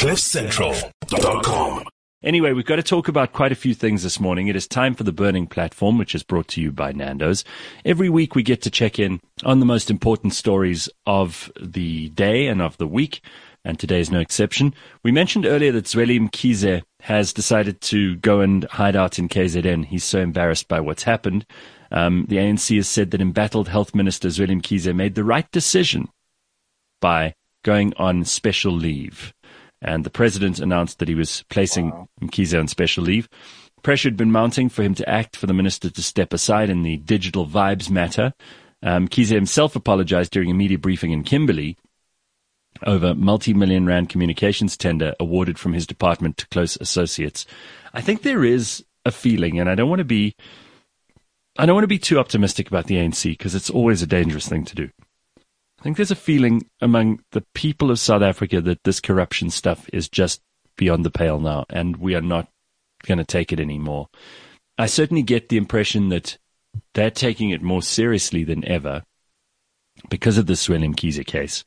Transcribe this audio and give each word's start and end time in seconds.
CliffCentral.com. 0.00 1.84
Anyway, 2.24 2.54
we've 2.54 2.64
got 2.64 2.76
to 2.76 2.82
talk 2.82 3.06
about 3.06 3.34
quite 3.34 3.52
a 3.52 3.54
few 3.54 3.74
things 3.74 4.02
this 4.02 4.18
morning. 4.18 4.48
It 4.48 4.56
is 4.56 4.66
time 4.66 4.94
for 4.94 5.04
the 5.04 5.12
Burning 5.12 5.46
Platform, 5.46 5.98
which 5.98 6.14
is 6.14 6.22
brought 6.22 6.48
to 6.48 6.62
you 6.62 6.72
by 6.72 6.92
Nando's. 6.92 7.44
Every 7.84 8.08
week 8.08 8.34
we 8.34 8.42
get 8.42 8.62
to 8.62 8.70
check 8.70 8.98
in 8.98 9.20
on 9.44 9.60
the 9.60 9.66
most 9.66 9.90
important 9.90 10.32
stories 10.32 10.88
of 11.04 11.52
the 11.60 12.08
day 12.08 12.46
and 12.46 12.62
of 12.62 12.78
the 12.78 12.86
week, 12.86 13.20
and 13.62 13.78
today 13.78 14.00
is 14.00 14.10
no 14.10 14.20
exception. 14.20 14.72
We 15.02 15.12
mentioned 15.12 15.44
earlier 15.44 15.72
that 15.72 15.84
Zweli 15.84 16.18
Mkhize 16.18 16.80
has 17.00 17.34
decided 17.34 17.82
to 17.82 18.16
go 18.16 18.40
and 18.40 18.64
hide 18.64 18.96
out 18.96 19.18
in 19.18 19.28
KZN. 19.28 19.84
He's 19.84 20.04
so 20.04 20.20
embarrassed 20.20 20.66
by 20.66 20.80
what's 20.80 21.02
happened. 21.02 21.44
Um, 21.90 22.24
the 22.26 22.38
ANC 22.38 22.74
has 22.74 22.88
said 22.88 23.10
that 23.10 23.20
embattled 23.20 23.68
Health 23.68 23.94
Minister 23.94 24.28
Zweli 24.28 24.62
Mkhize 24.62 24.96
made 24.96 25.14
the 25.14 25.24
right 25.24 25.50
decision 25.52 26.08
by 27.02 27.34
going 27.62 27.92
on 27.98 28.24
special 28.24 28.72
leave. 28.72 29.34
And 29.82 30.04
the 30.04 30.10
president 30.10 30.58
announced 30.58 30.98
that 30.98 31.08
he 31.08 31.14
was 31.14 31.44
placing 31.48 31.90
wow. 31.90 32.08
Mkhize 32.20 32.58
on 32.58 32.68
special 32.68 33.04
leave. 33.04 33.28
Pressure 33.82 34.08
had 34.08 34.16
been 34.16 34.32
mounting 34.32 34.68
for 34.68 34.82
him 34.82 34.94
to 34.94 35.08
act, 35.08 35.36
for 35.36 35.46
the 35.46 35.54
minister 35.54 35.88
to 35.88 36.02
step 36.02 36.32
aside 36.32 36.68
in 36.68 36.82
the 36.82 36.98
digital 36.98 37.46
vibes 37.46 37.90
matter. 37.90 38.34
Um, 38.82 39.08
Mkhize 39.08 39.30
himself 39.30 39.74
apologized 39.74 40.32
during 40.32 40.50
a 40.50 40.54
media 40.54 40.78
briefing 40.78 41.12
in 41.12 41.22
Kimberley 41.22 41.76
over 42.86 43.14
multi-million 43.14 43.86
rand 43.86 44.08
communications 44.08 44.76
tender 44.76 45.14
awarded 45.20 45.58
from 45.58 45.72
his 45.72 45.86
department 45.86 46.36
to 46.38 46.48
close 46.48 46.78
associates. 46.80 47.46
I 47.92 48.00
think 48.00 48.22
there 48.22 48.44
is 48.44 48.84
a 49.04 49.10
feeling, 49.10 49.58
and 49.58 49.68
I 49.68 49.74
don't 49.74 49.88
want 49.88 50.00
to 50.00 50.04
be, 50.04 50.34
I 51.58 51.66
don't 51.66 51.74
want 51.74 51.84
to 51.84 51.88
be 51.88 51.98
too 51.98 52.18
optimistic 52.18 52.68
about 52.68 52.86
the 52.86 52.96
ANC 52.96 53.24
because 53.24 53.54
it's 53.54 53.70
always 53.70 54.02
a 54.02 54.06
dangerous 54.06 54.48
thing 54.48 54.64
to 54.66 54.74
do. 54.74 54.90
I 55.80 55.82
think 55.82 55.96
there's 55.96 56.10
a 56.10 56.16
feeling 56.16 56.68
among 56.82 57.20
the 57.32 57.42
people 57.54 57.90
of 57.90 57.98
South 57.98 58.20
Africa 58.20 58.60
that 58.60 58.84
this 58.84 59.00
corruption 59.00 59.48
stuff 59.48 59.88
is 59.94 60.10
just 60.10 60.42
beyond 60.76 61.06
the 61.06 61.10
pale 61.10 61.40
now, 61.40 61.64
and 61.70 61.96
we 61.96 62.14
are 62.14 62.20
not 62.20 62.48
going 63.06 63.16
to 63.16 63.24
take 63.24 63.50
it 63.50 63.58
anymore. 63.58 64.08
I 64.76 64.84
certainly 64.84 65.22
get 65.22 65.48
the 65.48 65.56
impression 65.56 66.10
that 66.10 66.36
they're 66.92 67.10
taking 67.10 67.48
it 67.48 67.62
more 67.62 67.80
seriously 67.80 68.44
than 68.44 68.62
ever 68.68 69.04
because 70.10 70.36
of 70.36 70.46
the 70.46 70.52
Zweli 70.52 70.94
Mkhize 70.94 71.24
case. 71.24 71.64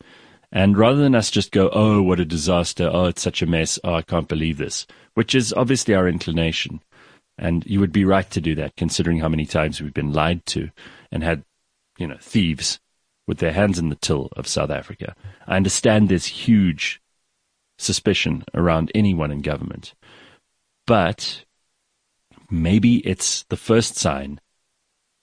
And 0.51 0.77
rather 0.77 1.01
than 1.01 1.16
us 1.16 1.31
just 1.31 1.51
go, 1.51 1.71
oh, 1.73 2.03
what 2.03 2.19
a 2.19 2.25
disaster, 2.25 2.91
oh, 2.93 3.05
it's 3.05 3.23
such 3.23 3.41
a 3.41 3.47
mess, 3.47 3.79
oh, 3.83 3.95
I 3.95 4.03
can't 4.03 4.27
believe 4.27 4.59
this, 4.59 4.85
which 5.16 5.33
is 5.33 5.53
obviously 5.53 5.95
our 5.95 6.07
inclination. 6.07 6.81
And 7.39 7.66
you 7.66 7.79
would 7.79 7.91
be 7.91 8.05
right 8.05 8.29
to 8.29 8.39
do 8.39 8.53
that, 8.55 8.75
considering 8.75 9.21
how 9.21 9.29
many 9.29 9.47
times 9.47 9.81
we've 9.81 9.91
been 9.91 10.13
lied 10.13 10.45
to 10.47 10.69
and 11.11 11.23
had, 11.23 11.43
you 11.97 12.05
know, 12.05 12.17
thieves 12.21 12.79
with 13.27 13.39
their 13.39 13.53
hands 13.53 13.79
in 13.79 13.89
the 13.89 13.95
till 13.95 14.29
of 14.35 14.47
South 14.47 14.69
Africa. 14.69 15.16
I 15.47 15.55
understand 15.55 16.09
there's 16.09 16.25
huge 16.25 17.02
suspicion 17.77 18.43
around 18.53 18.91
anyone 18.93 19.31
in 19.31 19.41
government, 19.41 19.93
but 20.85 21.45
maybe 22.49 22.97
it's 23.07 23.44
the 23.44 23.57
first 23.57 23.95
sign 23.95 24.39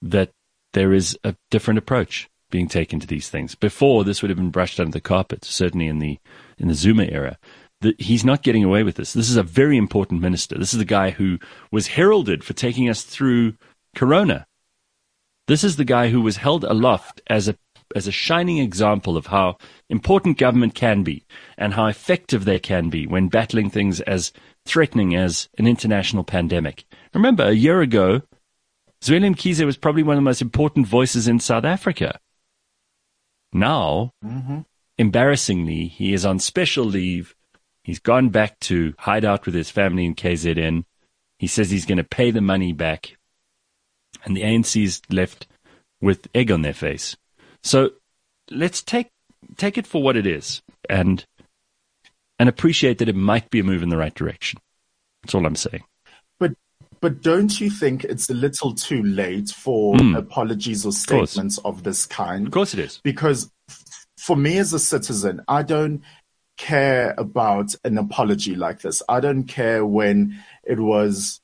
that 0.03 0.31
there 0.73 0.93
is 0.93 1.19
a 1.25 1.37
different 1.51 1.79
approach 1.79 2.29
being 2.51 2.69
taken 2.69 3.01
to 3.01 3.07
these 3.07 3.29
things. 3.29 3.55
Before, 3.55 4.05
this 4.05 4.23
would 4.23 4.31
have 4.31 4.39
been 4.39 4.51
brushed 4.51 4.81
under 4.81 4.93
the 4.93 5.01
carpet, 5.01 5.45
certainly 5.45 5.87
in 5.87 5.99
the 5.99 6.19
in 6.59 6.69
the 6.69 6.75
Zuma 6.75 7.05
era. 7.05 7.39
The, 7.81 7.95
he's 7.99 8.25
not 8.25 8.43
getting 8.43 8.65
away 8.65 8.83
with 8.83 8.97
this. 8.97 9.15
This 9.15 9.31
is 9.31 9.37
a 9.37 9.43
very 9.43 9.79
important 9.79 10.21
minister. 10.21 10.59
This 10.59 10.75
is 10.75 10.79
the 10.79 10.85
guy 10.85 11.11
who 11.11 11.39
was 11.71 11.87
heralded 11.89 12.45
for 12.45 12.53
taking 12.53 12.91
us 12.91 13.03
through 13.03 13.55
Corona. 13.95 14.47
This 15.47 15.65
is 15.65 15.77
the 15.77 15.85
guy 15.85 16.11
who 16.11 16.21
was 16.21 16.37
held 16.37 16.65
aloft 16.65 17.23
as 17.29 17.49
a 17.49 17.57
as 17.95 18.07
a 18.07 18.13
shining 18.13 18.59
example 18.59 19.17
of 19.17 19.27
how 19.27 19.59
important 19.89 20.39
government 20.39 20.75
can 20.75 21.03
be 21.03 21.25
and 21.59 21.75
how 21.75 21.87
effective 21.87 22.45
they 22.45 22.59
can 22.59 22.91
be 22.91 23.07
when 23.07 23.29
battling 23.29 23.71
things 23.71 24.01
as 24.03 24.33
threatening 24.65 25.15
as 25.15 25.49
an 25.59 25.67
international 25.67 26.25
pandemic. 26.25 26.85
Remember, 27.15 27.45
a 27.45 27.53
year 27.53 27.81
ago, 27.81 28.23
Zweli 29.03 29.35
Mkhize 29.35 29.65
was 29.65 29.77
probably 29.77 30.03
one 30.03 30.17
of 30.17 30.19
the 30.19 30.23
most 30.23 30.43
important 30.43 30.87
voices 30.87 31.27
in 31.27 31.41
South 31.41 31.65
Africa. 31.65 32.21
Now, 33.53 34.13
mm-hmm. 34.25 34.61
embarrassingly, 34.99 35.87
he 35.87 36.13
is 36.13 36.25
on 36.25 36.39
special 36.39 36.85
leave. 36.85 37.35
He's 37.83 37.99
gone 37.99 38.29
back 38.29 38.61
to 38.61 38.95
hide 38.99 39.25
out 39.25 39.47
with 39.47 39.55
his 39.55 39.71
family 39.71 40.05
in 40.05 40.15
KZN. 40.15 40.85
He 41.39 41.47
says 41.47 41.71
he's 41.71 41.87
going 41.87 41.99
to 41.99 42.05
pay 42.05 42.31
the 42.31 42.43
money 42.43 42.73
back. 42.73 43.17
And 44.25 44.37
the 44.37 44.43
ANC's 44.43 45.01
left 45.11 45.47
with 46.01 46.29
egg 46.35 46.51
on 46.51 46.63
their 46.63 46.75
face. 46.75 47.17
So 47.63 47.91
let's 48.51 48.83
take 48.83 49.09
take 49.57 49.79
it 49.79 49.87
for 49.87 50.03
what 50.03 50.17
it 50.17 50.27
is 50.27 50.63
and 50.89 51.25
and 52.39 52.49
appreciate 52.49 52.99
that 52.99 53.09
it 53.09 53.17
might 53.17 53.51
be 53.51 53.61
a 53.61 53.65
move 53.65 53.83
in 53.83 53.91
the 53.91 53.97
right 53.97 54.15
direction. 54.15 54.61
That's 55.23 55.35
all 55.35 55.47
I'm 55.47 55.57
saying. 55.57 55.85
But 56.39 56.53
but 57.01 57.23
don't 57.23 57.61
you 57.61 57.71
think 57.71 58.05
it's 58.05 58.31
a 58.31 58.35
little 58.35 58.75
too 58.75 59.03
late 59.03 59.51
for 59.51 59.95
mm. 59.95 60.17
apologies 60.17 60.87
or 60.87 60.93
statements 60.93 61.59
of, 61.59 61.79
of, 61.79 61.83
this 61.83 62.07
kind? 62.07 62.47
Of 62.47 62.53
course 62.53 62.75
it 62.75 62.81
is. 62.81 63.01
Because 63.05 63.51
for 64.19 64.37
me 64.37 64.59
as 64.59 64.73
a 64.73 64.79
citizen, 64.79 65.43
I 65.49 65.63
don't 65.63 66.03
care 66.57 67.15
about 67.17 67.75
an 67.85 67.97
apology 67.97 68.55
like 68.55 68.81
this. 68.81 69.03
I 69.09 69.21
don't 69.21 69.45
care 69.45 69.85
when 69.85 70.39
it 70.63 70.79
was 70.79 71.41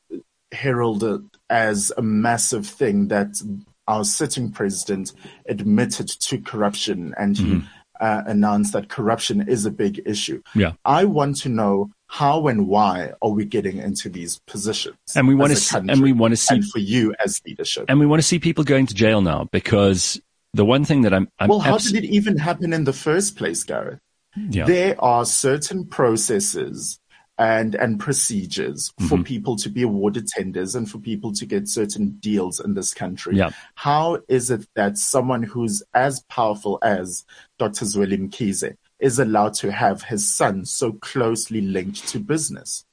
heralded 0.53 1.25
as 1.49 1.93
a 1.97 2.03
massive 2.03 2.67
thing 2.67 3.09
that 3.09 3.41
our 3.89 4.05
sitting 4.05 4.51
president 4.51 5.13
admitted 5.49 6.09
to 6.09 6.39
corruption 6.39 7.15
and 7.19 7.37
mm-hmm. 7.37 7.59
he 7.61 7.67
uh, 8.01 8.23
announced 8.27 8.73
that 8.73 8.89
corruption 8.89 9.49
is 9.49 9.65
a 9.67 9.71
big 9.71 10.03
issue. 10.05 10.43
Yeah. 10.55 10.73
I 10.85 11.05
want 11.05 11.37
to 11.43 11.49
know 11.49 11.91
how 12.09 12.47
and 12.47 12.69
why 12.69 13.13
are 13.23 13.31
we 13.31 13.45
getting 13.45 13.79
into 13.79 14.09
these 14.09 14.39
positions? 14.47 14.97
And 15.15 15.27
we 15.27 15.35
want 15.35 15.53
to 15.53 15.57
see, 15.57 15.79
and 15.79 16.03
we 16.03 16.13
want 16.13 16.33
to 16.33 16.37
see 16.37 16.61
for 16.61 16.79
you 16.79 17.15
as 17.25 17.41
leadership. 17.47 17.87
And 17.89 17.99
we 17.99 18.07
want 18.07 18.21
to 18.21 18.27
see 18.27 18.39
people 18.39 18.65
going 18.65 18.87
to 18.87 18.95
jail 18.95 19.21
now 19.23 19.49
because 19.51 20.21
the 20.55 20.65
one 20.65 20.85
thing 20.85 21.03
that 21.03 21.13
I'm, 21.13 21.29
I'm 21.39 21.49
well, 21.49 21.61
how 21.61 21.75
abs- 21.75 21.91
did 21.91 22.05
it 22.05 22.09
even 22.09 22.39
happen 22.39 22.73
in 22.73 22.85
the 22.85 22.93
first 22.93 23.37
place, 23.37 23.63
Gareth? 23.65 23.99
Yeah. 24.37 24.67
There 24.67 25.03
are 25.03 25.25
certain 25.25 25.87
processes 25.87 26.99
and 27.39 27.75
and 27.75 28.01
procedures 28.01 28.93
mm-hmm. 28.93 29.07
for 29.09 29.23
people 29.23 29.57
to 29.57 29.69
be 29.69 29.83
awarded 29.83 30.27
tenders 30.29 30.75
and 30.75 30.91
for 30.91 30.99
people 30.99 31.33
to 31.33 31.47
get 31.47 31.69
certain 31.69 32.11
deals 32.21 32.61
in 32.61 32.75
this 32.75 32.95
country. 32.95 33.37
Yeah. 33.37 33.51
How 33.75 34.21
is 34.29 34.51
it 34.51 34.67
that 34.75 34.99
someone 34.99 35.43
who's 35.43 35.83
as 35.95 36.21
powerful 36.29 36.79
as 36.83 37.25
Dr. 37.59 37.85
Zweli 37.85 38.19
Mkhize 38.29 38.77
is 38.99 39.19
allowed 39.19 39.55
to 39.55 39.71
have 39.71 40.03
his 40.03 40.29
son 40.29 40.65
so 40.65 40.93
closely 40.93 41.61
linked 41.61 42.09
to 42.09 42.19
business? 42.19 42.85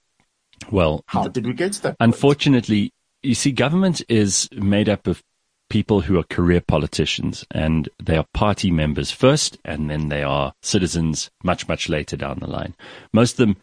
Well, 0.72 1.04
how 1.08 1.28
did 1.28 1.46
we 1.46 1.54
get 1.54 1.74
to 1.74 1.82
that? 1.84 1.98
Unfortunately, 2.00 2.82
point? 2.82 2.94
you 3.24 3.36
see, 3.36 3.52
government 3.52 4.02
is 4.10 4.50
made 4.52 4.90
up 4.90 5.08
of 5.08 5.24
people 5.70 6.02
who 6.02 6.20
are 6.20 6.24
career 6.24 6.62
politicians 6.62 7.46
and 7.50 7.90
they 8.02 8.16
are 8.16 8.26
party 8.34 8.70
members 8.70 9.12
first 9.12 9.58
and 9.66 9.90
then 9.90 10.10
they 10.10 10.22
are 10.22 10.54
citizens 10.62 11.32
much, 11.44 11.68
much 11.68 11.90
later 11.90 12.16
down 12.16 12.38
the 12.40 12.48
line. 12.48 12.76
Most 13.12 13.34
of 13.34 13.38
them 13.38 13.58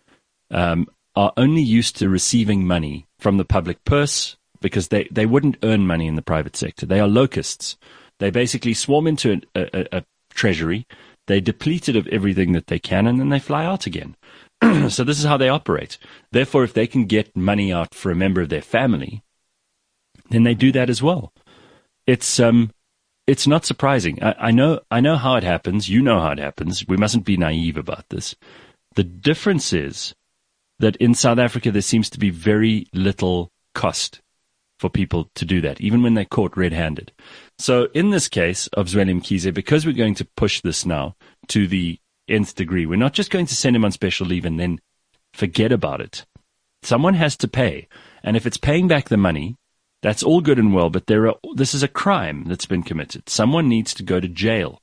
um, 0.50 0.86
are 1.16 1.32
only 1.36 1.62
used 1.62 1.96
to 1.96 2.08
receiving 2.08 2.66
money 2.66 3.06
from 3.18 3.36
the 3.36 3.44
public 3.44 3.84
purse 3.84 4.36
because 4.60 4.88
they, 4.88 5.08
they 5.10 5.26
wouldn't 5.26 5.58
earn 5.62 5.86
money 5.86 6.06
in 6.06 6.16
the 6.16 6.22
private 6.22 6.56
sector. 6.56 6.86
They 6.86 7.00
are 7.00 7.08
locusts. 7.08 7.76
They 8.18 8.30
basically 8.30 8.74
swarm 8.74 9.06
into 9.06 9.40
a, 9.54 9.60
a, 9.72 9.98
a 9.98 10.04
treasury, 10.30 10.86
they 11.26 11.40
deplete 11.40 11.88
it 11.88 11.96
of 11.96 12.08
everything 12.08 12.52
that 12.52 12.66
they 12.66 12.78
can, 12.78 13.06
and 13.06 13.20
then 13.20 13.28
they 13.28 13.38
fly 13.38 13.64
out 13.64 13.86
again. 13.86 14.16
so 14.88 15.04
this 15.04 15.18
is 15.18 15.24
how 15.24 15.36
they 15.36 15.48
operate. 15.48 15.96
Therefore, 16.32 16.64
if 16.64 16.74
they 16.74 16.86
can 16.86 17.04
get 17.04 17.36
money 17.36 17.72
out 17.72 17.94
for 17.94 18.10
a 18.10 18.16
member 18.16 18.40
of 18.40 18.48
their 18.48 18.62
family, 18.62 19.22
then 20.30 20.42
they 20.42 20.54
do 20.54 20.72
that 20.72 20.90
as 20.90 21.02
well. 21.02 21.32
It's 22.06 22.40
um, 22.40 22.72
it's 23.26 23.46
not 23.46 23.64
surprising. 23.64 24.22
I, 24.22 24.34
I 24.38 24.50
know 24.50 24.80
I 24.90 25.00
know 25.00 25.16
how 25.16 25.36
it 25.36 25.44
happens. 25.44 25.88
You 25.88 26.02
know 26.02 26.20
how 26.20 26.32
it 26.32 26.38
happens. 26.38 26.86
We 26.88 26.96
mustn't 26.96 27.24
be 27.24 27.36
naive 27.36 27.76
about 27.76 28.08
this. 28.08 28.34
The 28.96 29.04
difference 29.04 29.72
is 29.72 30.14
that 30.80 30.96
in 30.96 31.14
South 31.14 31.38
Africa 31.38 31.70
there 31.70 31.82
seems 31.82 32.10
to 32.10 32.18
be 32.18 32.30
very 32.30 32.86
little 32.92 33.52
cost 33.74 34.20
for 34.78 34.88
people 34.88 35.30
to 35.34 35.44
do 35.44 35.60
that, 35.60 35.80
even 35.80 36.02
when 36.02 36.14
they're 36.14 36.24
caught 36.24 36.56
red-handed. 36.56 37.12
So 37.58 37.88
in 37.92 38.10
this 38.10 38.28
case 38.28 38.66
of 38.68 38.86
Zweli 38.86 39.20
Mkhize, 39.20 39.52
because 39.52 39.84
we're 39.84 39.92
going 39.92 40.14
to 40.14 40.24
push 40.36 40.62
this 40.62 40.86
now 40.86 41.16
to 41.48 41.66
the 41.66 41.98
nth 42.28 42.54
degree, 42.54 42.86
we're 42.86 42.96
not 42.96 43.12
just 43.12 43.30
going 43.30 43.44
to 43.46 43.54
send 43.54 43.76
him 43.76 43.84
on 43.84 43.92
special 43.92 44.26
leave 44.26 44.46
and 44.46 44.58
then 44.58 44.80
forget 45.34 45.70
about 45.70 46.00
it. 46.00 46.24
Someone 46.82 47.14
has 47.14 47.36
to 47.36 47.48
pay. 47.48 47.88
And 48.24 48.38
if 48.38 48.46
it's 48.46 48.56
paying 48.56 48.88
back 48.88 49.10
the 49.10 49.18
money, 49.18 49.56
that's 50.02 50.22
all 50.22 50.40
good 50.40 50.58
and 50.58 50.72
well, 50.72 50.88
but 50.88 51.06
there 51.08 51.28
are, 51.28 51.36
this 51.56 51.74
is 51.74 51.82
a 51.82 51.88
crime 51.88 52.44
that's 52.46 52.64
been 52.64 52.82
committed. 52.82 53.28
Someone 53.28 53.68
needs 53.68 53.92
to 53.94 54.02
go 54.02 54.18
to 54.18 54.28
jail. 54.28 54.80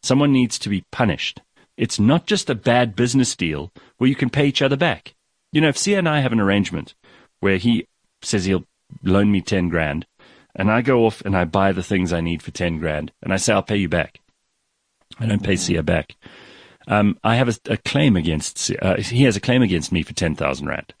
Someone 0.00 0.32
needs 0.32 0.60
to 0.60 0.68
be 0.68 0.84
punished. 0.92 1.40
It's 1.76 1.98
not 1.98 2.26
just 2.26 2.48
a 2.50 2.54
bad 2.54 2.94
business 2.94 3.34
deal 3.34 3.72
where 3.98 4.08
you 4.08 4.14
can 4.14 4.30
pay 4.30 4.46
each 4.46 4.62
other 4.62 4.76
back. 4.76 5.16
You 5.52 5.60
know, 5.60 5.68
if 5.68 5.78
Sia 5.78 5.98
and 5.98 6.08
I 6.08 6.20
have 6.20 6.32
an 6.32 6.40
arrangement 6.40 6.94
where 7.40 7.56
he 7.56 7.86
says 8.22 8.44
he'll 8.44 8.64
loan 9.02 9.30
me 9.32 9.40
10 9.40 9.68
grand 9.68 10.06
and 10.54 10.70
I 10.70 10.82
go 10.82 11.06
off 11.06 11.20
and 11.22 11.36
I 11.36 11.44
buy 11.44 11.72
the 11.72 11.82
things 11.82 12.12
I 12.12 12.20
need 12.20 12.42
for 12.42 12.50
10 12.50 12.78
grand 12.78 13.12
and 13.22 13.32
I 13.32 13.36
say, 13.36 13.52
I'll 13.52 13.62
pay 13.62 13.76
you 13.76 13.88
back. 13.88 14.20
I 15.18 15.26
don't 15.26 15.42
pay 15.42 15.56
Sia 15.56 15.82
back. 15.82 16.16
Um, 16.86 17.18
I 17.22 17.36
have 17.36 17.48
a, 17.48 17.72
a 17.72 17.76
claim 17.76 18.16
against, 18.16 18.70
uh, 18.80 18.96
he 18.96 19.24
has 19.24 19.36
a 19.36 19.40
claim 19.40 19.62
against 19.62 19.92
me 19.92 20.02
for 20.02 20.12
10,000 20.12 20.66
Rand. 20.66 20.94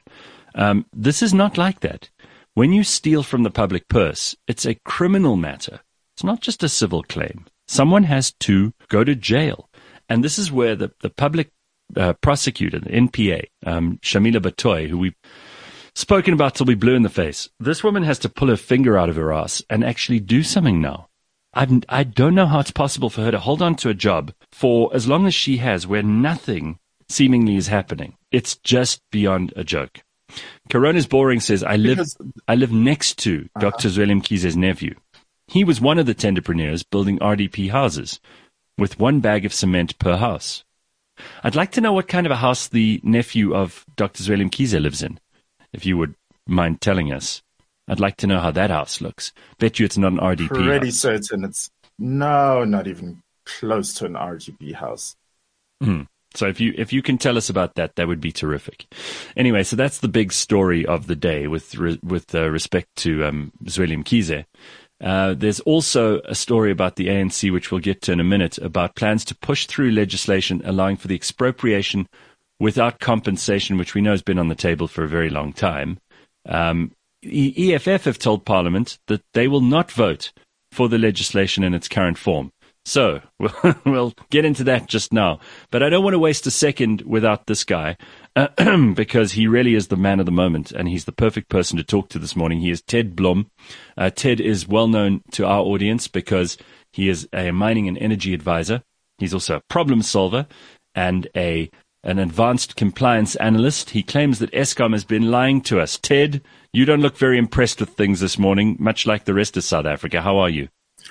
Um, 0.54 0.86
this 0.92 1.22
is 1.22 1.32
not 1.32 1.58
like 1.58 1.80
that. 1.80 2.10
When 2.54 2.72
you 2.72 2.82
steal 2.82 3.22
from 3.22 3.44
the 3.44 3.50
public 3.50 3.88
purse, 3.88 4.36
it's 4.46 4.66
a 4.66 4.74
criminal 4.74 5.36
matter. 5.36 5.80
It's 6.14 6.24
not 6.24 6.40
just 6.40 6.62
a 6.62 6.68
civil 6.68 7.02
claim. 7.02 7.46
Someone 7.68 8.04
has 8.04 8.32
to 8.40 8.72
go 8.88 9.04
to 9.04 9.14
jail. 9.14 9.70
And 10.08 10.24
this 10.24 10.38
is 10.38 10.50
where 10.50 10.74
the, 10.74 10.90
the 11.00 11.10
public 11.10 11.52
uh, 11.96 12.12
prosecutor, 12.14 12.78
the 12.78 12.90
NPA, 12.90 13.44
um, 13.66 13.98
Shamila 14.02 14.40
Batohi, 14.40 14.88
who 14.88 14.98
we've 14.98 15.16
spoken 15.94 16.34
about 16.34 16.54
till 16.54 16.66
we 16.66 16.74
blew 16.74 16.94
in 16.94 17.02
the 17.02 17.08
face, 17.08 17.48
this 17.58 17.84
woman 17.84 18.02
has 18.02 18.18
to 18.20 18.28
pull 18.28 18.48
her 18.48 18.56
finger 18.56 18.96
out 18.96 19.08
of 19.08 19.16
her 19.16 19.32
ass 19.32 19.62
and 19.68 19.84
actually 19.84 20.20
do 20.20 20.42
something 20.42 20.80
now. 20.80 21.08
I've, 21.52 21.82
I 21.88 22.04
don't 22.04 22.34
know 22.34 22.46
how 22.46 22.60
it's 22.60 22.70
possible 22.70 23.10
for 23.10 23.22
her 23.22 23.30
to 23.30 23.40
hold 23.40 23.60
on 23.60 23.74
to 23.76 23.88
a 23.88 23.94
job 23.94 24.32
for 24.52 24.90
as 24.94 25.08
long 25.08 25.26
as 25.26 25.34
she 25.34 25.56
has 25.56 25.86
where 25.86 26.02
nothing 26.02 26.78
seemingly 27.08 27.56
is 27.56 27.66
happening. 27.66 28.16
It's 28.30 28.56
just 28.56 29.02
beyond 29.10 29.52
a 29.56 29.64
joke. 29.64 30.00
Corona's 30.68 31.08
Boring 31.08 31.40
says, 31.40 31.64
I 31.64 31.74
live, 31.74 31.96
because, 31.96 32.16
I 32.46 32.54
live 32.54 32.70
next 32.70 33.18
to 33.18 33.48
uh-huh. 33.56 33.70
Dr. 33.70 33.88
Zweli 33.88 34.20
Mkhize's 34.20 34.56
nephew. 34.56 34.94
He 35.48 35.64
was 35.64 35.80
one 35.80 35.98
of 35.98 36.06
the 36.06 36.14
tenderpreneurs 36.14 36.84
building 36.88 37.18
RDP 37.18 37.70
houses 37.70 38.20
with 38.78 39.00
one 39.00 39.18
bag 39.18 39.44
of 39.44 39.52
cement 39.52 39.98
per 39.98 40.16
house. 40.16 40.64
I'd 41.42 41.54
like 41.54 41.72
to 41.72 41.80
know 41.80 41.92
what 41.92 42.08
kind 42.08 42.26
of 42.26 42.32
a 42.32 42.36
house 42.36 42.68
the 42.68 43.00
nephew 43.02 43.54
of 43.54 43.84
Dr. 43.96 44.22
Zweli 44.22 44.48
Mkhize 44.48 44.80
lives 44.80 45.02
in, 45.02 45.18
if 45.72 45.86
you 45.86 45.96
would 45.96 46.14
mind 46.46 46.80
telling 46.80 47.12
us. 47.12 47.42
I'd 47.88 48.00
like 48.00 48.16
to 48.18 48.26
know 48.26 48.38
how 48.38 48.52
that 48.52 48.70
house 48.70 49.00
looks. 49.00 49.32
Bet 49.58 49.78
you 49.78 49.84
it's 49.84 49.98
not 49.98 50.12
an 50.12 50.18
RDP 50.18 50.48
Pretty 50.48 50.86
house. 50.86 50.96
certain 50.96 51.44
it's 51.44 51.70
no, 51.98 52.64
not 52.64 52.86
even 52.86 53.22
close 53.44 53.92
to 53.94 54.06
an 54.06 54.14
RDP 54.14 54.74
house. 54.74 55.16
Hmm. 55.82 56.02
So 56.34 56.46
if 56.46 56.60
you 56.60 56.72
if 56.76 56.92
you 56.92 57.02
can 57.02 57.18
tell 57.18 57.36
us 57.36 57.50
about 57.50 57.74
that, 57.74 57.96
that 57.96 58.06
would 58.06 58.20
be 58.20 58.30
terrific. 58.30 58.86
Anyway, 59.36 59.64
so 59.64 59.74
that's 59.74 59.98
the 59.98 60.08
big 60.08 60.32
story 60.32 60.86
of 60.86 61.08
the 61.08 61.16
day 61.16 61.48
with 61.48 61.76
with 61.76 62.34
uh, 62.34 62.48
respect 62.48 62.88
to 62.96 63.24
um, 63.24 63.52
Zweli 63.64 63.96
Mkhize. 63.96 64.44
Uh, 65.00 65.34
there's 65.34 65.60
also 65.60 66.20
a 66.26 66.34
story 66.34 66.70
about 66.70 66.96
the 66.96 67.08
ANC, 67.08 67.50
which 67.52 67.70
we'll 67.70 67.80
get 67.80 68.02
to 68.02 68.12
in 68.12 68.20
a 68.20 68.24
minute, 68.24 68.58
about 68.58 68.96
plans 68.96 69.24
to 69.24 69.34
push 69.34 69.66
through 69.66 69.90
legislation 69.90 70.60
allowing 70.64 70.96
for 70.96 71.08
the 71.08 71.14
expropriation 71.14 72.06
without 72.58 73.00
compensation, 73.00 73.78
which 73.78 73.94
we 73.94 74.02
know 74.02 74.10
has 74.10 74.22
been 74.22 74.38
on 74.38 74.48
the 74.48 74.54
table 74.54 74.86
for 74.86 75.02
a 75.02 75.08
very 75.08 75.30
long 75.30 75.52
time. 75.52 75.98
Um, 76.46 76.92
EFF 77.24 78.04
have 78.04 78.18
told 78.18 78.44
Parliament 78.44 78.98
that 79.06 79.22
they 79.32 79.48
will 79.48 79.60
not 79.60 79.90
vote 79.90 80.32
for 80.72 80.88
the 80.88 80.98
legislation 80.98 81.64
in 81.64 81.74
its 81.74 81.88
current 81.88 82.18
form. 82.18 82.52
So 82.84 83.20
we'll, 83.38 83.74
we'll 83.84 84.14
get 84.30 84.44
into 84.44 84.64
that 84.64 84.86
just 84.86 85.12
now. 85.12 85.40
But 85.70 85.82
I 85.82 85.88
don't 85.88 86.04
want 86.04 86.14
to 86.14 86.18
waste 86.18 86.46
a 86.46 86.50
second 86.50 87.02
without 87.02 87.46
this 87.46 87.64
guy 87.64 87.96
because 88.94 89.32
he 89.32 89.46
really 89.46 89.74
is 89.74 89.88
the 89.88 89.96
man 89.96 90.20
of 90.20 90.26
the 90.26 90.32
moment 90.32 90.72
and 90.72 90.88
he's 90.88 91.04
the 91.04 91.12
perfect 91.12 91.48
person 91.48 91.76
to 91.76 91.84
talk 91.84 92.08
to 92.08 92.18
this 92.18 92.36
morning. 92.36 92.60
He 92.60 92.70
is 92.70 92.82
Ted 92.82 93.16
Blom. 93.16 93.50
Uh, 93.96 94.10
Ted 94.10 94.40
is 94.40 94.68
well 94.68 94.88
known 94.88 95.22
to 95.32 95.46
our 95.46 95.60
audience 95.60 96.08
because 96.08 96.56
he 96.92 97.08
is 97.08 97.28
a 97.32 97.50
mining 97.50 97.88
and 97.88 97.98
energy 97.98 98.34
advisor. 98.34 98.82
He's 99.18 99.34
also 99.34 99.56
a 99.56 99.62
problem 99.68 100.02
solver 100.02 100.46
and 100.94 101.28
a 101.36 101.70
an 102.02 102.18
advanced 102.18 102.76
compliance 102.76 103.36
analyst. 103.36 103.90
He 103.90 104.02
claims 104.02 104.38
that 104.38 104.52
Eskom 104.52 104.92
has 104.92 105.04
been 105.04 105.30
lying 105.30 105.60
to 105.62 105.80
us. 105.80 105.98
Ted, 105.98 106.40
you 106.72 106.86
don't 106.86 107.02
look 107.02 107.18
very 107.18 107.36
impressed 107.36 107.78
with 107.78 107.90
things 107.90 108.20
this 108.20 108.38
morning, 108.38 108.76
much 108.80 109.06
like 109.06 109.26
the 109.26 109.34
rest 109.34 109.58
of 109.58 109.64
South 109.64 109.84
Africa. 109.84 110.22
How 110.22 110.38
are 110.38 110.48
you? 110.48 110.68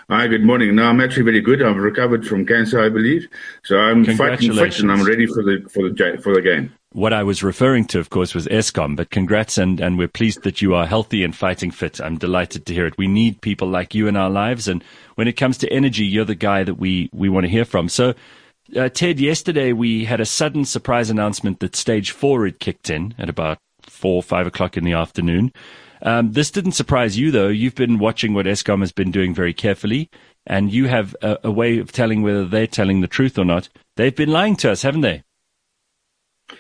Hi, 0.10 0.28
good 0.28 0.44
morning. 0.44 0.76
No, 0.76 0.86
I'm 0.86 1.00
actually 1.00 1.24
very 1.24 1.42
good. 1.42 1.62
I've 1.62 1.78
recovered 1.78 2.26
from 2.26 2.46
cancer, 2.46 2.82
I 2.82 2.90
believe. 2.90 3.28
So 3.64 3.78
I'm 3.78 4.04
fighting 4.04 4.54
fit 4.54 4.80
and 4.80 4.92
I'm 4.92 5.04
ready 5.04 5.28
for 5.28 5.44
the 5.44 5.68
for 5.72 5.90
the 5.90 6.20
for 6.24 6.34
the 6.34 6.42
game. 6.42 6.74
What 6.92 7.14
I 7.14 7.22
was 7.22 7.44
referring 7.44 7.86
to, 7.86 8.00
of 8.00 8.10
course, 8.10 8.34
was 8.34 8.48
Eskom, 8.48 8.96
but 8.96 9.12
congrats 9.12 9.60
and, 9.60 9.80
and 9.80 9.96
we're 9.96 10.08
pleased 10.08 10.42
that 10.42 10.60
you 10.60 10.74
are 10.74 10.88
healthy 10.88 11.24
and 11.24 11.36
fighting 11.36 11.70
fit. 11.70 12.02
I'm 12.02 12.18
delighted 12.18 12.66
to 12.66 12.74
hear 12.74 12.88
it. 12.88 12.98
We 12.98 13.08
need 13.08 13.42
people 13.42 13.68
like 13.68 13.94
you 13.94 14.08
in 14.08 14.16
our 14.16 14.30
lives. 14.30 14.68
And 14.68 14.84
when 15.14 15.28
it 15.28 15.38
comes 15.38 15.60
to 15.60 15.72
energy, 15.72 16.06
you're 16.06 16.26
the 16.26 16.34
guy 16.34 16.64
that 16.64 16.80
we, 16.80 17.12
we 17.14 17.30
want 17.30 17.44
to 17.44 17.52
hear 17.52 17.64
from. 17.64 17.90
So 17.90 18.16
uh, 18.76 18.90
Ted, 18.90 19.20
yesterday 19.20 19.72
we 19.72 20.06
had 20.06 20.20
a 20.20 20.26
sudden 20.26 20.66
surprise 20.66 21.12
announcement 21.12 21.60
that 21.60 21.76
stage 21.76 22.10
four 22.10 22.46
had 22.46 22.60
kicked 22.60 22.90
in 22.90 23.14
at 23.20 23.30
about 23.30 23.60
four, 23.84 24.24
five 24.24 24.48
o'clock 24.48 24.76
in 24.76 24.84
the 24.84 24.94
afternoon. 24.94 25.54
Um, 26.02 26.32
this 26.32 26.50
didn't 26.50 26.72
surprise 26.72 27.20
you, 27.20 27.30
though. 27.30 27.50
You've 27.50 27.76
been 27.76 28.00
watching 28.00 28.34
what 28.34 28.46
Eskom 28.48 28.80
has 28.80 28.92
been 28.92 29.12
doing 29.12 29.34
very 29.36 29.54
carefully, 29.54 30.10
and 30.48 30.72
you 30.72 30.88
have 30.88 31.16
a, 31.22 31.38
a 31.44 31.52
way 31.52 31.78
of 31.78 31.92
telling 31.92 32.22
whether 32.22 32.46
they're 32.46 32.68
telling 32.68 33.02
the 33.02 33.08
truth 33.08 33.38
or 33.38 33.46
not. 33.46 33.70
They've 33.96 34.16
been 34.16 34.32
lying 34.32 34.56
to 34.58 34.72
us, 34.72 34.82
haven't 34.82 35.02
they? 35.02 35.24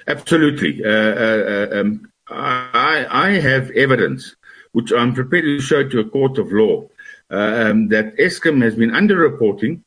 Absolutely. 0.08 0.84
Uh, 0.84 0.90
uh, 0.90 1.68
um, 1.72 2.12
I, 2.28 3.06
I, 3.10 3.30
have 3.32 3.72
evidence, 3.72 4.36
which 4.72 4.92
I'm 4.92 5.14
prepared 5.14 5.46
to 5.46 5.60
show 5.60 5.88
to 5.88 6.00
a 6.00 6.10
court 6.10 6.38
of 6.38 6.52
law, 6.52 6.88
uh, 7.32 7.70
um, 7.70 7.88
that 7.90 8.18
Eskom 8.18 8.62
has 8.64 8.76
been 8.76 8.92
underreporting 8.92 9.82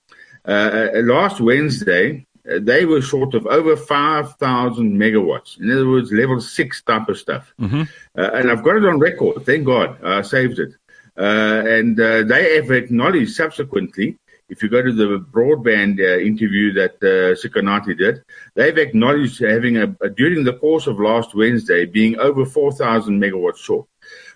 last 0.45 1.41
Wednesday, 1.41 2.27
uh, 2.51 2.59
they 2.61 2.85
were 2.85 3.01
short 3.01 3.35
of 3.35 3.47
over 3.47 3.77
5,000 3.77 4.99
megawatts. 4.99 5.61
In 5.61 5.71
other 5.71 5.89
words, 5.89 6.11
level 6.13 6.41
six 6.41 6.83
type 6.83 7.09
of 7.09 7.19
stuff. 7.19 7.53
Mm-hmm. 7.61 7.83
Uh, 8.19 8.31
and 8.35 8.51
I've 8.51 8.65
got 8.65 8.77
it 8.77 8.85
on 8.85 8.99
record. 8.99 9.47
Thank 9.47 9.67
God 9.67 10.03
I 10.05 10.23
saved 10.23 10.59
it. 10.59 10.75
Uh, 11.17 11.63
and 11.67 12.01
uh, 12.01 12.23
they 12.25 12.57
have 12.57 12.71
acknowledged 12.71 13.33
subsequently, 13.33 14.19
if 14.53 14.63
you 14.63 14.69
go 14.69 14.83
to 14.83 14.93
the 14.93 15.19
broadband 15.19 15.99
interview 15.99 16.75
that 16.75 16.97
uh, 17.03 17.35
Sikonati 17.41 17.97
did, 17.97 18.23
they've 18.55 18.77
acknowledged 18.77 19.41
having 19.41 19.79
a, 19.79 19.97
a, 20.03 20.11
during 20.11 20.45
the 20.45 20.53
course 20.53 20.87
of 20.87 21.01
last 21.01 21.35
Wednesday 21.35 21.87
being 21.87 22.19
over 22.19 22.45
4,000 22.45 23.19
megawatts 23.19 23.57
short. 23.57 23.87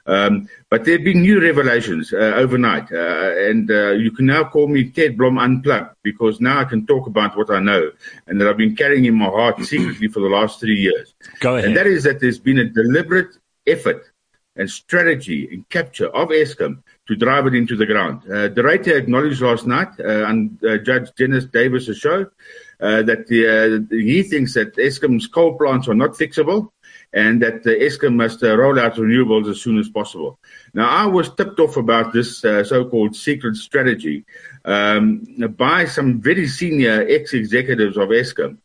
Um, 0.07 0.49
but 0.71 0.85
there 0.85 0.95
have 0.95 1.05
been 1.05 1.21
new 1.21 1.39
revelations 1.41 2.15
uh, 2.15 2.33
overnight, 2.37 2.91
uh, 2.93 3.49
and 3.49 3.71
uh, 3.71 3.91
you 3.91 4.11
can 4.11 4.25
now 4.27 4.45
call 4.45 4.69
me 4.69 4.89
Ted 4.89 5.19
Blom 5.19 5.37
Unplugged 5.37 5.97
because 6.03 6.41
now 6.41 6.61
I 6.61 6.65
can 6.65 6.87
talk 6.87 7.07
about 7.07 7.37
what 7.37 7.51
I 7.51 7.61
know 7.61 7.91
and 8.27 8.41
that 8.41 8.49
I've 8.49 8.57
been 8.57 8.77
carrying 8.77 9.05
in 9.05 9.17
my 9.17 9.27
heart 9.27 9.63
secretly 9.65 10.09
for 10.09 10.21
the 10.21 10.29
last 10.29 10.61
three 10.61 10.81
years. 10.81 11.15
Go 11.41 11.57
ahead. 11.57 11.67
And 11.67 11.77
that 11.77 11.87
is 11.87 12.05
that 12.05 12.21
there's 12.21 12.39
been 12.39 12.59
a 12.59 12.65
deliberate 12.65 13.37
effort 13.67 14.11
and 14.55 14.71
strategy 14.71 15.49
and 15.53 15.69
capture 15.69 16.09
of 16.09 16.29
Eskom 16.29 16.83
to 17.07 17.17
drive 17.17 17.47
it 17.47 17.55
into 17.55 17.77
the 17.77 17.87
ground. 17.87 18.23
Uh, 18.31 18.49
De 18.49 18.63
Ruyter 18.63 18.97
acknowledged 18.97 19.41
last 19.41 19.67
night 19.67 19.89
uh, 20.01 20.25
on 20.25 20.59
uh, 20.67 20.79
Judge 20.79 21.15
Dennis 21.15 21.45
Davis' 21.47 21.87
has 21.87 21.99
show 21.99 22.27
uh, 22.81 23.03
that 23.03 23.27
the, 23.29 23.47
uh, 23.49 23.95
he 23.95 24.23
thinks 24.23 24.55
that 24.55 24.77
Eskom's 24.77 25.27
coal 25.27 25.57
plants 25.57 25.89
are 25.89 25.95
not 25.95 26.11
fixable 26.11 26.71
and 27.13 27.41
that 27.43 27.67
uh, 27.67 27.71
Eskom 27.71 28.17
must 28.17 28.43
roll 28.43 28.79
out 28.79 28.95
renewables 28.97 29.49
as 29.49 29.63
soon 29.63 29.79
as 29.79 29.89
possible. 29.89 30.39
Now, 30.75 30.89
I 30.89 31.07
was 31.07 31.33
tipped 31.35 31.61
off 31.61 31.77
about 31.77 32.13
this 32.13 32.41
so-called 32.41 33.15
secret 33.17 33.57
strategy 33.57 34.25
um, 34.65 35.25
by 35.57 35.87
some 35.87 36.21
very 36.21 36.49
senior 36.49 37.07
ex-executives 37.09 37.97
of 37.97 38.09
Eskom. 38.09 38.59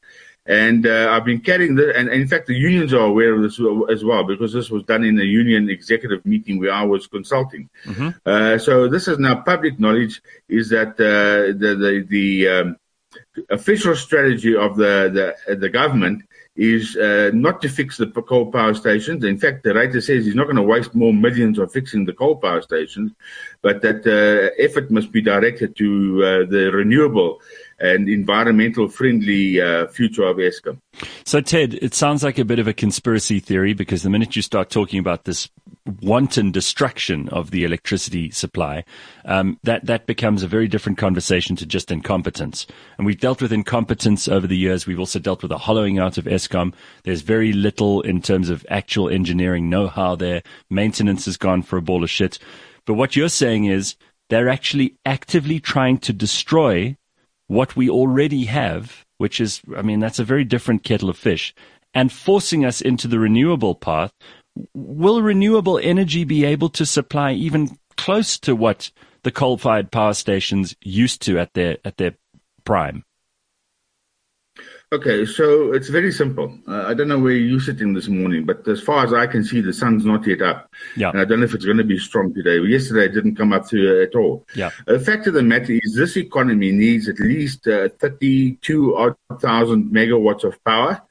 And 0.45 0.87
uh, 0.87 1.09
I've 1.11 1.25
been 1.25 1.41
carrying 1.41 1.75
this, 1.75 1.95
and, 1.95 2.09
and, 2.09 2.19
in 2.19 2.27
fact, 2.27 2.47
the 2.47 2.55
unions 2.55 2.93
are 2.93 3.05
aware 3.05 3.35
of 3.35 3.43
this 3.43 3.59
as 3.91 4.03
well 4.03 4.23
because 4.23 4.51
this 4.51 4.71
was 4.71 4.83
done 4.83 5.03
in 5.03 5.19
a 5.19 5.23
union 5.23 5.69
executive 5.69 6.25
meeting 6.25 6.59
where 6.59 6.73
I 6.73 6.83
was 6.83 7.05
consulting. 7.05 7.69
Mm-hmm. 7.85 8.09
Uh, 8.25 8.57
so 8.57 8.87
this 8.87 9.07
is 9.07 9.19
now 9.19 9.35
public 9.41 9.79
knowledge: 9.79 10.19
is 10.49 10.69
that 10.69 10.93
uh, 10.93 11.53
the 11.57 11.75
the, 11.75 12.05
the 12.09 12.47
um, 12.49 12.77
official 13.51 13.95
strategy 13.95 14.55
of 14.55 14.77
the 14.77 15.35
the, 15.47 15.55
the 15.55 15.69
government 15.69 16.23
is 16.55 16.97
uh, 16.97 17.31
not 17.33 17.61
to 17.61 17.69
fix 17.69 17.97
the 17.97 18.07
coal 18.07 18.51
power 18.51 18.73
stations. 18.73 19.23
In 19.23 19.37
fact, 19.37 19.63
De 19.63 19.73
Ruyter 19.73 20.03
says 20.03 20.25
he's 20.25 20.35
not 20.35 20.45
going 20.45 20.57
to 20.57 20.61
waste 20.61 20.93
more 20.93 21.13
millions 21.13 21.57
on 21.57 21.69
fixing 21.69 22.05
the 22.05 22.13
coal 22.13 22.35
power 22.35 22.61
stations, 22.61 23.11
but 23.61 23.81
that 23.81 24.05
uh, 24.05 24.53
effort 24.61 24.91
must 24.91 25.11
be 25.11 25.21
directed 25.21 25.75
to 25.77 26.23
uh, 26.23 26.27
the 26.49 26.71
renewable 26.73 27.39
and 27.81 28.07
environmental 28.07 28.87
friendly 28.87 29.59
uh, 29.59 29.87
future 29.87 30.23
of 30.23 30.37
Eskom. 30.37 30.77
So, 31.25 31.41
Ted, 31.41 31.73
it 31.75 31.93
sounds 31.93 32.23
like 32.23 32.37
a 32.37 32.45
bit 32.45 32.59
of 32.59 32.67
a 32.67 32.73
conspiracy 32.73 33.39
theory 33.39 33.73
because 33.73 34.03
the 34.03 34.09
minute 34.09 34.35
you 34.35 34.41
start 34.41 34.69
talking 34.69 34.99
about 34.99 35.25
this 35.25 35.49
wanton 36.01 36.51
destruction 36.51 37.27
of 37.29 37.51
the 37.51 37.63
electricity 37.63 38.29
supply, 38.29 38.83
um, 39.25 39.57
that 39.63 39.85
that 39.85 40.05
becomes 40.05 40.43
a 40.43 40.47
very 40.47 40.67
different 40.67 40.97
conversation 40.97 41.55
to 41.55 41.65
just 41.65 41.91
incompetence. 41.91 42.67
And 42.97 43.05
we've 43.05 43.19
dealt 43.19 43.41
with 43.41 43.51
incompetence 43.51 44.27
over 44.27 44.45
the 44.45 44.57
years. 44.57 44.85
We've 44.85 44.99
also 44.99 45.19
dealt 45.19 45.41
with 45.41 45.51
a 45.51 45.57
hollowing 45.57 45.97
out 45.97 46.17
of 46.17 46.25
Eskom. 46.25 46.73
There's 47.03 47.21
very 47.21 47.51
little 47.51 48.01
in 48.01 48.21
terms 48.21 48.49
of 48.49 48.65
actual 48.69 49.09
engineering 49.09 49.69
know-how 49.69 50.15
there. 50.15 50.43
Maintenance 50.69 51.25
has 51.25 51.37
gone 51.37 51.63
for 51.63 51.77
a 51.77 51.81
ball 51.81 52.03
of 52.03 52.09
shit. 52.09 52.37
But 52.85 52.93
what 52.93 53.15
you're 53.15 53.29
saying 53.29 53.65
is 53.65 53.95
they're 54.29 54.49
actually 54.49 54.95
actively 55.05 55.59
trying 55.59 55.97
to 55.99 56.13
destroy 56.13 56.95
what 57.51 57.75
we 57.75 57.89
already 57.89 58.45
have, 58.45 59.05
which 59.17 59.41
is, 59.41 59.61
I 59.75 59.81
mean, 59.81 59.99
that's 59.99 60.19
a 60.19 60.23
very 60.23 60.45
different 60.45 60.85
kettle 60.85 61.09
of 61.09 61.17
fish, 61.17 61.53
and 61.93 62.09
forcing 62.09 62.63
us 62.63 62.79
into 62.79 63.09
the 63.09 63.19
renewable 63.19 63.75
path, 63.75 64.13
will 64.73 65.21
renewable 65.21 65.77
energy 65.77 66.23
be 66.23 66.45
able 66.45 66.69
to 66.69 66.85
supply 66.85 67.33
even 67.33 67.77
close 67.97 68.39
to 68.39 68.55
what 68.55 68.89
the 69.23 69.31
coal-fired 69.31 69.91
power 69.91 70.13
stations 70.13 70.77
used 70.81 71.21
to 71.23 71.37
at 71.39 71.53
their 71.53 71.77
at 71.83 71.97
their 71.97 72.13
prime? 72.63 73.03
Okay, 74.93 75.25
so 75.25 75.71
it's 75.71 75.87
very 75.87 76.11
simple. 76.11 76.53
Uh, 76.67 76.83
I 76.85 76.93
don't 76.93 77.07
know 77.07 77.17
where 77.17 77.31
you're 77.31 77.61
sitting 77.61 77.93
this 77.93 78.09
morning, 78.09 78.43
but 78.43 78.67
as 78.67 78.81
far 78.81 79.05
as 79.05 79.13
I 79.13 79.25
can 79.25 79.41
see, 79.41 79.61
the 79.61 79.71
sun's 79.71 80.03
not 80.03 80.27
yet 80.27 80.41
up. 80.41 80.69
Yeah. 80.97 81.11
And 81.11 81.21
I 81.21 81.23
don't 81.23 81.39
know 81.39 81.45
if 81.45 81.53
it's 81.55 81.63
going 81.63 81.77
to 81.77 81.85
be 81.85 81.97
strong 81.97 82.33
today. 82.33 82.59
Yesterday, 82.59 83.05
it 83.05 83.13
didn't 83.13 83.37
come 83.37 83.53
up 83.53 83.69
through 83.69 84.03
at 84.03 84.13
all. 84.15 84.45
Yeah. 84.53 84.71
The 84.87 84.99
fact 84.99 85.27
of 85.27 85.33
the 85.33 85.43
matter 85.43 85.71
is, 85.81 85.95
this 85.95 86.17
economy 86.17 86.73
needs 86.73 87.07
at 87.07 87.21
least 87.21 87.65
uh, 87.67 87.87
32,000 87.99 89.85
megawatts 89.93 90.43
of 90.43 90.61
power. 90.65 91.01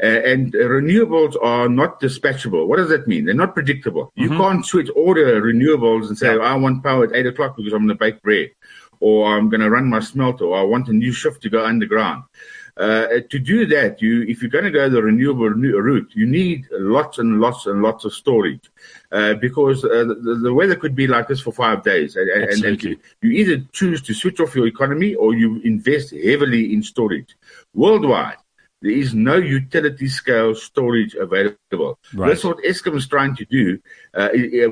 Uh, 0.00 0.06
and 0.06 0.52
renewables 0.52 1.34
are 1.42 1.68
not 1.68 2.00
dispatchable. 2.00 2.68
What 2.68 2.76
does 2.76 2.90
that 2.90 3.08
mean? 3.08 3.24
They're 3.24 3.34
not 3.34 3.54
predictable. 3.54 4.12
You 4.14 4.30
Mhm. 4.30 4.36
can't 4.38 4.64
switch 4.66 4.90
order 4.94 5.42
renewables 5.42 6.06
and 6.06 6.16
say, 6.16 6.38
I 6.38 6.54
want 6.54 6.84
power 6.84 7.02
at 7.02 7.16
8 7.16 7.26
o'clock 7.26 7.56
because 7.56 7.72
I'm 7.72 7.84
going 7.86 7.98
to 7.98 8.04
bake 8.04 8.22
bread, 8.22 8.50
or 9.00 9.36
I'm 9.36 9.48
going 9.48 9.60
to 9.60 9.70
run 9.70 9.90
my 9.90 9.98
smelter, 9.98 10.44
or 10.44 10.56
I 10.56 10.62
want 10.62 10.86
a 10.88 10.92
new 10.92 11.10
shift 11.10 11.42
to 11.42 11.50
go 11.50 11.64
underground. 11.64 12.22
Uh, 12.76 13.20
to 13.30 13.38
do 13.38 13.66
that, 13.66 14.02
you 14.02 14.22
if 14.22 14.42
you're 14.42 14.50
going 14.50 14.64
to 14.64 14.70
go 14.70 14.88
the 14.88 15.00
renewable 15.00 15.48
route, 15.48 16.10
you 16.14 16.26
need 16.26 16.66
lots 16.72 17.18
and 17.18 17.40
lots 17.40 17.66
and 17.66 17.82
lots 17.82 18.04
of 18.04 18.12
storage, 18.12 18.68
uh, 19.12 19.34
because 19.34 19.84
uh, 19.84 20.04
the, 20.04 20.40
the 20.42 20.52
weather 20.52 20.74
could 20.74 20.96
be 20.96 21.06
like 21.06 21.28
this 21.28 21.40
for 21.40 21.52
five 21.52 21.84
days, 21.84 22.16
and, 22.16 22.28
and, 22.28 22.64
and 22.64 22.82
you, 22.82 22.98
you 23.22 23.30
either 23.30 23.64
choose 23.70 24.02
to 24.02 24.12
switch 24.12 24.40
off 24.40 24.56
your 24.56 24.66
economy 24.66 25.14
or 25.14 25.34
you 25.34 25.60
invest 25.60 26.10
heavily 26.10 26.74
in 26.74 26.82
storage. 26.82 27.36
Worldwide, 27.74 28.38
there 28.84 28.92
is 28.92 29.14
no 29.14 29.36
utility 29.36 30.08
scale 30.08 30.54
storage 30.54 31.14
available. 31.14 31.98
Right. 32.12 32.28
That's 32.28 32.44
what 32.44 32.58
Eskom 32.58 32.96
is 32.96 33.08
trying 33.08 33.34
to 33.36 33.46
do 33.46 33.78
uh, 34.12 34.28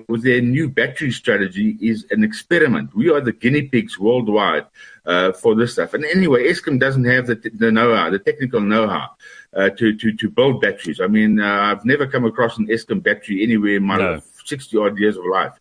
with 0.07 0.23
their 0.23 0.43
new 0.43 0.69
battery 0.69 1.11
strategy 1.11 1.79
is 1.81 2.05
an 2.11 2.23
experiment. 2.23 2.95
We 2.95 3.09
are 3.11 3.23
the 3.23 3.33
guinea 3.33 3.63
pigs 3.63 3.99
worldwide 3.99 4.67
uh, 5.07 5.33
for 5.33 5.55
this 5.55 5.73
stuff. 5.73 5.95
And 5.95 6.05
anyway, 6.05 6.47
Eskom 6.47 6.79
doesn't 6.79 7.07
have 7.07 7.27
the, 7.27 7.37
the 7.55 7.73
know-how, 7.73 8.11
the 8.11 8.19
technical 8.19 8.61
know-how 8.61 9.09
uh, 9.57 9.71
to, 9.71 9.97
to, 9.97 10.13
to 10.13 10.29
build 10.29 10.61
batteries. 10.61 11.01
I 11.01 11.07
mean, 11.07 11.41
uh, 11.41 11.73
I've 11.73 11.87
never 11.87 12.07
come 12.07 12.27
across 12.27 12.59
an 12.59 12.67
Eskom 12.67 13.03
battery 13.03 13.43
anywhere 13.43 13.77
in 13.77 13.85
my 13.85 13.97
No. 13.97 14.21
60 14.45 14.77
odd 14.77 14.99
years 14.99 15.17
of 15.17 15.25
life. 15.25 15.59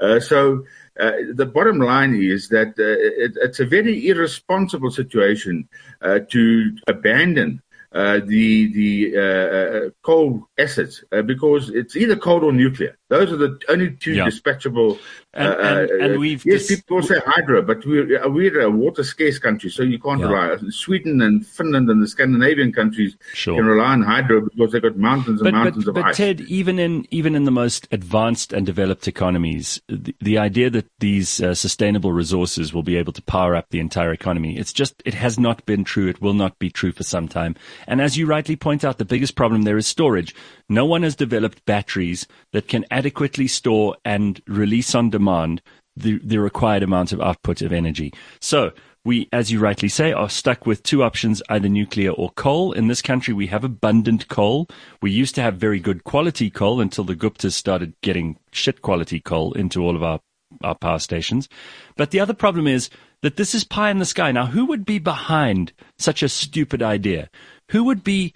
Uh, 0.00 0.18
so 0.18 0.64
uh, 0.98 1.12
the 1.32 1.46
bottom 1.46 1.78
line 1.78 2.14
is 2.14 2.48
that 2.48 2.68
uh, 2.78 3.24
it, 3.24 3.36
it's 3.40 3.60
a 3.60 3.66
very 3.66 4.08
irresponsible 4.08 4.90
situation 4.90 5.68
uh, 6.02 6.20
to 6.30 6.76
abandon 6.86 7.60
the 7.94 8.72
the 8.72 9.16
uh, 9.16 9.86
uh, 9.86 9.90
coal 10.02 10.48
assets 10.58 11.04
uh, 11.12 11.22
because 11.22 11.70
it's 11.70 11.96
either 11.96 12.16
coal 12.16 12.44
or 12.44 12.52
nuclear. 12.52 12.98
Those 13.10 13.32
are 13.32 13.36
the 13.36 13.58
only 13.68 13.90
two 13.90 14.12
Yeah. 14.14 14.24
dispatchable. 14.26 14.98
And- 15.34 15.48
uh, 15.48 15.50
and- 15.58 15.90
uh, 15.90 16.04
and 16.04 16.18
we've 16.20 16.44
yes, 16.46 16.66
dis- 16.68 16.80
people 16.80 17.02
say 17.02 17.16
hydro, 17.26 17.60
but 17.60 17.84
we're 17.84 18.24
uh, 18.24 18.28
we're 18.28 18.60
a 18.60 18.70
water 18.70 19.02
scarce 19.02 19.38
country, 19.38 19.68
so 19.68 19.82
you 19.82 19.98
can't 19.98 20.20
Yeah. 20.20 20.28
rely. 20.28 20.56
Sweden 20.70 21.20
and 21.20 21.44
Finland 21.46 21.90
and 21.90 22.02
the 22.02 22.06
Scandinavian 22.08 22.72
countries 22.72 23.16
Sure. 23.34 23.56
can 23.56 23.66
rely 23.66 23.92
on 23.92 24.02
hydro 24.02 24.42
because 24.42 24.72
they've 24.72 24.80
got 24.82 24.96
mountains 24.96 25.40
and 25.40 25.44
But, 25.48 25.54
mountains 25.54 25.84
but, 25.84 25.90
of 25.90 25.94
but 25.96 26.04
ice. 26.06 26.16
Ted, 26.16 26.40
even 26.42 26.78
in 26.78 27.04
even 27.10 27.34
in 27.34 27.44
the 27.44 27.50
most 27.50 27.86
advanced 27.90 28.52
and 28.52 28.64
developed 28.64 29.06
economies, 29.06 29.82
the, 29.88 30.14
the 30.20 30.38
idea 30.38 30.70
that 30.70 30.86
these 31.00 31.42
uh, 31.42 31.54
sustainable 31.54 32.12
resources 32.12 32.72
will 32.72 32.84
be 32.84 32.96
able 32.96 33.12
to 33.12 33.22
power 33.22 33.54
up 33.54 33.66
the 33.70 33.80
entire 33.80 34.12
economy, 34.12 34.56
it's 34.56 34.72
just 34.72 35.02
it 35.04 35.14
has 35.14 35.38
not 35.38 35.66
been 35.66 35.84
true. 35.84 36.06
It 36.08 36.22
will 36.22 36.32
not 36.32 36.58
be 36.58 36.70
true 36.70 36.92
for 36.92 37.02
some 37.02 37.28
time. 37.28 37.54
And 37.86 38.00
as 38.00 38.16
you 38.16 38.24
rightly 38.24 38.56
point 38.56 38.82
out, 38.84 38.96
the 38.98 39.04
biggest 39.04 39.34
problem 39.34 39.62
there 39.62 39.76
is 39.76 39.86
storage. 39.86 40.34
No 40.68 40.86
one 40.86 41.02
has 41.02 41.14
developed 41.16 41.64
batteries 41.66 42.26
that 42.52 42.68
can 42.68 42.86
adequately 42.94 43.48
store 43.48 43.96
and 44.04 44.40
release 44.46 44.94
on 44.94 45.10
demand 45.10 45.60
the, 45.96 46.18
the 46.24 46.40
required 46.40 46.82
amount 46.82 47.12
of 47.12 47.20
output 47.20 47.60
of 47.60 47.72
energy. 47.72 48.12
So 48.40 48.72
we, 49.04 49.28
as 49.32 49.50
you 49.52 49.58
rightly 49.60 49.88
say, 49.88 50.12
are 50.12 50.30
stuck 50.30 50.64
with 50.64 50.82
two 50.82 51.02
options, 51.02 51.42
either 51.50 51.68
nuclear 51.68 52.12
or 52.12 52.30
coal. 52.30 52.72
In 52.72 52.86
this 52.86 53.02
country, 53.02 53.34
we 53.34 53.48
have 53.48 53.64
abundant 53.64 54.28
coal. 54.28 54.68
We 55.02 55.10
used 55.10 55.34
to 55.34 55.42
have 55.42 55.56
very 55.56 55.78
good 55.78 56.04
quality 56.04 56.50
coal 56.50 56.80
until 56.80 57.04
the 57.04 57.16
Guptas 57.16 57.52
started 57.52 57.94
getting 58.00 58.38
shit 58.52 58.80
quality 58.80 59.20
coal 59.20 59.52
into 59.52 59.82
all 59.82 59.94
of 59.94 60.02
our, 60.02 60.20
our 60.62 60.74
power 60.74 61.00
stations. 61.00 61.48
But 61.96 62.12
the 62.12 62.20
other 62.20 62.32
problem 62.32 62.66
is 62.66 62.88
that 63.22 63.36
this 63.36 63.54
is 63.54 63.64
pie 63.64 63.90
in 63.90 63.98
the 63.98 64.06
sky. 64.06 64.32
Now, 64.32 64.46
who 64.46 64.64
would 64.66 64.86
be 64.86 64.98
behind 64.98 65.72
such 65.98 66.22
a 66.22 66.28
stupid 66.28 66.82
idea? 66.82 67.28
Who 67.72 67.84
would 67.84 68.04
be 68.04 68.32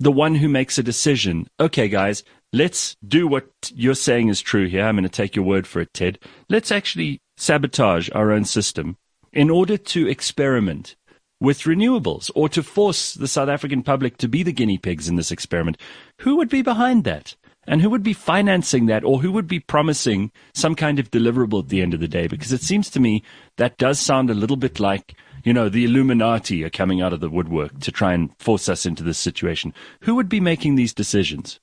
the 0.00 0.12
one 0.12 0.34
who 0.34 0.48
makes 0.48 0.78
a 0.78 0.82
decision, 0.82 1.46
okay, 1.60 1.88
guys, 1.88 2.24
let's 2.52 2.96
do 3.06 3.26
what 3.26 3.48
you're 3.74 3.94
saying 3.94 4.28
is 4.28 4.40
true 4.40 4.68
here. 4.68 4.84
I'm 4.84 4.96
going 4.96 5.04
to 5.04 5.08
take 5.08 5.34
your 5.34 5.44
word 5.44 5.66
for 5.66 5.80
it, 5.80 5.92
Ted. 5.94 6.18
Let's 6.48 6.70
actually 6.70 7.20
sabotage 7.36 8.10
our 8.14 8.30
own 8.30 8.44
system 8.44 8.96
in 9.32 9.50
order 9.50 9.76
to 9.76 10.08
experiment 10.08 10.96
with 11.40 11.62
renewables 11.62 12.30
or 12.34 12.48
to 12.50 12.62
force 12.62 13.14
the 13.14 13.26
South 13.26 13.48
African 13.48 13.82
public 13.82 14.16
to 14.18 14.28
be 14.28 14.42
the 14.42 14.52
guinea 14.52 14.78
pigs 14.78 15.08
in 15.08 15.16
this 15.16 15.32
experiment. 15.32 15.76
Who 16.20 16.36
would 16.36 16.48
be 16.48 16.62
behind 16.62 17.04
that? 17.04 17.34
And 17.66 17.80
who 17.80 17.90
would 17.90 18.02
be 18.02 18.12
financing 18.12 18.86
that 18.86 19.04
or 19.04 19.20
who 19.20 19.32
would 19.32 19.46
be 19.46 19.60
promising 19.60 20.32
some 20.54 20.74
kind 20.74 20.98
of 20.98 21.10
deliverable 21.10 21.62
at 21.62 21.68
the 21.68 21.80
end 21.80 21.94
of 21.94 22.00
the 22.00 22.08
day? 22.08 22.26
Because 22.26 22.52
it 22.52 22.60
seems 22.60 22.90
to 22.90 23.00
me 23.00 23.22
that 23.56 23.78
does 23.78 24.00
sound 24.00 24.30
a 24.30 24.34
little 24.34 24.56
bit 24.56 24.80
like, 24.80 25.14
you 25.44 25.52
know, 25.52 25.68
the 25.68 25.84
Illuminati 25.84 26.64
are 26.64 26.70
coming 26.70 27.00
out 27.00 27.12
of 27.12 27.20
the 27.20 27.30
woodwork 27.30 27.78
to 27.80 27.92
try 27.92 28.14
and 28.14 28.30
force 28.38 28.68
us 28.68 28.84
into 28.84 29.02
this 29.02 29.18
situation. 29.18 29.72
Who 30.02 30.16
would 30.16 30.28
be 30.28 30.40
making 30.40 30.74
these 30.74 30.92
decisions? 30.92 31.60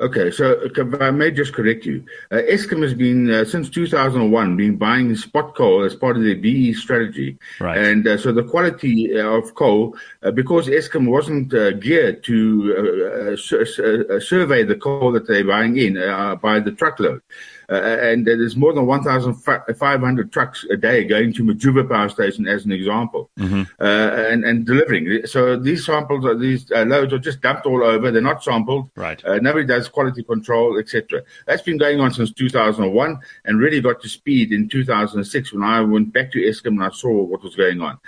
Okay, 0.00 0.32
so 0.32 0.60
I 1.00 1.12
may 1.12 1.30
just 1.30 1.52
correct 1.52 1.86
you. 1.86 2.04
Uh, 2.30 2.36
Eskom 2.36 2.82
has 2.82 2.94
been, 2.94 3.30
uh, 3.30 3.44
since 3.44 3.70
2001, 3.70 4.56
been 4.56 4.76
buying 4.76 5.14
spot 5.14 5.54
coal 5.54 5.84
as 5.84 5.94
part 5.94 6.16
of 6.16 6.24
their 6.24 6.34
BE 6.34 6.72
strategy. 6.74 7.38
Right. 7.60 7.78
And 7.78 8.06
uh, 8.06 8.18
so 8.18 8.32
the 8.32 8.42
quality 8.42 9.16
uh, 9.16 9.24
of 9.28 9.54
coal, 9.54 9.96
uh, 10.22 10.32
because 10.32 10.66
Eskom 10.66 11.08
wasn't 11.08 11.54
uh, 11.54 11.72
geared 11.72 12.24
to 12.24 13.36
sur- 13.36 13.64
sur- 13.66 14.20
survey 14.20 14.64
the 14.64 14.74
coal 14.74 15.12
that 15.12 15.28
they're 15.28 15.44
buying 15.44 15.76
in 15.76 15.96
uh, 15.96 16.34
by 16.36 16.58
the 16.58 16.72
truckload. 16.72 17.22
Uh, 17.68 17.76
and 17.76 18.26
there's 18.26 18.56
more 18.56 18.72
than 18.72 18.86
1,500 18.86 20.32
trucks 20.32 20.66
a 20.70 20.76
day 20.76 21.04
going 21.04 21.32
to 21.32 21.42
Majuba 21.42 21.88
Power 21.88 22.08
Station, 22.08 22.46
as 22.46 22.64
an 22.64 22.72
example, 22.72 23.30
uh, 23.40 23.44
and, 23.80 24.44
and 24.44 24.66
delivering. 24.66 25.26
So 25.26 25.56
these 25.56 25.86
samples, 25.86 26.24
are, 26.26 26.36
these 26.36 26.70
uh, 26.72 26.84
loads 26.84 27.12
are 27.12 27.18
just 27.18 27.40
dumped 27.40 27.66
all 27.66 27.82
over. 27.82 28.10
They're 28.10 28.20
not 28.20 28.44
sampled. 28.44 28.90
Right. 28.96 29.24
Uh, 29.24 29.38
nobody 29.38 29.66
does 29.66 29.83
quality 29.88 30.22
control, 30.22 30.78
etc. 30.78 31.22
That's 31.46 31.62
been 31.62 31.78
going 31.78 32.00
on 32.00 32.12
since 32.12 32.32
2001 32.32 33.18
and 33.44 33.60
really 33.60 33.80
got 33.80 34.00
to 34.02 34.08
speed 34.08 34.52
in 34.52 34.68
2006 34.68 35.52
when 35.52 35.62
I 35.62 35.80
went 35.80 36.12
back 36.12 36.32
to 36.32 36.38
Eskom 36.38 36.68
and 36.68 36.84
I 36.84 36.90
saw 36.90 37.22
what 37.22 37.42
was 37.42 37.56
going 37.56 37.80
on. 37.80 37.98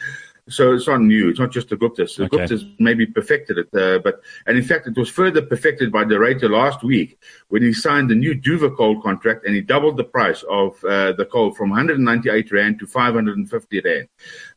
So 0.49 0.75
it's 0.75 0.87
not 0.87 1.00
new. 1.00 1.28
It's 1.28 1.40
not 1.40 1.50
just 1.50 1.71
the 1.71 1.76
Guptas. 1.76 2.16
The 2.16 2.25
Okay. 2.25 2.37
Guptas 2.37 2.75
maybe 2.78 3.04
perfected 3.04 3.59
it, 3.59 3.68
uh, 3.75 3.99
but 3.99 4.21
and 4.47 4.56
in 4.56 4.62
fact 4.62 4.87
it 4.87 4.97
was 4.97 5.11
further 5.11 5.42
perfected 5.42 5.90
by 5.90 6.04
De 6.04 6.14
Ruyter 6.14 6.49
last 6.49 6.85
week 6.85 7.18
when 7.49 7.62
he 7.62 7.73
signed 7.73 8.09
the 8.11 8.14
new 8.14 8.33
Duvha 8.33 8.76
coal 8.76 9.02
contract 9.02 9.45
and 9.45 9.56
he 9.56 9.61
doubled 9.61 9.97
the 9.97 10.04
price 10.04 10.45
of 10.49 10.83
uh, 10.85 11.12
the 11.12 11.25
coal 11.25 11.52
from 11.52 11.71
198 11.71 12.52
rand 12.52 12.78
to 12.78 12.87
550 12.87 13.80
rand 13.80 14.09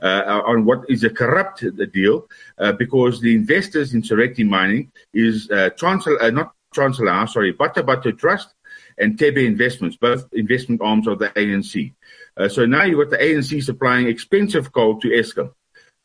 uh, 0.01 0.41
on 0.45 0.63
what 0.63 0.87
is 0.89 1.03
a 1.03 1.09
corrupt 1.09 1.65
deal 1.91 2.27
uh, 2.59 2.71
because 2.73 3.19
the 3.19 3.33
investors 3.33 3.95
in 3.95 4.03
Seriti 4.03 4.43
Mining 4.43 4.91
is 5.13 5.49
uh, 5.49 5.71
uh, 5.81 6.29
not 6.29 6.53
Chancellor, 6.73 7.27
sorry, 7.27 7.53
Batho 7.53 7.83
Batho 7.83 8.17
Trust 8.17 8.53
and 8.97 9.17
Thebe 9.17 9.37
Investments, 9.37 9.97
both 9.97 10.27
investment 10.33 10.81
arms 10.81 11.07
of 11.07 11.19
the 11.19 11.29
ANC. 11.29 11.93
Uh, 12.37 12.47
so 12.47 12.65
now 12.65 12.83
you've 12.83 12.99
got 12.99 13.17
the 13.17 13.23
ANC 13.23 13.63
supplying 13.63 14.07
expensive 14.07 14.71
coal 14.71 14.99
to 14.99 15.07
Eskom 15.09 15.51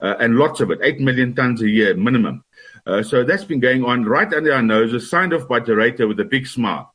uh, 0.00 0.14
and 0.21 0.37
lots 0.37 0.61
of 0.61 0.71
it, 0.71 0.80
8 0.83 1.00
million 1.00 1.35
tons 1.35 1.62
a 1.62 1.68
year 1.68 1.94
minimum. 1.94 2.44
Uh, 2.87 3.02
so 3.02 3.25
that's 3.25 3.44
been 3.44 3.61
going 3.61 3.85
on 3.85 4.04
right 4.04 4.33
under 4.33 4.52
our 4.52 4.62
noses, 4.62 5.09
signed 5.09 5.33
off 5.33 5.49
by 5.49 5.61
De 5.61 5.73
Ruyter 5.73 6.06
with 6.06 6.21
a 6.21 6.25
big 6.25 6.47
smile. 6.47 6.94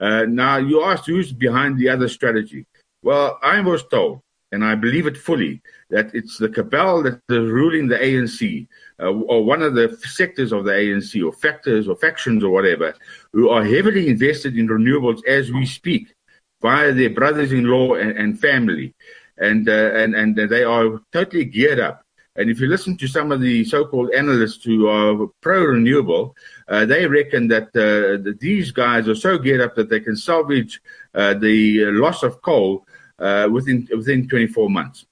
Uh, 0.00 0.24
now, 0.28 0.56
you 0.56 0.82
asked 0.84 1.06
who's 1.06 1.32
behind 1.32 1.78
the 1.78 1.88
other 1.88 2.08
strategy. 2.08 2.66
Well, 3.02 3.38
I 3.42 3.60
was 3.60 3.84
told, 3.86 4.22
and 4.52 4.64
I 4.64 4.74
believe 4.74 5.06
it 5.06 5.16
fully, 5.16 5.60
that 5.90 6.14
it's 6.14 6.38
the 6.38 6.48
cabal 6.48 7.02
that 7.02 7.20
is 7.28 7.50
ruling 7.50 7.88
the 7.88 7.98
ANC, 7.98 8.66
uh, 9.00 9.10
or 9.10 9.44
one 9.44 9.62
of 9.62 9.74
the 9.74 9.96
sectors 10.02 10.52
of 10.52 10.64
the 10.64 10.72
ANC, 10.72 11.24
or 11.24 11.32
factors, 11.32 11.88
or 11.88 11.96
factions, 11.96 12.42
or 12.42 12.50
whatever, 12.50 12.94
who 13.32 13.50
are 13.50 13.64
heavily 13.64 14.08
invested 14.08 14.56
in 14.56 14.68
renewables 14.68 15.24
as 15.26 15.52
we 15.52 15.66
speak, 15.66 16.14
via 16.62 16.92
their 16.92 17.10
brothers-in-law 17.10 17.94
and, 17.94 18.12
and 18.12 18.40
family, 18.40 18.94
and, 19.36 19.68
uh, 19.68 19.90
and 19.94 20.14
and 20.14 20.36
they 20.36 20.64
are 20.64 21.00
totally 21.12 21.44
geared 21.44 21.78
up. 21.78 22.02
And 22.38 22.48
if 22.50 22.60
you 22.60 22.68
listen 22.68 22.96
to 22.98 23.08
some 23.08 23.32
of 23.32 23.40
the 23.40 23.64
so-called 23.64 24.10
analysts 24.12 24.62
who 24.64 24.86
are 24.86 25.26
pro-renewable, 25.40 26.36
uh, 26.68 26.86
they 26.86 27.04
reckon 27.04 27.48
that, 27.48 27.64
uh, 27.74 28.22
that 28.22 28.38
these 28.38 28.70
guys 28.70 29.08
are 29.08 29.16
so 29.16 29.38
geared 29.38 29.60
up 29.60 29.74
that 29.74 29.90
they 29.90 29.98
can 29.98 30.14
salvage 30.14 30.80
uh, 31.14 31.34
the 31.34 31.86
loss 31.86 32.22
of 32.22 32.40
coal 32.42 32.86
uh, 33.18 33.48
within 33.50 33.88
within 33.90 34.28
24 34.28 34.70
months. 34.70 35.06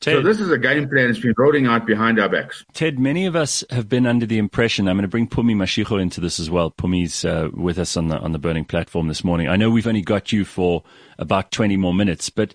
Ted, 0.00 0.16
So 0.16 0.22
this 0.22 0.40
is 0.40 0.50
a 0.50 0.56
game 0.56 0.88
plan 0.88 1.08
that's 1.08 1.20
been 1.20 1.34
rolling 1.36 1.66
out 1.66 1.86
behind 1.86 2.18
our 2.18 2.28
backs. 2.28 2.64
Ted, 2.72 2.98
many 2.98 3.26
of 3.26 3.36
us 3.36 3.62
have 3.68 3.86
been 3.86 4.06
under 4.06 4.24
the 4.24 4.38
impression. 4.38 4.88
I'm 4.88 4.96
going 4.96 5.02
to 5.02 5.08
bring 5.08 5.28
Pumi 5.28 5.54
Mashiko 5.54 6.00
into 6.00 6.22
this 6.22 6.40
as 6.40 6.48
well. 6.48 6.70
Pumi's 6.70 7.22
uh, 7.22 7.50
with 7.52 7.78
us 7.78 7.98
on 7.98 8.08
the 8.08 8.18
on 8.18 8.32
the 8.32 8.38
burning 8.38 8.64
platform 8.64 9.08
this 9.08 9.22
morning. 9.22 9.48
I 9.48 9.56
know 9.56 9.68
we've 9.68 9.86
only 9.86 10.00
got 10.00 10.32
you 10.32 10.46
for 10.46 10.82
about 11.18 11.50
20 11.52 11.76
more 11.76 11.92
minutes, 11.92 12.30
but 12.30 12.54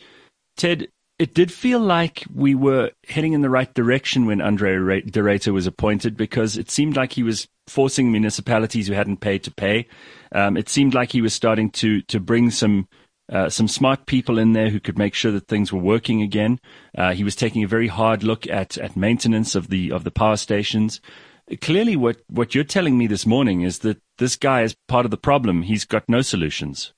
Ted, 0.58 0.88
it 1.20 1.36
did 1.36 1.52
feel 1.52 1.80
like 1.80 2.26
we 2.34 2.56
were 2.56 2.92
heading 3.08 3.34
in 3.34 3.42
the 3.42 3.50
right 3.50 3.72
direction 3.76 4.26
when 4.26 4.42
Andre 4.42 5.02
de 5.02 5.22
Ruyter 5.22 5.54
was 5.54 5.68
appointed 5.68 6.18
because 6.18 6.58
it 6.58 6.72
seemed 6.72 6.96
like 6.96 7.14
he 7.14 7.24
was 7.24 7.48
forcing 7.68 8.12
municipalities 8.12 8.88
who 8.88 8.94
hadn't 8.94 9.18
paid 9.18 9.44
to 9.44 9.52
pay. 9.52 9.88
Um, 10.32 10.58
it 10.58 10.68
seemed 10.68 10.96
like 10.96 11.12
he 11.12 11.22
was 11.22 11.34
starting 11.34 11.70
to 11.72 12.02
to 12.04 12.20
bring 12.20 12.50
some 12.50 12.88
uh, 13.32 13.50
some 13.50 13.68
smart 13.68 14.06
people 14.06 14.38
in 14.38 14.54
there 14.54 14.70
who 14.70 14.80
could 14.80 14.98
make 14.98 15.14
sure 15.14 15.32
that 15.32 15.48
things 15.48 15.72
were 15.72 15.80
working 15.80 16.22
again. 16.22 16.60
Uh, 16.98 17.14
he 17.14 17.24
was 17.24 17.36
taking 17.36 17.64
a 17.64 17.68
very 17.68 17.88
hard 17.88 18.24
look 18.24 18.48
at 18.48 18.78
at 18.78 18.96
maintenance 18.96 19.56
of 19.56 19.70
the 19.70 19.92
of 19.92 20.04
the 20.04 20.12
power 20.12 20.38
stations. 20.38 21.02
Clearly, 21.62 21.96
what 21.96 22.18
what 22.28 22.56
you're 22.56 22.64
telling 22.64 22.98
me 22.98 23.08
this 23.08 23.26
morning 23.26 23.62
is 23.62 23.80
that 23.80 24.02
this 24.18 24.36
guy 24.36 24.64
is 24.64 24.76
part 24.88 25.06
of 25.06 25.12
the 25.12 25.18
problem. 25.18 25.62
He's 25.64 25.86
got 25.86 26.10
no 26.10 26.22
solutions. 26.22 26.94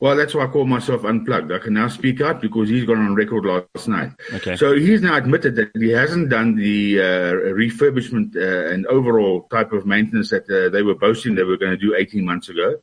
Well, 0.00 0.16
that's 0.16 0.34
why 0.34 0.44
I 0.44 0.46
call 0.46 0.64
myself 0.64 1.04
unplugged. 1.04 1.52
I 1.52 1.58
can 1.58 1.74
now 1.74 1.88
speak 1.88 2.22
out 2.22 2.40
because 2.40 2.70
he's 2.70 2.86
gone 2.86 2.98
on 2.98 3.14
record 3.14 3.44
last 3.44 3.86
night. 3.86 4.12
Okay. 4.32 4.56
So 4.56 4.74
he's 4.74 5.02
now 5.02 5.16
admitted 5.16 5.56
that 5.56 5.70
he 5.74 5.90
hasn't 5.90 6.30
done 6.30 6.56
the 6.56 6.98
uh, 6.98 7.32
refurbishment 7.52 8.34
uh, 8.34 8.72
and 8.72 8.86
overall 8.86 9.42
type 9.50 9.72
of 9.72 9.84
maintenance 9.84 10.30
that 10.30 10.48
uh, 10.50 10.70
they 10.70 10.82
were 10.82 10.94
boasting 10.94 11.34
they 11.34 11.42
were 11.42 11.58
going 11.58 11.72
to 11.72 11.76
do 11.76 11.94
18 11.94 12.24
months 12.24 12.48
ago. 12.48 12.76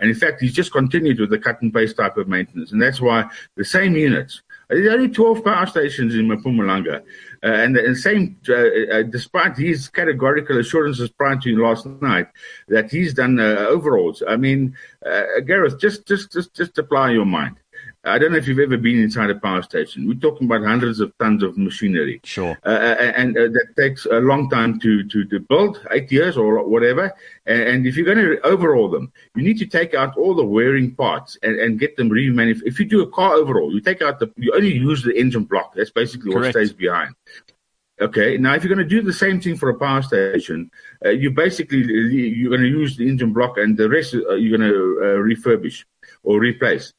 And 0.00 0.10
in 0.10 0.16
fact, 0.16 0.40
he's 0.40 0.52
just 0.52 0.72
continued 0.72 1.20
with 1.20 1.30
the 1.30 1.38
cut 1.38 1.62
and 1.62 1.72
paste 1.72 1.96
type 1.96 2.16
of 2.16 2.26
maintenance. 2.26 2.72
And 2.72 2.82
that's 2.82 3.00
why 3.00 3.30
the 3.54 3.64
same 3.64 3.94
units, 3.94 4.42
there's 4.68 4.92
only 4.92 5.08
12 5.08 5.44
power 5.44 5.66
stations 5.66 6.14
in 6.14 6.28
Mpumalanga. 6.28 7.00
Uh, 7.42 7.46
and 7.46 7.76
the 7.76 7.94
same, 7.94 8.36
uh, 8.48 8.54
uh, 8.54 9.02
despite 9.02 9.56
his 9.56 9.88
categorical 9.88 10.58
assurances 10.58 11.10
prior 11.10 11.36
to 11.36 11.62
last 11.62 11.86
night 12.00 12.28
that 12.68 12.90
he's 12.90 13.12
done 13.14 13.38
uh, 13.38 13.66
overalls. 13.68 14.22
I 14.26 14.36
mean, 14.36 14.76
uh, 15.04 15.40
Gareth, 15.46 15.78
just, 15.78 16.06
just, 16.06 16.32
just, 16.32 16.54
just 16.54 16.78
apply 16.78 17.12
your 17.12 17.26
mind. 17.26 17.56
I 18.04 18.18
don't 18.18 18.32
know 18.32 18.38
if 18.38 18.46
you've 18.46 18.58
ever 18.58 18.76
been 18.76 19.00
inside 19.00 19.30
a 19.30 19.34
power 19.34 19.62
station. 19.62 20.06
We're 20.06 20.14
talking 20.14 20.46
about 20.46 20.62
hundreds 20.62 21.00
of 21.00 21.16
tons 21.18 21.42
of 21.42 21.56
machinery. 21.56 22.20
Sure. 22.24 22.58
Uh, 22.64 22.68
and 22.68 23.36
uh, 23.36 23.48
that 23.48 23.74
takes 23.76 24.04
a 24.06 24.20
long 24.20 24.50
time 24.50 24.78
to, 24.80 25.04
to, 25.04 25.24
to 25.24 25.40
build, 25.40 25.80
eight 25.90 26.12
years 26.12 26.36
or 26.36 26.66
whatever. 26.68 27.12
And, 27.46 27.62
and, 27.62 27.86
if 27.86 27.96
you're 27.96 28.06
going 28.06 28.18
to 28.18 28.40
overhaul 28.46 28.90
them, 28.90 29.12
you 29.34 29.42
need 29.42 29.58
to 29.58 29.66
take 29.66 29.94
out 29.94 30.16
all 30.16 30.34
the 30.34 30.44
wearing 30.44 30.94
parts 30.94 31.38
and, 31.42 31.58
and 31.58 31.78
get 31.78 31.96
them 31.96 32.10
remanufactured. 32.10 32.62
If 32.66 32.78
you 32.78 32.84
do 32.84 33.02
a 33.02 33.10
car 33.10 33.34
overhaul, 33.34 33.72
you 33.72 33.80
take 33.80 34.02
out 34.02 34.18
the, 34.18 34.30
you 34.36 34.54
only 34.54 34.72
use 34.72 35.02
the 35.02 35.18
engine 35.18 35.44
block. 35.44 35.74
That's 35.74 35.90
basically 35.90 36.32
Correct. 36.32 36.54
what 36.54 36.64
stays 36.66 36.72
behind. 36.72 37.14
Okay. 38.00 38.36
Now, 38.36 38.54
if 38.54 38.64
you're 38.64 38.74
going 38.74 38.86
to 38.86 38.96
do 38.96 39.02
the 39.02 39.12
same 39.12 39.40
thing 39.40 39.56
for 39.56 39.68
a 39.70 39.78
power 39.78 40.02
station, 40.02 40.70
uh, 41.04 41.10
you 41.10 41.30
basically 41.30 41.78
you're 41.78 42.50
going 42.50 42.62
to 42.62 42.68
use 42.68 42.96
the 42.96 43.08
engine 43.08 43.32
block, 43.32 43.56
and 43.56 43.76
the 43.76 43.88
rest 43.88 44.14
uh, 44.14 44.34
you're 44.34 44.58
going 44.58 44.68
to 44.68 44.98
uh, 45.00 45.04
refurbish 45.22 45.84
or 46.22 46.40
replace. 46.40 46.92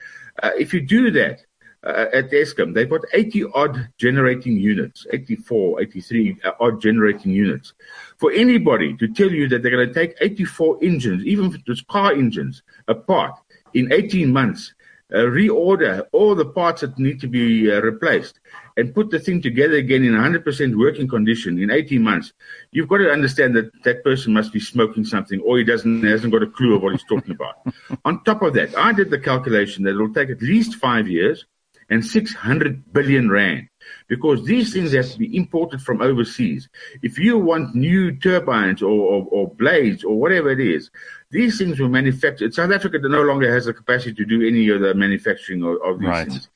Uh, 0.43 0.51
if 0.57 0.73
you 0.73 0.81
do 0.81 1.11
that 1.11 1.41
uh, 1.83 2.05
at 2.13 2.31
Eskom, 2.31 2.73
they've 2.73 2.89
got 2.89 3.01
80 3.13 3.45
odd 3.53 3.89
generating 3.97 4.57
units, 4.57 5.05
84, 5.11 5.81
83 5.81 6.37
uh, 6.43 6.51
odd 6.59 6.81
generating 6.81 7.31
units. 7.31 7.73
For 8.17 8.31
anybody 8.31 8.95
to 8.97 9.07
tell 9.07 9.31
you 9.31 9.47
that 9.49 9.61
they're 9.61 9.71
going 9.71 9.87
to 9.87 9.93
take 9.93 10.15
84 10.21 10.79
engines, 10.81 11.25
even 11.25 11.57
it's 11.65 11.81
car 11.81 12.11
engines, 12.11 12.63
apart 12.87 13.33
in 13.73 13.91
18 13.91 14.31
months, 14.31 14.73
reorder 15.13 16.05
all 16.11 16.35
the 16.35 16.45
parts 16.45 16.81
that 16.81 16.97
need 16.97 17.19
to 17.21 17.27
be 17.27 17.71
uh, 17.71 17.81
replaced 17.81 18.39
and 18.77 18.93
put 18.93 19.11
the 19.11 19.19
thing 19.19 19.41
together 19.41 19.75
again 19.75 20.03
in 20.03 20.13
100% 20.13 20.77
working 20.77 21.07
condition 21.07 21.61
in 21.61 21.71
18 21.71 22.01
months, 22.01 22.33
you've 22.71 22.87
got 22.87 22.97
to 22.97 23.11
understand 23.11 23.55
that 23.55 23.71
that 23.83 24.03
person 24.03 24.33
must 24.33 24.51
be 24.51 24.59
smoking 24.59 25.05
something 25.05 25.39
or 25.41 25.57
he 25.57 25.63
doesn't 25.63 26.03
hasn't 26.03 26.33
got 26.33 26.43
a 26.43 26.47
clue 26.47 26.75
of 26.75 26.81
what 26.81 26.93
he's 26.93 27.05
talking 27.07 27.31
about. 27.31 27.55
On 28.05 28.23
top 28.23 28.41
of 28.41 28.53
that, 28.55 28.77
I 28.77 28.93
did 28.93 29.09
the 29.09 29.19
calculation 29.19 29.83
that 29.83 29.91
it'll 29.91 30.13
take 30.13 30.29
at 30.29 30.41
least 30.41 30.75
five 30.75 31.07
years 31.07 31.45
and 31.89 32.03
600 32.03 32.93
billion 32.93 33.29
rand 33.29 33.69
because 34.07 34.43
these 34.43 34.73
things 34.73 34.93
have 34.93 35.09
to 35.11 35.19
be 35.19 35.35
imported 35.35 35.81
from 35.81 36.01
overseas. 36.01 36.67
If 37.03 37.19
you 37.19 37.37
want 37.37 37.75
new 37.75 38.15
turbines 38.15 38.81
or, 38.81 38.89
or, 38.89 39.27
or, 39.29 39.53
blades 39.53 40.03
or 40.03 40.19
whatever 40.19 40.49
it 40.49 40.59
is, 40.59 40.89
these 41.31 41.57
things 41.57 41.79
were 41.79 41.89
manufactured. 41.89 42.53
South 42.53 42.71
Africa 42.71 42.99
no 43.01 43.21
longer 43.23 43.51
has 43.53 43.65
the 43.65 43.73
capacity 43.73 44.13
to 44.13 44.25
do 44.25 44.47
any 44.47 44.69
of 44.69 44.81
the 44.81 44.93
manufacturing 44.93 45.63
of, 45.63 45.77
of 45.83 45.99
these 45.99 46.09
right. 46.09 46.27
things. 46.27 46.49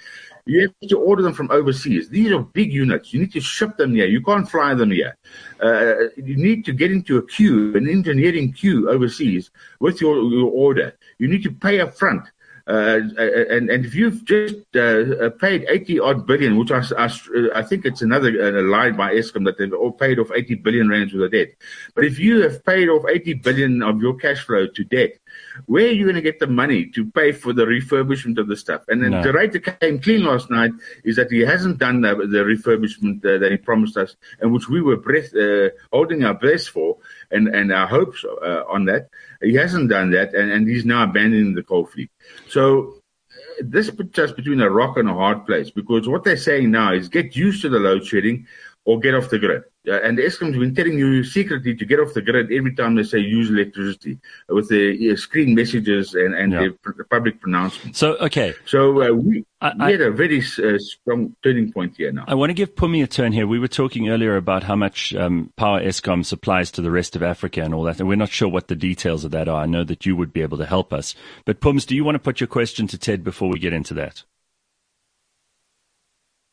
You 0.46 0.62
have 0.62 0.90
to 0.90 0.98
order 0.98 1.22
them 1.22 1.34
from 1.34 1.52
overseas. 1.52 2.10
These 2.10 2.32
are 2.32 2.40
big 2.40 2.74
units. 2.74 3.14
You 3.14 3.20
need 3.20 3.34
to 3.34 3.42
ship 3.42 3.78
them 3.78 3.94
here. 3.94 4.08
You 4.08 4.22
can't 4.22 4.50
fly 4.50 4.74
them 4.74 4.92
here. 4.92 5.16
Uh, 5.62 6.10
you 6.18 6.38
need 6.38 6.66
to 6.66 6.74
get 6.74 6.92
into 6.92 7.18
a 7.18 7.26
queue, 7.28 7.76
an 7.76 7.88
engineering 7.88 8.52
queue 8.54 8.90
overseas 8.90 9.52
with 9.80 10.02
your, 10.02 10.16
your 10.24 10.50
order. 10.50 10.98
You 11.20 11.28
need 11.28 11.44
to 11.44 11.52
pay 11.52 11.82
up 11.82 11.96
front. 11.96 12.24
Uh, 12.70 13.00
and, 13.18 13.72
and 13.72 13.84
if 13.84 13.96
you've 13.96 14.24
just 14.26 14.56
uh, 14.76 15.32
paid 15.40 15.66
80 15.68 16.00
odd 16.02 16.28
billion, 16.28 16.56
which 16.56 16.70
I, 16.70 16.84
I, 17.00 17.10
I 17.56 17.64
think 17.64 17.84
it's 17.84 18.04
another 18.04 18.30
uh, 18.30 18.62
lie 18.62 18.92
by 18.92 19.16
Eskom 19.16 19.46
that 19.46 19.58
they've 19.58 19.74
all 19.74 19.92
paid 19.92 20.20
off 20.20 20.30
80 20.34 20.56
billion 20.56 20.88
rands 20.88 21.12
with 21.12 21.24
of 21.24 21.32
debt. 21.32 21.56
But 21.96 22.06
if 22.06 22.20
you 22.20 22.44
have 22.44 22.64
paid 22.64 22.88
off 22.88 23.06
80 23.10 23.34
billion 23.36 23.82
of 23.82 24.00
your 24.02 24.16
cash 24.16 24.46
flow 24.46 24.68
to 24.68 24.84
debt, 24.84 25.18
where 25.66 25.88
are 25.88 25.92
you 25.92 26.04
going 26.04 26.16
to 26.16 26.22
get 26.22 26.40
the 26.40 26.48
money 26.48 26.86
to 26.92 27.06
pay 27.06 27.32
for 27.32 27.54
the 27.54 27.66
refurbishment 27.66 28.38
of 28.38 28.48
the 28.48 28.56
stuff? 28.56 28.84
And 28.88 29.04
then 29.04 29.12
No. 29.12 29.24
De 29.24 29.34
Ruyter 29.34 29.64
that 29.64 29.80
came 29.80 30.00
clean 30.00 30.24
last 30.24 30.52
night 30.52 30.72
is 31.04 31.16
that 31.16 31.32
he 31.32 31.40
hasn't 31.40 31.80
done 31.80 32.02
the, 32.02 32.16
the 32.16 32.44
refurbishment 32.44 33.26
uh, 33.26 33.40
that 33.40 33.52
he 33.52 33.58
promised 33.58 33.98
us, 33.98 34.16
and 34.40 34.54
which 34.54 34.70
we 34.70 34.80
were 34.80 34.98
breath, 34.98 35.36
uh, 35.36 35.70
holding 35.92 36.24
our 36.24 36.36
breath 36.36 36.68
for 36.68 36.98
and, 37.32 37.48
and 37.48 37.72
our 37.72 37.88
hopes 37.88 38.24
uh, 38.24 38.64
on 38.68 38.86
that. 38.86 39.10
He 39.42 39.54
hasn't 39.54 39.90
done 39.90 40.12
that, 40.12 40.34
and, 40.34 40.52
and 40.52 40.68
he's 40.68 40.86
now 40.86 41.04
abandoning 41.04 41.54
the 41.54 41.64
coal 41.64 41.86
fleet. 41.86 42.12
So 42.48 42.96
uh, 43.32 43.64
this 43.64 43.90
puts 43.90 44.18
us 44.20 44.32
between 44.32 44.62
a 44.62 44.70
rock 44.70 44.98
and 44.98 45.10
a 45.10 45.14
hard 45.14 45.46
place 45.46 45.70
because 45.70 46.08
what 46.08 46.24
they're 46.24 46.38
saying 46.38 46.72
now 46.72 46.94
is 46.94 47.08
get 47.08 47.36
used 47.36 47.62
to 47.62 47.70
the 47.70 47.80
load 47.80 48.06
shedding 48.06 48.48
or 48.86 49.00
get 49.00 49.16
off 49.16 49.30
the 49.30 49.40
grid. 49.40 49.64
Uh, 49.90 50.00
and 50.04 50.18
Eskom's 50.20 50.58
been 50.58 50.76
telling 50.76 50.98
you 50.98 51.24
secretly 51.24 51.74
to 51.76 51.86
get 51.86 52.00
off 52.00 52.14
the 52.14 52.22
grid 52.22 52.52
every 52.52 52.76
time 52.76 52.96
they 52.96 53.04
say 53.04 53.18
use 53.20 53.50
electricity 53.50 54.20
with 54.48 54.70
the 54.70 55.16
screen 55.16 55.56
messages 55.56 56.14
and, 56.14 56.36
and 56.36 56.54
Yeah. 56.54 56.68
the 56.98 57.04
public 57.06 57.42
pronouncements. 57.42 57.98
So, 57.98 58.16
okay, 58.18 58.54
So 58.66 59.02
uh, 59.02 59.14
we, 59.14 59.46
I- 59.62 59.74
we 59.88 59.92
had 59.94 60.02
a 60.02 60.12
very 60.12 60.40
uh, 60.40 60.78
strong 60.78 61.36
turning 61.44 61.72
point 61.72 61.98
here 61.98 62.12
now. 62.12 62.26
I 62.28 62.36
want 62.36 62.50
to 62.52 62.54
give 62.54 62.76
Pumi 62.76 63.04
a 63.04 63.08
turn 63.08 63.32
here. 63.34 63.48
We 63.48 63.60
were 63.60 63.68
talking 63.68 64.10
earlier 64.10 64.36
about 64.36 64.64
how 64.64 64.76
much 64.76 65.14
um, 65.16 65.52
power 65.58 65.82
Eskom 65.82 66.24
supplies 66.26 66.72
to 66.72 66.82
the 66.82 66.92
rest 66.92 67.16
of 67.16 67.24
Africa 67.24 67.62
and 67.62 67.74
all 67.74 67.84
that, 67.84 68.00
and 68.00 68.08
we're 68.08 68.16
not 68.16 68.30
sure 68.30 68.48
what 68.48 68.68
the 68.68 68.76
details 68.76 69.24
of 69.26 69.32
that 69.32 69.48
are. 69.48 69.64
I 69.64 69.66
know 69.66 69.84
that 69.84 70.06
you 70.06 70.16
would 70.16 70.32
be 70.32 70.42
able 70.42 70.58
to 70.60 70.66
help 70.66 70.94
us. 70.94 71.16
But 71.46 71.60
Pums, 71.62 71.86
do 71.86 71.96
you 71.96 72.04
want 72.04 72.16
to 72.16 72.20
put 72.20 72.40
your 72.40 72.48
question 72.48 72.88
to 72.88 72.98
Ted 72.98 73.24
before 73.24 73.50
we 73.50 73.60
get 73.60 73.74
into 73.74 73.94
that? 73.96 74.24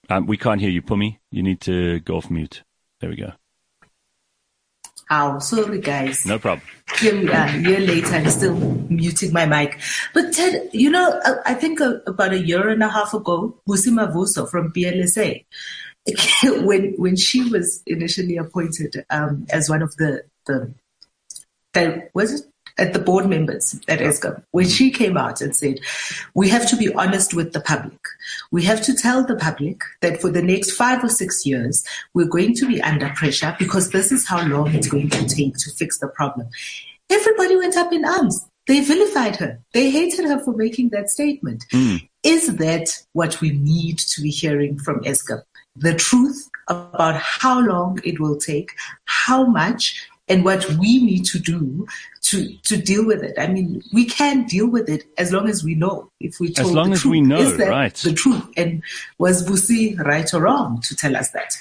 Um, 0.09 0.27
we 0.27 0.37
can't 0.37 0.61
hear 0.61 0.71
you, 0.71 0.83
Pumi. 0.83 1.19
You 1.31 1.43
need 1.43 1.61
to 1.63 1.99
go 2.01 2.17
off 2.17 2.31
mute. 2.31 2.63
There 3.01 3.11
we 3.11 3.17
go. 3.17 3.33
Ow, 5.11 5.39
sorry 5.39 5.81
guys. 5.81 6.27
No 6.27 6.39
problem. 6.39 6.67
Here 6.99 7.15
we 7.17 7.31
are, 7.31 7.47
a 7.47 7.59
year 7.59 7.81
later, 7.81 8.15
I'm 8.15 8.29
still 8.29 8.57
muting 8.89 9.33
my 9.33 9.47
mic. 9.47 9.79
But 10.13 10.33
Ted, 10.33 10.69
you 10.73 10.91
know, 10.91 11.21
I, 11.25 11.53
I 11.53 11.55
think 11.55 11.81
uh, 11.81 11.99
about 12.07 12.33
a 12.33 12.41
year 12.41 12.69
and 12.69 12.83
a 12.83 12.89
half 12.89 13.15
ago, 13.15 13.57
Busi 13.69 13.93
Mavuso 13.93 14.51
from 14.51 14.73
BLSA, 14.73 15.45
when 16.65 16.95
when 16.97 17.15
she 17.15 17.49
was 17.49 17.83
initially 17.87 18.37
appointed 18.37 19.05
um, 19.11 19.47
as 19.51 19.71
one 19.71 19.83
of 19.83 19.95
the 19.97 20.25
the, 20.47 20.75
the 21.73 22.09
was 22.13 22.41
it 22.41 22.47
at 22.79 22.93
the 22.93 22.99
board 22.99 23.27
members 23.27 23.81
at 23.89 24.01
Eskom, 24.01 24.43
when 24.51 24.69
she 24.69 24.91
came 24.91 25.17
out 25.17 25.41
and 25.41 25.57
said, 25.57 25.81
we 26.35 26.49
have 26.49 26.69
to 26.69 26.77
be 26.77 26.93
honest 26.95 27.35
with 27.35 27.53
the 27.53 27.61
public. 27.61 27.99
We 28.51 28.65
have 28.65 28.83
to 28.83 28.95
tell 28.95 29.25
the 29.25 29.37
public 29.37 29.81
that 30.03 30.21
for 30.21 30.31
the 30.31 30.43
next 30.43 30.73
five 30.73 31.03
or 31.03 31.09
six 31.09 31.47
years, 31.47 31.85
we're 32.15 32.27
going 32.27 32.55
to 32.57 32.67
be 32.67 32.83
under 32.83 33.09
pressure 33.11 33.57
because 33.59 33.91
this 33.91 34.13
is 34.13 34.27
how 34.27 34.47
long 34.47 34.75
it's 34.75 34.89
going 34.89 35.11
to 35.11 35.27
take 35.27 35.57
to 35.57 35.71
fix 35.71 35.99
the 35.99 36.09
problem. 36.09 36.49
Everybody 37.09 37.57
went 37.57 37.77
up 37.77 37.93
in 37.93 38.05
arms. 38.05 38.47
They 38.67 38.81
vilified 38.81 39.37
her. 39.37 39.61
They 39.73 39.91
hated 39.91 40.25
her 40.25 40.41
for 40.41 40.53
making 40.53 40.89
that 40.91 41.09
statement. 41.09 41.65
Mm. 41.73 42.09
Is 42.25 42.57
that 42.57 42.89
what 43.13 43.41
we 43.41 43.53
need 43.53 43.99
to 43.99 44.21
be 44.21 44.31
hearing 44.31 44.79
from 44.79 45.01
Eskom? 45.05 45.43
The 45.77 45.95
truth 45.95 46.51
about 46.69 47.15
how 47.21 47.61
long 47.61 48.01
it 48.03 48.19
will 48.19 48.37
take, 48.37 48.73
how 49.05 49.45
much, 49.47 50.09
and 50.29 50.45
what 50.45 50.69
we 50.79 51.03
need 51.03 51.25
to 51.27 51.39
do 51.39 51.87
to, 52.23 52.57
to 52.65 52.77
deal 52.77 53.07
with 53.07 53.23
it. 53.23 53.35
I 53.39 53.47
mean, 53.47 53.83
we 53.93 54.05
can 54.05 54.45
deal 54.47 54.69
with 54.69 54.89
it 54.89 55.05
as 55.19 55.33
long 55.33 55.49
as 55.49 55.63
we 55.63 55.75
know. 55.75 56.11
If 56.21 56.41
we 56.41 56.53
told 56.53 56.75
long 56.75 56.91
the 56.91 56.95
as 56.95 57.03
truth, 57.03 57.13
we 57.13 57.21
know, 57.21 57.39
is 57.39 57.57
that 57.59 57.69
right. 57.69 57.95
the 57.95 58.13
truth? 58.13 58.45
And 58.57 58.83
was 59.19 59.47
Busi 59.47 59.99
right 60.01 60.33
or 60.35 60.43
wrong 60.43 60.81
to 60.83 60.97
tell 60.97 61.17
us 61.17 61.31
that? 61.31 61.57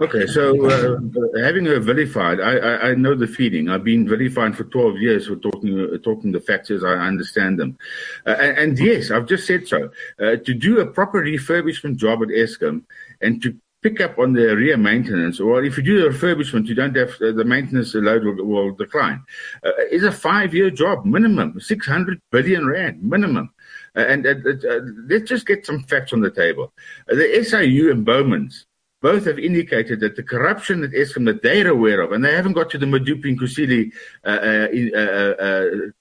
Okay, 0.00 0.26
so 0.26 0.68
uh, 0.68 0.96
uh, 0.96 1.44
having 1.44 1.64
her 1.66 1.78
vilified, 1.78 2.40
I, 2.40 2.56
I, 2.56 2.88
I 2.88 2.94
know 2.94 3.14
the 3.14 3.28
feeling. 3.28 3.68
I've 3.68 3.84
been 3.84 4.08
vilified 4.08 4.56
for 4.56 4.64
12 4.64 4.96
years 4.98 5.28
for 5.28 5.36
talking 5.36 5.78
uh, 5.78 5.98
talking 5.98 6.32
the 6.32 6.40
facts 6.40 6.70
as 6.72 6.82
I 6.82 6.94
understand 6.94 7.60
them. 7.60 7.78
Uh, 8.26 8.30
and, 8.30 8.58
and 8.58 8.78
yes, 8.78 9.12
I've 9.12 9.26
just 9.26 9.46
said 9.46 9.68
so. 9.68 9.90
Uh, 10.18 10.36
to 10.36 10.54
do 10.54 10.80
a 10.80 10.86
proper 10.86 11.22
refurbishment 11.22 11.96
job 11.96 12.22
at 12.22 12.28
Eskom 12.28 12.82
and 13.20 13.40
to 13.42 13.56
pick 13.82 14.00
up 14.00 14.18
on 14.18 14.32
the 14.34 14.54
rear 14.56 14.76
maintenance, 14.76 15.40
or 15.40 15.64
if 15.64 15.76
you 15.76 15.82
do 15.82 16.02
the 16.02 16.08
refurbishment, 16.16 16.66
you 16.66 16.74
don't 16.74 16.96
have 16.96 17.10
uh, 17.20 17.32
the 17.32 17.44
maintenance 17.44 17.94
load 17.94 18.24
will, 18.24 18.44
will 18.44 18.72
decline. 18.72 19.22
Uh, 19.64 19.70
it's 19.90 20.04
a 20.04 20.12
five-year 20.12 20.70
job 20.70 21.04
minimum, 21.04 21.58
600 21.58 22.20
billion 22.30 22.66
rand 22.66 23.02
minimum. 23.02 23.50
Uh, 23.96 24.00
and 24.00 24.26
uh, 24.26 24.30
uh, 24.30 24.80
let's 25.08 25.28
just 25.28 25.46
get 25.46 25.66
some 25.66 25.82
facts 25.84 26.12
on 26.12 26.20
the 26.20 26.30
table. 26.30 26.72
Uh, 27.10 27.16
the 27.16 27.44
SIU 27.44 27.90
and 27.90 28.06
Bowmans 28.06 28.66
both 29.02 29.24
have 29.24 29.38
indicated 29.38 30.00
that 30.00 30.14
the 30.14 30.22
corruption 30.22 30.84
at 30.84 30.90
Eskom 30.90 31.24
that 31.24 31.42
they're 31.42 31.68
aware 31.68 32.02
of, 32.02 32.12
and 32.12 32.22
they 32.22 32.34
haven't 32.34 32.52
got 32.52 32.68
to 32.70 32.78
the 32.78 32.84
Medupi 32.84 33.30
and 33.30 33.40
Kusile 33.40 33.90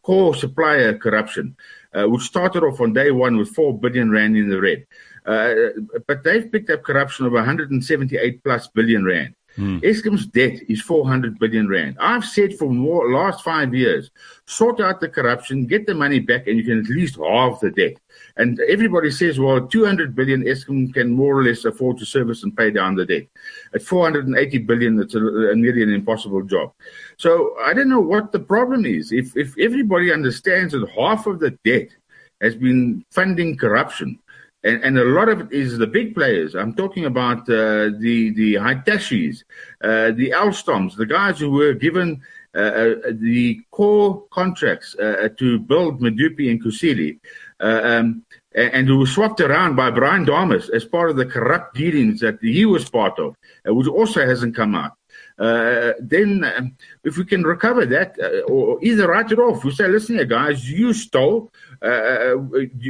core 0.01 0.35
supplier 0.35 0.97
corruption, 0.97 1.55
which 1.93 2.23
started 2.23 2.61
off 2.61 2.81
on 2.81 2.91
day 2.91 3.11
one 3.11 3.37
with 3.37 3.55
4 3.55 3.79
billion 3.79 4.11
rand 4.11 4.35
in 4.35 4.49
the 4.49 4.59
red. 4.59 4.85
Uh, 5.25 5.53
but 6.07 6.23
they've 6.23 6.51
picked 6.51 6.69
up 6.69 6.83
corruption 6.83 7.25
of 7.25 7.33
178 7.33 8.43
plus 8.43 8.67
billion 8.67 9.03
rand. 9.03 9.35
Mm. 9.57 9.81
Eskom's 9.83 10.25
debt 10.27 10.59
is 10.69 10.81
400 10.81 11.37
billion 11.39 11.67
rand. 11.67 11.97
I've 11.99 12.23
said 12.23 12.55
for 12.55 12.69
more 12.69 13.11
last 13.11 13.43
five 13.43 13.73
years, 13.73 14.09
sort 14.45 14.79
out 14.79 15.01
the 15.01 15.09
corruption, 15.09 15.65
get 15.65 15.85
the 15.85 15.95
money 15.95 16.19
back, 16.19 16.47
and 16.47 16.57
you 16.57 16.63
can 16.63 16.79
at 16.79 16.89
least 16.89 17.17
halve 17.17 17.59
the 17.59 17.71
debt. 17.71 17.97
And 18.37 18.59
everybody 18.61 19.11
says, 19.11 19.39
well, 19.39 19.67
200 19.67 20.15
billion 20.15 20.43
Eskom 20.43 20.93
can 20.93 21.11
more 21.11 21.37
or 21.37 21.43
less 21.43 21.65
afford 21.65 21.97
to 21.97 22.05
service 22.05 22.43
and 22.43 22.55
pay 22.55 22.71
down 22.71 22.95
the 22.95 23.05
debt. 23.05 23.27
At 23.73 23.81
480 23.81 24.59
billion, 24.59 24.99
it's 24.99 25.15
a, 25.15 25.51
a 25.51 25.55
nearly 25.55 25.83
an 25.83 25.93
impossible 25.93 26.43
job. 26.43 26.71
So 27.17 27.55
I 27.61 27.73
don't 27.73 27.89
know 27.89 27.99
what 27.99 28.31
the 28.31 28.39
problem 28.39 28.85
is. 28.85 29.11
If 29.11 29.35
if 29.35 29.57
everybody 29.59 30.13
understands 30.13 30.73
that 30.73 30.89
half 30.91 31.27
of 31.27 31.39
the 31.39 31.51
debt 31.65 31.89
has 32.39 32.55
been 32.55 33.03
funding 33.11 33.57
corruption, 33.57 34.19
and, 34.63 34.83
and 34.83 34.97
a 34.97 35.05
lot 35.05 35.29
of 35.29 35.39
it 35.41 35.51
is 35.51 35.77
the 35.77 35.87
big 35.87 36.13
players. 36.13 36.55
I'm 36.55 36.73
talking 36.73 37.05
about 37.05 37.41
uh, 37.49 37.91
the 37.99 38.31
the 38.35 38.55
Hitachis, 38.55 39.43
uh, 39.81 40.11
the 40.11 40.33
Alstoms, 40.33 40.95
the 40.95 41.05
guys 41.05 41.39
who 41.39 41.51
were 41.51 41.73
given 41.73 42.21
uh, 42.55 42.59
uh 42.59 42.95
the 43.11 43.61
core 43.71 44.23
contracts 44.31 44.95
uh, 44.95 45.29
to 45.37 45.59
build 45.59 46.01
Medupi 46.01 46.49
and 46.49 46.61
Kusile, 46.61 47.19
uh, 47.61 47.81
um, 47.83 48.23
and 48.53 48.87
who 48.87 48.97
were 48.97 49.07
swapped 49.07 49.39
around 49.39 49.75
by 49.75 49.91
Brian 49.91 50.25
Dames 50.25 50.69
as 50.69 50.83
part 50.83 51.09
of 51.09 51.15
the 51.15 51.25
corrupt 51.25 51.75
dealings 51.75 52.19
that 52.19 52.39
he 52.41 52.65
was 52.65 52.89
part 52.89 53.17
of, 53.19 53.35
which 53.65 53.87
also 53.87 54.25
hasn't 54.25 54.55
come 54.55 54.75
out. 54.75 54.98
Uh, 55.39 55.93
then 56.01 56.43
um, 56.43 56.75
if 57.03 57.17
we 57.17 57.23
can 57.23 57.43
recover 57.43 57.85
that, 57.85 58.17
uh, 58.21 58.51
or 58.51 58.77
either 58.83 59.07
write 59.07 59.31
it 59.31 59.39
off, 59.39 59.63
we 59.63 59.71
say, 59.71 59.87
listen 59.87 60.15
here, 60.15 60.25
guys, 60.25 60.69
you 60.69 60.93
stole, 60.93 61.51
uh, 61.81 61.85
uh, 61.85 62.35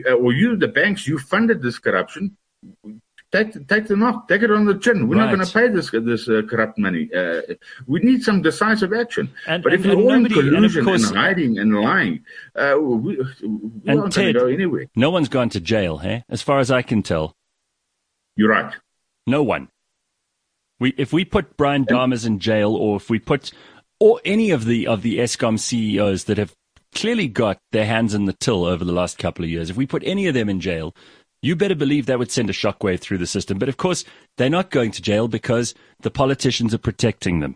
uh, 0.07 0.13
or 0.13 0.33
you, 0.33 0.57
the 0.57 0.67
banks, 0.67 1.07
you 1.07 1.19
funded 1.19 1.61
this 1.61 1.77
corruption. 1.77 2.35
Take, 3.31 3.67
take 3.67 3.85
the 3.85 3.95
knock, 3.95 4.27
take 4.27 4.41
it 4.41 4.49
on 4.49 4.65
the 4.65 4.79
chin. 4.79 5.07
We're 5.07 5.17
right. 5.17 5.25
not 5.25 5.35
going 5.35 5.45
to 5.45 5.53
pay 5.53 5.67
this 5.67 5.91
this 5.91 6.27
uh, 6.27 6.41
corrupt 6.49 6.79
money. 6.79 7.11
we 7.85 7.99
need 7.99 8.23
some 8.23 8.41
decisive 8.41 8.91
action. 8.91 9.31
And, 9.45 9.61
but 9.61 9.71
and, 9.71 9.79
if 9.79 9.85
you're 9.85 10.01
all 10.01 10.13
in 10.13 10.27
collusion 10.27 10.79
and, 10.79 10.87
course, 10.87 11.07
and, 11.07 11.15
hiding 11.15 11.59
and 11.59 11.75
lying, 11.79 12.25
we, 12.55 13.17
we 13.17 13.19
aren't 13.87 14.15
going 14.15 14.33
to 14.33 14.33
go 14.33 14.47
anywhere. 14.47 14.87
No 14.95 15.11
one's 15.11 15.29
gone 15.29 15.49
to 15.49 15.59
jail, 15.59 15.99
hey? 15.99 16.23
As 16.27 16.41
far 16.41 16.57
as 16.57 16.71
I 16.71 16.81
can 16.81 17.03
tell. 17.03 17.35
You're 18.35 18.49
right. 18.49 18.73
No 19.27 19.43
one. 19.43 19.67
We, 20.79 20.93
if 20.97 21.11
we 21.11 21.25
put 21.25 21.57
Brian 21.57 21.83
Dames 21.83 22.25
in 22.25 22.39
jail, 22.39 22.75
or 22.75 22.95
if 22.95 23.09
we 23.09 23.19
put, 23.19 23.51
or 23.99 24.21
any 24.23 24.51
of 24.51 24.65
the 24.65 24.87
of 24.87 25.01
the 25.01 25.17
Eskom 25.17 25.59
CEOs 25.59 26.25
that 26.25 26.37
have 26.37 26.53
clearly 26.95 27.27
got 27.27 27.59
their 27.71 27.85
hands 27.85 28.13
in 28.13 28.25
the 28.25 28.33
till 28.33 28.65
over 28.65 28.85
the 28.85 28.93
last 28.93 29.17
couple 29.17 29.43
of 29.43 29.51
years, 29.51 29.69
if 29.69 29.75
we 29.75 29.85
put 29.85 30.03
any 30.05 30.27
of 30.27 30.33
them 30.33 30.49
in 30.49 30.59
jail, 30.59 30.95
you 31.41 31.55
better 31.55 31.75
believe 31.75 32.05
that 32.05 32.19
would 32.19 32.31
send 32.31 32.49
a 32.49 32.53
shockwave 32.53 32.99
through 32.99 33.17
the 33.17 33.27
system. 33.27 33.57
But 33.57 33.69
of 33.69 33.77
course, 33.77 34.03
they're 34.37 34.49
not 34.49 34.71
going 34.71 34.91
to 34.91 35.01
jail 35.01 35.27
because 35.27 35.73
the 36.01 36.11
politicians 36.11 36.73
are 36.73 36.79
protecting 36.79 37.39
them. 37.39 37.55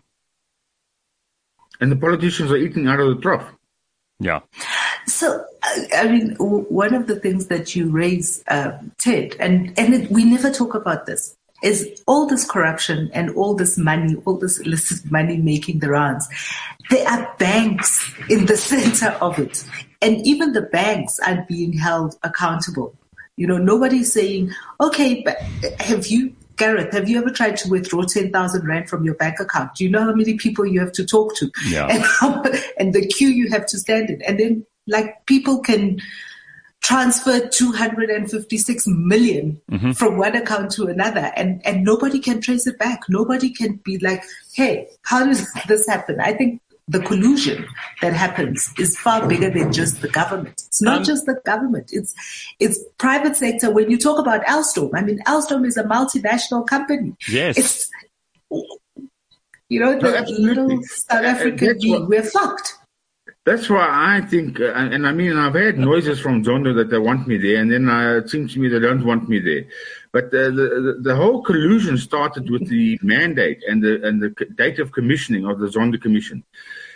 And 1.80 1.90
the 1.90 1.96
politicians 1.96 2.50
are 2.50 2.56
eating 2.56 2.86
out 2.86 3.00
of 3.00 3.14
the 3.14 3.20
trough. 3.20 3.52
Yeah. 4.20 4.40
So, 5.06 5.44
I 5.94 6.08
mean, 6.08 6.36
one 6.36 6.94
of 6.94 7.06
the 7.06 7.16
things 7.16 7.48
that 7.48 7.74
you 7.74 7.90
raise, 7.90 8.42
uh, 8.48 8.78
Ted, 8.98 9.36
and, 9.40 9.76
and 9.78 9.92
it, 9.92 10.10
we 10.10 10.24
never 10.24 10.50
talk 10.50 10.74
about 10.74 11.04
this, 11.06 11.36
is 11.64 12.02
all 12.06 12.26
this 12.26 12.48
corruption 12.48 13.10
and 13.14 13.30
all 13.30 13.54
this 13.54 13.78
money, 13.78 14.16
all 14.26 14.36
this 14.36 14.58
illicit 14.60 15.10
money 15.10 15.38
making 15.38 15.78
the 15.78 15.88
rounds. 15.88 16.28
There 16.90 17.08
are 17.08 17.34
banks 17.38 18.12
in 18.28 18.44
the 18.46 18.56
center 18.70 19.16
of 19.20 19.38
it. 19.38 19.64
And 20.02 20.24
even 20.26 20.52
the 20.52 20.62
banks 20.62 21.18
are 21.20 21.44
being 21.48 21.72
held 21.72 22.16
accountable. 22.22 22.94
You 23.36 23.46
know, 23.46 23.56
nobody's 23.56 24.12
saying, 24.12 24.52
okay, 24.78 25.22
but 25.22 25.38
have 25.80 26.06
you, 26.06 26.34
Gareth, 26.56 26.92
have 26.92 27.08
you 27.08 27.18
ever 27.18 27.30
tried 27.30 27.56
to 27.58 27.70
withdraw 27.70 28.02
10,000 28.02 28.66
Rand 28.66 28.90
from 28.90 29.04
your 29.04 29.14
bank 29.14 29.40
account? 29.40 29.74
Do 29.74 29.84
you 29.84 29.90
know 29.90 30.04
how 30.04 30.12
many 30.12 30.34
people 30.34 30.66
you 30.66 30.80
have 30.80 30.92
to 30.92 31.04
talk 31.04 31.34
to? 31.36 31.50
Yeah. 31.66 31.88
And, 31.90 32.02
how, 32.02 32.42
and 32.78 32.92
the 32.92 33.06
queue 33.06 33.28
you 33.28 33.48
have 33.50 33.64
to 33.66 33.78
stand 33.78 34.10
in? 34.10 34.20
And 34.22 34.38
then, 34.38 34.66
like, 34.86 35.24
people 35.24 35.60
can, 35.60 36.00
transferred 36.84 37.50
256 37.50 38.86
million 38.86 39.58
mm-hmm. 39.70 39.92
from 39.92 40.18
one 40.18 40.36
account 40.36 40.70
to 40.70 40.84
another 40.84 41.32
and, 41.34 41.66
and 41.66 41.82
nobody 41.82 42.18
can 42.18 42.42
trace 42.42 42.66
it 42.66 42.78
back. 42.78 43.00
Nobody 43.08 43.48
can 43.48 43.76
be 43.76 43.98
like, 44.00 44.22
hey, 44.52 44.88
how 45.02 45.24
does 45.24 45.50
this 45.68 45.86
happen? 45.88 46.20
I 46.20 46.34
think 46.34 46.60
the 46.86 47.00
collusion 47.00 47.66
that 48.02 48.12
happens 48.12 48.70
is 48.78 48.98
far 48.98 49.26
bigger 49.26 49.48
than 49.48 49.72
just 49.72 50.02
the 50.02 50.08
government. 50.08 50.62
It's 50.66 50.82
not 50.82 50.98
um, 50.98 51.04
just 51.04 51.24
the 51.24 51.40
government. 51.46 51.88
It's 51.94 52.14
it's 52.60 52.78
private 52.98 53.36
sector. 53.36 53.70
When 53.70 53.90
you 53.90 53.96
talk 53.96 54.18
about 54.18 54.44
Alstom, 54.44 54.90
I 54.94 55.00
mean 55.00 55.20
Alstom 55.26 55.66
is 55.66 55.78
a 55.78 55.84
multinational 55.84 56.66
company. 56.66 57.16
Yes. 57.26 57.56
It's 57.56 57.90
you 59.70 59.80
know 59.80 59.98
the 59.98 60.20
no, 60.20 60.38
little 60.38 60.82
South 60.82 61.24
African 61.24 61.78
we're 62.06 62.22
fucked. 62.22 62.74
That's 63.44 63.68
why 63.68 63.86
I 63.86 64.22
think, 64.22 64.58
uh, 64.58 64.72
and 64.72 65.06
I 65.06 65.12
mean, 65.12 65.36
I've 65.36 65.54
had 65.54 65.76
noises 65.76 66.18
from 66.18 66.42
Zondo 66.42 66.74
that 66.76 66.88
they 66.88 66.98
want 66.98 67.28
me 67.28 67.36
there, 67.36 67.60
and 67.60 67.70
then 67.70 67.90
uh, 67.90 68.14
it 68.14 68.30
seems 68.30 68.54
to 68.54 68.60
me 68.60 68.68
they 68.68 68.78
don't 68.78 69.04
want 69.04 69.28
me 69.28 69.38
there. 69.38 69.66
But 70.12 70.26
uh, 70.26 70.48
the, 70.48 70.98
the 71.02 71.14
whole 71.14 71.42
collusion 71.42 71.98
started 71.98 72.48
with 72.48 72.66
the 72.68 72.98
mandate 73.02 73.62
and 73.68 73.82
the 73.82 74.02
and 74.06 74.22
the 74.22 74.30
date 74.54 74.78
of 74.78 74.92
commissioning 74.92 75.44
of 75.44 75.58
the 75.58 75.66
Zondo 75.66 76.00
Commission. 76.00 76.42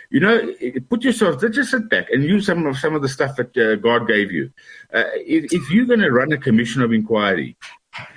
You 0.09 0.21
know, 0.21 0.53
put 0.89 1.03
yourself, 1.03 1.39
just 1.39 1.69
sit 1.69 1.87
back 1.87 2.09
and 2.09 2.23
use 2.23 2.47
some 2.47 2.65
of 2.65 2.79
some 2.79 2.95
of 2.95 3.03
the 3.03 3.09
stuff 3.09 3.35
that 3.35 3.55
uh, 3.55 3.75
God 3.75 4.07
gave 4.07 4.31
you. 4.31 4.51
Uh, 4.91 5.03
if, 5.17 5.53
if 5.53 5.69
you're 5.69 5.85
going 5.85 5.99
to 5.99 6.09
run 6.09 6.31
a 6.31 6.37
commission 6.37 6.81
of 6.81 6.91
inquiry, 6.91 7.55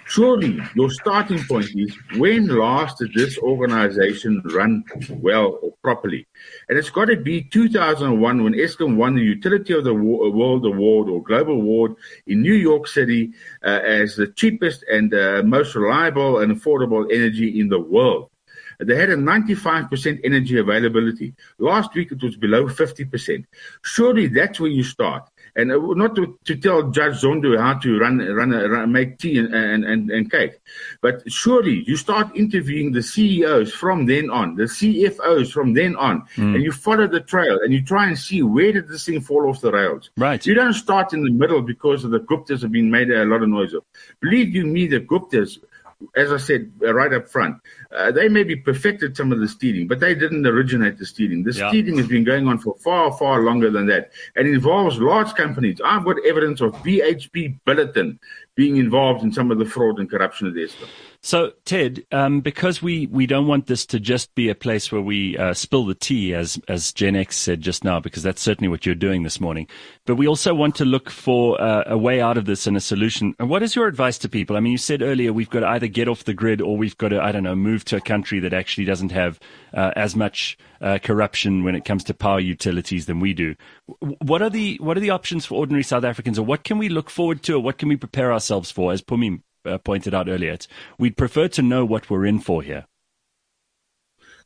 Surely 0.06 0.60
your 0.74 0.90
starting 0.90 1.42
point 1.44 1.70
is 1.74 1.96
when 2.16 2.46
last 2.46 2.98
did 2.98 3.14
this 3.14 3.38
organization 3.38 4.42
run 4.44 4.84
well 5.08 5.58
or 5.62 5.72
properly? 5.82 6.26
And 6.68 6.78
it's 6.78 6.90
got 6.90 7.06
to 7.06 7.16
be 7.16 7.42
2001 7.44 8.44
when 8.44 8.52
Eskom 8.52 8.96
won 8.96 9.14
the 9.14 9.22
Utility 9.22 9.72
of 9.72 9.84
the 9.84 9.94
World 9.94 10.66
Award 10.66 11.08
or 11.08 11.22
Global 11.22 11.54
Award 11.54 11.94
in 12.26 12.42
New 12.42 12.54
York 12.54 12.86
City 12.88 13.32
uh, 13.64 13.80
as 13.82 14.16
the 14.16 14.26
cheapest 14.26 14.84
and 14.90 15.14
uh, 15.14 15.42
most 15.44 15.74
reliable 15.74 16.40
and 16.40 16.54
affordable 16.54 17.10
energy 17.10 17.58
in 17.58 17.68
the 17.68 17.80
world. 17.80 18.28
They 18.80 18.96
had 18.96 19.10
a 19.10 19.16
95% 19.16 20.20
energy 20.24 20.58
availability. 20.58 21.34
Last 21.58 21.94
week 21.94 22.12
it 22.12 22.22
was 22.22 22.36
below 22.36 22.66
50%. 22.66 23.44
Surely 23.82 24.26
that's 24.26 24.60
where 24.60 24.70
you 24.70 24.82
start 24.82 25.28
and 25.56 25.70
uh, 25.70 25.78
not 25.94 26.16
to, 26.16 26.38
to 26.44 26.56
tell 26.56 26.90
Judge 26.90 27.20
Zondo 27.22 27.58
how 27.58 27.74
to 27.74 27.98
run, 27.98 28.18
run, 28.18 28.50
run 28.50 28.92
make 28.92 29.18
tea 29.18 29.38
and, 29.38 29.54
and, 29.54 29.84
and, 29.84 30.10
and, 30.10 30.30
cake, 30.30 30.60
but 31.00 31.30
surely 31.30 31.84
you 31.86 31.96
start 31.96 32.34
interviewing 32.36 32.92
the 32.92 33.02
CEOs 33.02 33.72
from 33.72 34.06
then 34.06 34.30
on, 34.30 34.56
the 34.56 34.64
CFOs 34.64 35.52
from 35.52 35.74
then 35.74 35.96
on, 35.96 36.22
mm. 36.36 36.54
and 36.54 36.62
you 36.62 36.72
follow 36.72 37.06
the 37.06 37.20
trail 37.20 37.58
and 37.62 37.72
you 37.72 37.82
try 37.82 38.06
and 38.06 38.18
see 38.18 38.42
where 38.42 38.72
did 38.72 38.88
this 38.88 39.04
thing 39.04 39.20
fall 39.20 39.48
off 39.48 39.60
the 39.60 39.72
rails. 39.72 40.10
Right. 40.16 40.44
You 40.44 40.54
don't 40.54 40.74
start 40.74 41.12
in 41.12 41.22
the 41.22 41.30
middle 41.30 41.62
because 41.62 42.04
of 42.04 42.10
the 42.10 42.20
Guptas 42.20 42.62
have 42.62 42.72
been 42.72 42.90
made 42.90 43.10
a 43.10 43.24
lot 43.24 43.42
of 43.42 43.48
noise 43.48 43.74
of. 43.74 43.84
Believe 44.20 44.54
you 44.54 44.64
me, 44.64 44.86
the 44.86 45.00
Guptas 45.00 45.58
as 46.16 46.32
I 46.32 46.36
said 46.36 46.72
right 46.80 47.12
up 47.12 47.28
front, 47.28 47.60
uh, 47.94 48.10
they 48.10 48.28
maybe 48.28 48.56
perfected 48.56 49.16
some 49.16 49.32
of 49.32 49.40
the 49.40 49.48
stealing, 49.48 49.86
but 49.86 50.00
they 50.00 50.14
didn't 50.14 50.46
originate 50.46 50.98
the 50.98 51.06
stealing. 51.06 51.42
The 51.42 51.52
yeah. 51.52 51.68
stealing 51.68 51.98
has 51.98 52.08
been 52.08 52.24
going 52.24 52.48
on 52.48 52.58
for 52.58 52.74
far, 52.78 53.12
far 53.16 53.42
longer 53.42 53.70
than 53.70 53.86
that 53.86 54.10
and 54.36 54.48
involves 54.48 54.98
large 54.98 55.34
companies. 55.34 55.80
I've 55.84 56.04
got 56.04 56.16
evidence 56.26 56.60
of 56.60 56.72
BHP 56.76 57.60
Billiton 57.66 58.18
being 58.54 58.76
involved 58.76 59.22
in 59.22 59.32
some 59.32 59.50
of 59.50 59.58
the 59.58 59.64
fraud 59.64 59.98
and 59.98 60.10
corruption 60.10 60.46
of 60.46 60.54
the 60.54 60.60
Eskom. 60.60 60.88
So, 61.24 61.52
Ted, 61.64 62.04
um, 62.10 62.40
because 62.40 62.82
we, 62.82 63.06
we 63.06 63.26
don't 63.26 63.46
want 63.46 63.68
this 63.68 63.86
to 63.86 64.00
just 64.00 64.34
be 64.34 64.48
a 64.48 64.56
place 64.56 64.90
where 64.90 65.00
we 65.00 65.38
uh, 65.38 65.54
spill 65.54 65.86
the 65.86 65.94
tea, 65.94 66.34
as 66.34 66.60
as 66.66 66.92
Gen 66.92 67.14
X 67.14 67.36
said 67.36 67.60
just 67.60 67.84
now, 67.84 68.00
because 68.00 68.24
that's 68.24 68.42
certainly 68.42 68.68
what 68.68 68.84
you're 68.84 68.96
doing 68.96 69.22
this 69.22 69.40
morning. 69.40 69.68
But 70.04 70.16
we 70.16 70.26
also 70.26 70.52
want 70.52 70.74
to 70.76 70.84
look 70.84 71.10
for 71.10 71.60
uh, 71.60 71.84
a 71.86 71.96
way 71.96 72.20
out 72.20 72.36
of 72.36 72.44
this 72.44 72.66
and 72.66 72.76
a 72.76 72.80
solution. 72.80 73.36
And 73.38 73.48
what 73.48 73.62
is 73.62 73.76
your 73.76 73.86
advice 73.86 74.18
to 74.18 74.28
people? 74.28 74.56
I 74.56 74.60
mean, 74.60 74.72
you 74.72 74.78
said 74.78 75.00
earlier 75.00 75.32
we've 75.32 75.48
got 75.48 75.60
to 75.60 75.68
either 75.68 75.86
get 75.86 76.08
off 76.08 76.24
the 76.24 76.34
grid 76.34 76.60
or 76.60 76.76
we've 76.76 76.98
got 76.98 77.10
to, 77.10 77.22
I 77.22 77.30
don't 77.30 77.44
know, 77.44 77.54
move 77.54 77.81
to 77.84 77.96
a 77.96 78.00
country 78.00 78.40
that 78.40 78.52
actually 78.52 78.84
doesn't 78.84 79.12
have 79.12 79.38
uh, 79.74 79.92
as 79.96 80.16
much 80.16 80.56
uh, 80.80 80.98
corruption 81.02 81.64
when 81.64 81.74
it 81.74 81.84
comes 81.84 82.04
to 82.04 82.14
power 82.14 82.40
utilities 82.40 83.06
than 83.06 83.20
we 83.20 83.34
do. 83.34 83.54
What 84.00 84.42
are 84.42 84.50
the 84.50 84.76
what 84.80 84.96
are 84.96 85.00
the 85.00 85.10
options 85.10 85.46
for 85.46 85.56
ordinary 85.56 85.82
South 85.82 86.04
Africans, 86.04 86.38
or 86.38 86.44
what 86.44 86.64
can 86.64 86.78
we 86.78 86.88
look 86.88 87.10
forward 87.10 87.42
to, 87.44 87.54
or 87.54 87.60
what 87.60 87.78
can 87.78 87.88
we 87.88 87.96
prepare 87.96 88.32
ourselves 88.32 88.70
for 88.70 88.92
as 88.92 89.02
Pumim? 89.02 89.42
uh, 89.64 89.78
pointed 89.78 90.14
out 90.14 90.28
earlier. 90.28 90.56
We'd 90.98 91.16
prefer 91.16 91.48
to 91.48 91.62
know 91.62 91.84
what 91.84 92.10
we're 92.10 92.26
in 92.26 92.40
for 92.40 92.62
here. 92.62 92.86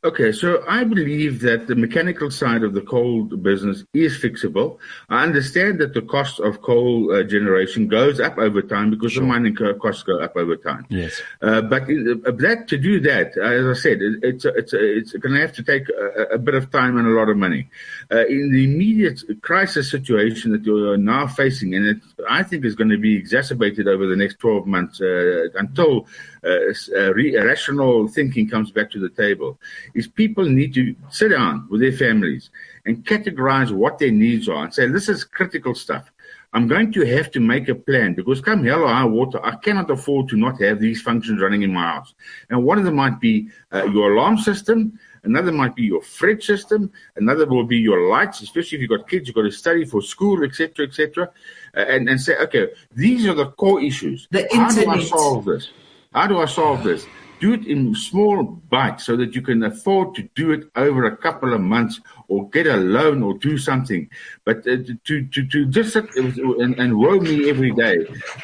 Okay, 0.07 0.31
so 0.31 0.63
I 0.65 0.85
believe 0.85 1.41
that 1.41 1.67
the 1.67 1.75
mechanical 1.75 2.31
side 2.31 2.63
of 2.63 2.73
the 2.73 2.79
coal 2.81 3.23
business 3.23 3.83
is 3.93 4.17
fixable. 4.17 4.77
I 5.09 5.23
understand 5.23 5.79
that 5.79 5.93
the 5.93 6.01
cost 6.01 6.39
of 6.39 6.61
coal 6.61 7.13
uh, 7.13 7.23
generation 7.23 7.89
goes 7.89 8.21
up 8.21 8.37
over 8.37 8.61
time 8.61 8.89
because 8.89 9.11
sure. 9.11 9.23
the 9.23 9.27
mining 9.27 9.57
costs 9.81 10.03
go 10.03 10.21
up 10.21 10.37
over 10.37 10.55
time. 10.55 10.85
Yes. 10.87 11.21
Uh, 11.41 11.59
but 11.59 11.89
in, 11.89 12.23
uh, 12.25 12.31
that 12.37 12.69
to 12.69 12.77
do 12.77 13.01
that, 13.01 13.37
as 13.37 13.65
I 13.77 13.81
said, 13.81 14.01
it, 14.01 14.19
it's 14.23 14.45
it's 14.45 14.71
it's 14.71 15.11
going 15.11 15.35
to 15.35 15.41
have 15.41 15.51
to 15.59 15.63
take 15.63 15.89
a, 15.89 16.35
a, 16.35 16.37
bit 16.37 16.55
of 16.55 16.71
time 16.71 16.97
and 16.97 17.05
a 17.05 17.11
lot 17.11 17.27
of 17.27 17.35
money. 17.35 17.67
Uh, 18.09 18.25
in 18.27 18.53
the 18.53 18.63
immediate 18.63 19.21
crisis 19.41 19.91
situation 19.91 20.53
that 20.53 20.63
you're 20.63 20.95
now 20.95 21.27
facing, 21.27 21.75
and 21.75 21.85
it 21.85 21.97
I 22.29 22.43
think 22.43 22.63
is 22.63 22.75
going 22.75 22.91
to 22.91 22.97
be 22.97 23.17
exacerbated 23.17 23.89
over 23.89 24.07
the 24.07 24.15
next 24.15 24.39
12 24.39 24.67
months 24.67 25.01
uh, 25.01 25.49
until 25.55 26.07
uh, 26.36 26.36
rational 26.47 28.07
thinking 28.07 28.49
comes 28.49 28.71
back 28.71 28.89
to 28.91 28.99
the 28.99 29.09
table 29.09 29.59
is 29.93 30.07
people 30.07 30.45
need 30.45 30.73
to 30.73 30.95
sit 31.09 31.29
down 31.29 31.67
with 31.69 31.81
their 31.81 31.91
families 31.91 32.49
and 32.85 33.05
categorize 33.05 33.71
what 33.71 33.99
their 33.99 34.11
needs 34.11 34.47
are 34.47 34.63
and 34.63 34.73
say, 34.73 34.87
this 34.87 35.09
is 35.09 35.23
critical 35.23 35.75
stuff. 35.75 36.11
I'm 36.53 36.67
going 36.67 36.93
to 36.93 37.05
have 37.05 37.29
to 37.31 37.39
make 37.39 37.67
a 37.67 37.75
plan 37.75 38.13
because 38.13 38.39
come 38.41 38.63
hell 38.63 38.83
or 38.83 38.87
high 38.87 39.05
water, 39.05 39.45
I 39.45 39.57
cannot 39.57 39.91
afford 39.91 40.29
to 40.29 40.37
not 40.37 40.61
have 40.61 40.79
these 40.79 41.01
functions 41.01 41.41
running 41.41 41.63
in 41.63 41.73
my 41.73 41.83
house. 41.83 42.13
And 42.49 42.63
one 42.63 42.77
of 42.77 42.85
them 42.85 42.95
might 42.95 43.19
be 43.19 43.49
uh, 43.73 43.85
your 43.85 44.13
alarm 44.13 44.37
system. 44.37 44.97
Another 45.23 45.51
might 45.51 45.75
be 45.75 45.83
your 45.83 46.01
fridge 46.01 46.45
system. 46.45 46.89
Another 47.17 47.45
will 47.45 47.65
be 47.65 47.77
your 47.77 48.09
lights, 48.09 48.41
especially 48.41 48.77
if 48.77 48.81
you've 48.81 48.97
got 48.97 49.09
kids, 49.09 49.27
you've 49.27 49.35
got 49.35 49.41
to 49.41 49.51
study 49.51 49.83
for 49.83 50.01
school, 50.01 50.43
etc., 50.45 50.87
etc. 50.87 51.29
Uh, 51.75 51.81
and, 51.81 52.07
and 52.07 52.19
say, 52.19 52.37
okay, 52.37 52.69
these 52.95 53.27
are 53.27 53.33
the 53.33 53.47
core 53.51 53.81
issues. 53.81 54.27
The 54.31 54.47
How 54.53 54.71
do 54.71 54.89
I 54.89 55.03
solve 55.03 55.45
this? 55.45 55.69
How 56.13 56.27
do 56.27 56.39
I 56.39 56.45
solve 56.45 56.83
this? 56.83 57.05
Do 57.39 57.53
it 57.53 57.67
in 57.67 57.93
small 57.93 58.43
bites 58.43 59.05
so 59.05 59.15
that 59.17 59.35
you 59.35 59.43
can 59.43 59.61
afford 59.63 60.15
to 60.15 60.23
do 60.33 60.51
it 60.51 60.63
over 60.75 61.05
a 61.05 61.15
couple 61.15 61.53
of 61.53 61.61
months 61.61 61.99
or 62.27 62.49
get 62.49 62.65
a 62.65 62.77
loan 62.77 63.21
or 63.21 63.37
do 63.37 63.59
something. 63.59 64.09
But 64.43 64.59
uh, 64.67 64.77
to, 65.05 65.25
to, 65.27 65.45
to 65.45 65.65
just 65.67 65.93
sit 65.93 66.15
and, 66.15 66.79
and 66.79 66.97
woe 66.97 67.19
me 67.19 67.47
every 67.47 67.71
day, 67.71 67.97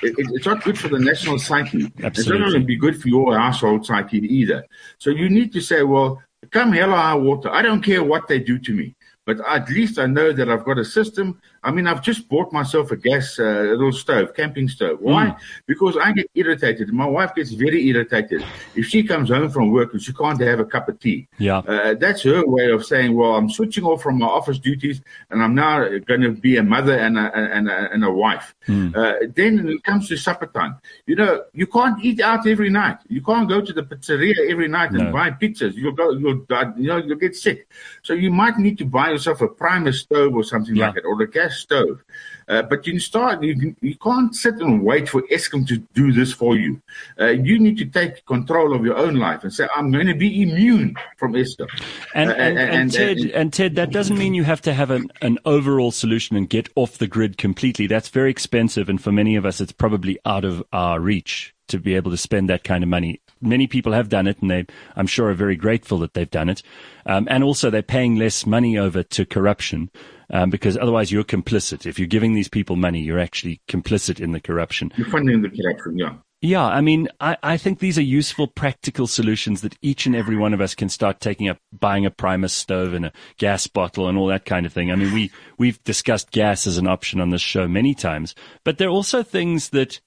it, 0.03 0.15
it's 0.17 0.45
not 0.45 0.63
good 0.63 0.77
for 0.77 0.89
the 0.89 0.99
national 0.99 1.39
psyche. 1.39 1.91
Absolutely. 2.03 2.07
It's 2.07 2.27
not 2.27 2.37
going 2.37 2.61
to 2.61 2.65
be 2.67 2.77
good 2.77 3.01
for 3.01 3.07
your 3.07 3.35
household 3.35 3.85
psyche 3.85 4.19
either. 4.19 4.63
So 4.99 5.09
you 5.09 5.27
need 5.27 5.53
to 5.53 5.61
say, 5.61 5.81
well, 5.81 6.21
come 6.51 6.71
hell 6.71 6.91
or 6.91 6.97
high 6.97 7.15
water. 7.15 7.49
I 7.49 7.63
don't 7.63 7.81
care 7.81 8.03
what 8.03 8.27
they 8.27 8.37
do 8.37 8.59
to 8.59 8.73
me 8.73 8.95
but 9.25 9.37
at 9.47 9.69
least 9.69 9.99
I 9.99 10.05
know 10.05 10.33
that 10.33 10.49
I've 10.49 10.65
got 10.65 10.77
a 10.77 10.85
system. 10.85 11.41
I 11.63 11.71
mean, 11.71 11.87
I've 11.87 12.01
just 12.01 12.27
bought 12.27 12.51
myself 12.51 12.91
a 12.91 12.97
gas 12.97 13.39
uh, 13.39 13.43
little 13.43 13.91
stove, 13.91 14.33
camping 14.35 14.67
stove. 14.67 14.99
Why? 15.01 15.27
Mm. 15.27 15.37
Because 15.65 15.97
I 15.97 16.11
get 16.11 16.29
irritated. 16.35 16.91
My 16.91 17.05
wife 17.05 17.33
gets 17.35 17.51
very 17.51 17.87
irritated 17.87 18.43
if 18.75 18.85
she 18.87 19.03
comes 19.03 19.29
home 19.29 19.49
from 19.49 19.71
work 19.71 19.93
and 19.93 20.01
she 20.01 20.13
can't 20.13 20.39
have 20.41 20.59
a 20.59 20.65
cup 20.65 20.89
of 20.89 20.99
tea. 20.99 21.27
Yeah, 21.37 21.59
uh, 21.59 21.93
that's 21.95 22.23
her 22.23 22.45
way 22.45 22.69
of 22.71 22.85
saying, 22.85 23.15
"Well, 23.15 23.35
I'm 23.35 23.49
switching 23.49 23.85
off 23.85 24.01
from 24.01 24.19
my 24.19 24.27
office 24.27 24.59
duties 24.59 25.01
and 25.29 25.41
I'm 25.41 25.55
now 25.55 25.87
going 25.99 26.21
to 26.21 26.31
be 26.31 26.57
a 26.57 26.63
mother 26.63 26.97
and 26.97 27.17
a 27.17 27.35
and 27.35 27.69
a, 27.69 27.91
and 27.91 28.03
a 28.03 28.11
wife." 28.11 28.55
Mm. 28.67 28.95
Uh, 28.95 29.27
then 29.35 29.57
when 29.57 29.69
it 29.69 29.83
comes 29.83 30.07
to 30.09 30.17
supper 30.17 30.47
time, 30.47 30.77
you 31.05 31.15
know, 31.15 31.43
you 31.53 31.67
can't 31.67 32.03
eat 32.03 32.19
out 32.19 32.47
every 32.47 32.69
night. 32.69 32.97
You 33.07 33.21
can't 33.21 33.47
go 33.47 33.61
to 33.61 33.73
the 33.73 33.83
pizzeria 33.83 34.49
every 34.49 34.67
night 34.67 34.91
and 34.91 35.05
no. 35.05 35.11
buy 35.11 35.31
pizzas. 35.31 35.75
You'll 35.75 35.93
go, 35.93 36.11
you'll, 36.11 36.45
you 36.77 36.87
know, 36.87 36.97
you'll 36.97 37.17
get 37.17 37.35
sick. 37.35 37.67
So 38.01 38.13
you 38.13 38.31
might 38.31 38.57
need 38.57 38.77
to 38.79 38.85
buy 38.85 39.09
yourself 39.09 39.41
a 39.41 39.47
Primus 39.47 40.01
stove 40.01 40.35
or 40.35 40.43
something 40.43 40.75
yeah. 40.75 40.87
like 40.87 40.95
that, 40.95 41.05
or 41.05 41.21
a 41.21 41.29
gas 41.29 41.52
stove. 41.53 42.03
Uh, 42.47 42.61
but 42.61 42.85
you 42.85 42.93
can 42.93 42.99
start. 42.99 43.41
You, 43.41 43.75
you 43.81 43.95
can't 43.95 44.35
sit 44.35 44.55
and 44.55 44.83
wait 44.83 45.07
for 45.07 45.21
Eskom 45.23 45.65
to 45.67 45.77
do 45.93 46.11
this 46.11 46.33
for 46.33 46.57
you. 46.57 46.81
Uh, 47.19 47.27
you 47.27 47.57
need 47.57 47.77
to 47.77 47.85
take 47.85 48.25
control 48.25 48.75
of 48.75 48.83
your 48.83 48.97
own 48.97 49.15
life 49.15 49.43
and 49.43 49.53
say, 49.53 49.67
"I'm 49.75 49.91
going 49.91 50.07
to 50.07 50.15
be 50.15 50.41
immune 50.41 50.95
from 51.17 51.33
Eskom." 51.33 51.69
And, 52.13 52.29
uh, 52.29 52.33
and, 52.33 52.59
and, 52.59 52.71
and, 52.71 52.91
Ted, 52.91 53.17
and 53.33 53.53
Ted, 53.53 53.75
that 53.75 53.91
doesn't 53.91 54.17
mean 54.17 54.33
you 54.33 54.43
have 54.43 54.61
to 54.63 54.73
have 54.73 54.91
an, 54.91 55.09
an 55.21 55.39
overall 55.45 55.91
solution 55.91 56.35
and 56.35 56.49
get 56.49 56.67
off 56.75 56.97
the 56.97 57.07
grid 57.07 57.37
completely. 57.37 57.87
That's 57.87 58.09
very 58.09 58.31
expensive, 58.31 58.89
and 58.89 59.01
for 59.01 59.11
many 59.11 59.35
of 59.37 59.45
us, 59.45 59.61
it's 59.61 59.71
probably 59.71 60.19
out 60.25 60.43
of 60.43 60.63
our 60.73 60.99
reach 60.99 61.52
to 61.67 61.79
be 61.79 61.95
able 61.95 62.11
to 62.11 62.17
spend 62.17 62.49
that 62.49 62.63
kind 62.63 62.83
of 62.83 62.89
money. 62.89 63.21
Many 63.41 63.67
people 63.67 63.93
have 63.93 64.09
done 64.09 64.27
it, 64.27 64.41
and 64.41 64.49
they, 64.49 64.65
I'm 64.95 65.07
sure, 65.07 65.29
are 65.29 65.33
very 65.33 65.55
grateful 65.55 65.99
that 65.99 66.13
they've 66.13 66.29
done 66.29 66.49
it. 66.49 66.61
Um, 67.05 67.27
and 67.29 67.43
also, 67.43 67.69
they're 67.69 67.81
paying 67.81 68.15
less 68.15 68.45
money 68.45 68.77
over 68.77 69.03
to 69.03 69.25
corruption 69.25 69.89
um, 70.29 70.49
because 70.49 70.77
otherwise 70.77 71.11
you're 71.11 71.23
complicit. 71.23 71.85
If 71.85 71.99
you're 71.99 72.07
giving 72.07 72.33
these 72.33 72.49
people 72.49 72.75
money, 72.75 73.01
you're 73.01 73.19
actually 73.19 73.61
complicit 73.67 74.19
in 74.19 74.31
the 74.31 74.39
corruption. 74.39 74.91
You're 74.95 75.07
funding 75.07 75.41
the 75.41 75.49
corruption, 75.49 75.97
yeah. 75.97 76.15
Yeah, 76.45 76.65
I 76.65 76.81
mean, 76.81 77.07
I, 77.21 77.37
I 77.41 77.55
think 77.55 77.79
these 77.79 77.97
are 77.97 78.03
useful, 78.03 78.47
practical 78.47 79.07
solutions 79.07 79.61
that 79.61 79.77
each 79.81 80.05
and 80.05 80.13
every 80.13 80.35
one 80.35 80.53
of 80.53 80.59
us 80.59 80.75
can 80.75 80.89
start 80.89 81.21
taking 81.21 81.47
up, 81.47 81.57
buying 81.71 82.05
a 82.05 82.11
Primus 82.11 82.51
stove 82.51 82.93
and 82.93 83.05
a 83.05 83.13
gas 83.37 83.65
bottle 83.65 84.09
and 84.09 84.17
all 84.17 84.27
that 84.27 84.43
kind 84.43 84.65
of 84.65 84.73
thing. 84.73 84.91
I 84.91 84.95
mean, 84.95 85.13
we, 85.13 85.31
we've 85.57 85.81
discussed 85.85 86.31
gas 86.31 86.67
as 86.67 86.77
an 86.77 86.85
option 86.85 87.21
on 87.21 87.29
this 87.29 87.41
show 87.41 87.69
many 87.69 87.95
times, 87.95 88.35
but 88.65 88.77
there 88.77 88.89
are 88.89 88.91
also 88.91 89.23
things 89.23 89.69
that 89.69 90.01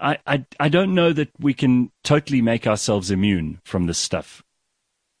I, 0.00 0.18
I, 0.26 0.44
I 0.58 0.68
don't 0.68 0.94
know 0.94 1.12
that 1.12 1.30
we 1.38 1.54
can 1.54 1.90
totally 2.04 2.42
make 2.42 2.66
ourselves 2.66 3.10
immune 3.10 3.60
from 3.64 3.86
this 3.86 3.98
stuff. 3.98 4.42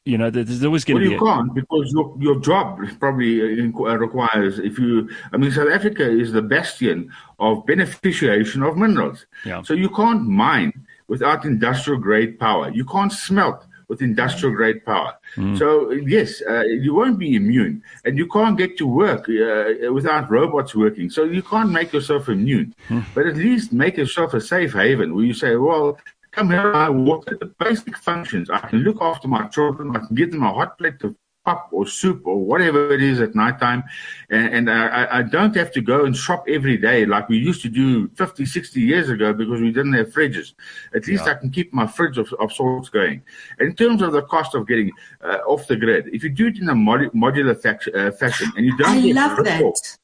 You 0.06 0.16
know, 0.16 0.30
there's 0.30 0.64
always 0.64 0.84
going 0.84 1.00
well, 1.00 1.10
be. 1.10 1.16
Well, 1.18 1.36
you 1.36 1.36
can't 1.36 1.54
because 1.54 1.92
your 1.92 2.16
your 2.18 2.40
job 2.40 2.80
probably 2.98 3.60
uh, 3.60 3.96
requires. 3.96 4.58
If 4.58 4.78
you, 4.78 5.10
I 5.32 5.36
mean, 5.36 5.52
South 5.52 5.68
Africa 5.68 6.10
is 6.10 6.32
the 6.32 6.40
bastion 6.40 7.12
of 7.38 7.66
beneficiation 7.66 8.66
of 8.66 8.78
minerals. 8.78 9.26
Yeah. 9.44 9.62
So 9.62 9.74
you 9.74 9.90
can't 9.90 10.26
mine 10.26 10.72
without 11.08 11.44
industrial 11.44 12.00
grade 12.00 12.38
power. 12.38 12.70
You 12.70 12.86
can't 12.86 13.12
smelt 13.12 13.66
with 13.90 14.00
industrial 14.00 14.54
grade 14.54 14.80
power. 14.86 15.12
Mm. 15.36 15.58
So 15.58 15.90
yes, 16.16 16.40
uh, 16.48 16.62
you 16.84 16.94
won't 16.94 17.18
be 17.18 17.34
immune, 17.34 17.82
and 18.04 18.16
you 18.16 18.26
can't 18.36 18.56
get 18.56 18.78
to 18.78 18.86
work 18.86 19.22
uh, 19.28 19.92
without 19.92 20.30
robots 20.30 20.74
working. 20.74 21.10
So 21.10 21.24
you 21.24 21.42
can't 21.42 21.70
make 21.78 21.92
yourself 21.92 22.28
immune, 22.28 22.74
mm. 22.88 23.04
but 23.14 23.26
at 23.26 23.36
least 23.36 23.72
make 23.72 23.96
yourself 23.98 24.32
a 24.32 24.40
safe 24.40 24.72
haven 24.72 25.14
where 25.14 25.24
you 25.24 25.34
say, 25.34 25.56
well. 25.56 25.98
Come 26.32 26.50
here, 26.50 26.72
I 26.72 26.88
water 26.88 27.36
the 27.36 27.46
basic 27.46 27.96
functions. 27.98 28.50
I 28.50 28.60
can 28.60 28.78
look 28.86 28.98
after 29.02 29.26
my 29.26 29.48
children. 29.48 29.96
I 29.96 29.98
can 30.06 30.14
give 30.14 30.30
them 30.30 30.44
a 30.44 30.52
hot 30.52 30.78
plate 30.78 31.02
of 31.02 31.16
pap 31.44 31.68
or 31.70 31.86
soup 31.86 32.26
or 32.26 32.38
whatever 32.44 32.92
it 32.92 33.02
is 33.02 33.20
at 33.20 33.34
nighttime. 33.34 33.82
And, 34.28 34.68
and 34.68 34.70
I, 34.70 35.18
I, 35.18 35.22
don't 35.22 35.54
have 35.56 35.72
to 35.72 35.80
go 35.80 36.04
and 36.04 36.14
shop 36.16 36.44
every 36.48 36.76
day 36.76 37.06
like 37.06 37.28
we 37.28 37.38
used 37.38 37.62
to 37.62 37.68
do 37.68 38.08
50, 38.08 38.44
60 38.44 38.80
years 38.80 39.08
ago 39.08 39.32
because 39.32 39.60
we 39.60 39.72
didn't 39.72 39.94
have 39.94 40.12
fridges. 40.12 40.52
At 40.94 41.06
least 41.06 41.24
yeah. 41.26 41.32
I 41.32 41.34
can 41.34 41.50
keep 41.50 41.72
my 41.72 41.86
fridge 41.86 42.18
of, 42.18 42.32
of 42.34 42.52
sorts 42.52 42.88
going. 42.90 43.22
in 43.58 43.74
terms 43.74 44.02
of 44.02 44.12
the 44.12 44.22
cost 44.22 44.54
of 44.54 44.68
getting 44.68 44.90
uh, 45.22 45.38
off 45.46 45.66
the 45.66 45.76
grid, 45.76 46.08
if 46.12 46.22
you 46.22 46.30
do 46.30 46.48
it 46.48 46.58
in 46.58 46.68
a 46.68 46.74
mod- 46.74 47.12
modular 47.12 47.60
fac- 47.60 47.88
uh, 47.94 48.10
fashion 48.10 48.52
and 48.56 48.66
you 48.66 48.76
don't 48.76 48.98
I 48.98 49.00
get 49.00 49.14
love 49.16 49.44
that. 49.44 49.62
Off, 49.62 49.98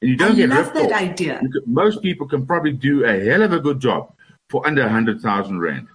and 0.00 0.10
you 0.10 0.16
don't 0.16 0.32
I 0.32 0.36
get 0.36 0.48
love 0.48 0.72
that 0.74 0.92
off, 0.92 1.00
idea. 1.00 1.38
Can, 1.38 1.52
most 1.66 2.02
people 2.02 2.26
can 2.26 2.46
probably 2.46 2.72
do 2.72 3.04
a 3.04 3.24
hell 3.24 3.42
of 3.42 3.52
a 3.52 3.60
good 3.60 3.78
job 3.78 4.14
for 4.48 4.66
under 4.66 4.82
100,000 4.82 5.60
Rand. 5.60 5.88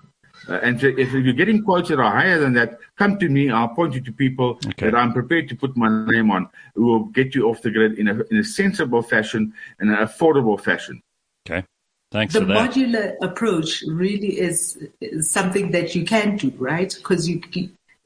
Uh, 0.49 0.60
and 0.63 0.79
so 0.79 0.88
if 0.88 1.12
you're 1.12 1.33
getting 1.33 1.63
quotes 1.63 1.89
that 1.89 1.99
are 1.99 2.12
higher 2.12 2.39
than 2.39 2.53
that, 2.53 2.79
come 2.95 3.17
to 3.19 3.27
me. 3.29 3.49
I'll 3.49 3.69
point 3.69 3.93
you 3.93 4.01
to 4.01 4.12
people 4.12 4.60
okay. 4.67 4.89
that 4.89 4.95
I'm 4.95 5.13
prepared 5.13 5.49
to 5.49 5.55
put 5.55 5.75
my 5.75 6.05
name 6.05 6.31
on 6.31 6.49
who 6.75 6.86
will 6.86 7.05
get 7.05 7.36
you 7.36 7.49
off 7.49 7.62
the 7.62 7.71
grid 7.71 7.99
in 7.99 8.07
a, 8.07 8.21
in 8.31 8.38
a 8.38 8.43
sensible 8.43 9.01
fashion 9.01 9.53
and 9.79 9.89
an 9.89 9.97
affordable 9.97 10.60
fashion. 10.60 11.01
Okay. 11.49 11.65
Thanks 12.12 12.33
the 12.33 12.41
for 12.41 12.45
that. 12.45 12.71
modular 12.71 13.15
approach 13.21 13.83
really 13.88 14.39
is, 14.39 14.77
is 15.01 15.29
something 15.29 15.71
that 15.71 15.93
you 15.95 16.05
can 16.05 16.38
do, 16.38 16.53
right? 16.57 16.93
Because 16.95 17.27
you 17.27 17.41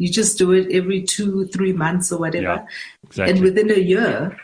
you 0.02 0.10
just 0.10 0.40
do 0.40 0.52
it 0.52 0.72
every 0.72 1.04
two, 1.04 1.46
three 1.46 1.74
months 1.74 2.12
or 2.12 2.18
whatever. 2.18 2.44
Yeah, 2.44 2.66
exactly. 3.04 3.34
And 3.34 3.44
within 3.44 3.70
a 3.70 3.80
year, 3.80 4.36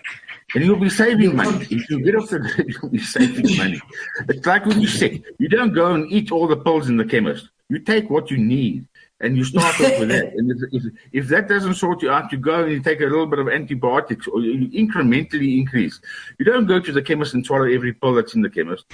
and 0.53 0.63
you'll 0.63 0.79
be 0.79 0.89
saving 0.89 1.35
money. 1.35 1.65
If 1.69 1.89
you 1.89 1.99
get 2.03 2.15
off 2.15 2.29
the 2.29 2.39
grid, 2.39 2.75
you'll 2.81 2.91
be 2.91 2.99
saving 2.99 3.57
money. 3.57 3.81
It's 4.29 4.45
like 4.45 4.67
when 4.67 4.79
you're 4.79 4.89
sick. 4.91 5.23
You 5.39 5.49
don't 5.49 5.73
go 5.73 5.95
and 5.95 6.11
eat 6.11 6.31
all 6.31 6.47
the 6.47 6.57
pills 6.57 6.89
in 6.89 6.97
the 6.97 7.05
chemist. 7.05 7.49
You 7.69 7.79
take 7.79 8.09
what 8.09 8.31
you 8.31 8.37
need 8.37 8.85
and 9.19 9.35
you 9.35 9.43
start 9.43 9.79
off 9.81 9.99
with 9.99 10.09
that. 10.09 10.33
And 10.37 10.51
if, 10.71 10.83
if 11.11 11.27
that 11.29 11.47
doesn't 11.47 11.75
sort 11.75 12.01
you 12.01 12.11
out, 12.11 12.31
you 12.31 12.37
go 12.37 12.63
and 12.63 12.71
you 12.71 12.81
take 12.81 13.01
a 13.01 13.05
little 13.05 13.25
bit 13.25 13.39
of 13.39 13.49
antibiotics 13.49 14.27
or 14.27 14.41
you 14.41 14.67
incrementally 14.69 15.57
increase. 15.59 15.99
You 16.37 16.45
don't 16.45 16.65
go 16.65 16.79
to 16.79 16.91
the 16.91 17.01
chemist 17.01 17.33
and 17.33 17.45
swallow 17.45 17.65
every 17.65 17.93
pill 17.93 18.13
that's 18.13 18.35
in 18.35 18.41
the 18.41 18.49
chemist. 18.49 18.85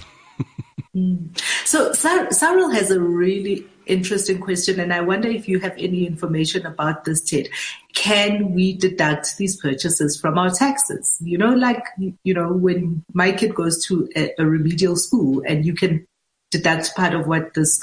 Mm. 0.95 1.39
So 1.65 1.91
Cyril 1.93 2.69
has 2.69 2.91
a 2.91 2.99
really 2.99 3.65
interesting 3.87 4.39
question, 4.39 4.79
and 4.79 4.93
I 4.93 5.01
wonder 5.01 5.27
if 5.27 5.47
you 5.47 5.59
have 5.59 5.73
any 5.77 6.05
information 6.05 6.67
about 6.67 7.05
this, 7.05 7.21
Ted. 7.21 7.49
Can 7.93 8.53
we 8.53 8.73
deduct 8.77 9.37
these 9.37 9.59
purchases 9.59 10.19
from 10.19 10.37
our 10.37 10.51
taxes? 10.51 11.17
You 11.21 11.37
know, 11.37 11.53
like 11.53 11.83
you 11.97 12.33
know, 12.33 12.51
when 12.51 13.03
my 13.13 13.31
kid 13.31 13.55
goes 13.55 13.83
to 13.85 14.07
a, 14.15 14.33
a 14.37 14.45
remedial 14.45 14.95
school, 14.95 15.41
and 15.47 15.65
you 15.65 15.73
can 15.73 16.05
deduct 16.51 16.95
part 16.95 17.15
of 17.15 17.25
what 17.25 17.55
this 17.55 17.81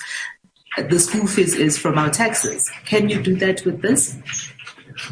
the 0.89 0.99
school 0.99 1.27
fees 1.27 1.55
is 1.55 1.77
from 1.77 1.99
our 1.99 2.11
taxes. 2.11 2.71
Can 2.85 3.09
you 3.09 3.23
do 3.23 3.37
that 3.37 3.65
with 3.65 3.83
this? 3.83 4.17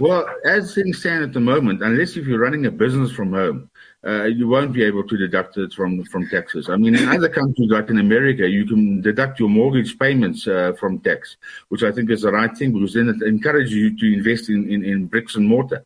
Well, 0.01 0.27
as 0.45 0.75
things 0.75 1.01
stand 1.01 1.25
at 1.25 1.33
the 1.33 1.41
moment, 1.41 1.83
unless 1.83 2.17
if 2.17 2.27
you're 2.27 2.41
running 2.41 2.67
a 2.67 2.71
business 2.71 3.11
from 3.11 3.33
home, 3.33 3.68
uh, 4.07 4.25
you 4.25 4.47
won't 4.47 4.73
be 4.73 4.85
able 4.85 5.03
to 5.07 5.17
deduct 5.17 5.57
it 5.57 5.73
from 5.73 6.05
from 6.05 6.29
taxes. 6.29 6.69
I 6.69 6.77
mean, 6.77 6.95
in 6.95 7.09
other 7.17 7.29
countries 7.29 7.71
like 7.71 7.91
in 7.91 7.99
America, 7.99 8.49
you 8.49 8.65
can 8.65 9.01
deduct 9.01 9.41
your 9.41 9.49
mortgage 9.49 9.99
payments 9.99 10.47
uh, 10.47 10.73
from 10.79 11.01
tax, 11.01 11.37
which 11.69 11.83
I 11.83 11.91
think 11.91 12.11
is 12.11 12.23
the 12.23 12.33
right 12.33 12.57
thing 12.57 12.73
because 12.73 12.95
then 12.95 13.09
it 13.09 13.23
encourages 13.27 13.73
you 13.73 13.97
to 13.97 14.13
invest 14.13 14.51
in, 14.51 14.71
in, 14.71 14.85
in 14.85 15.07
bricks 15.07 15.35
and 15.35 15.47
mortar. 15.47 15.85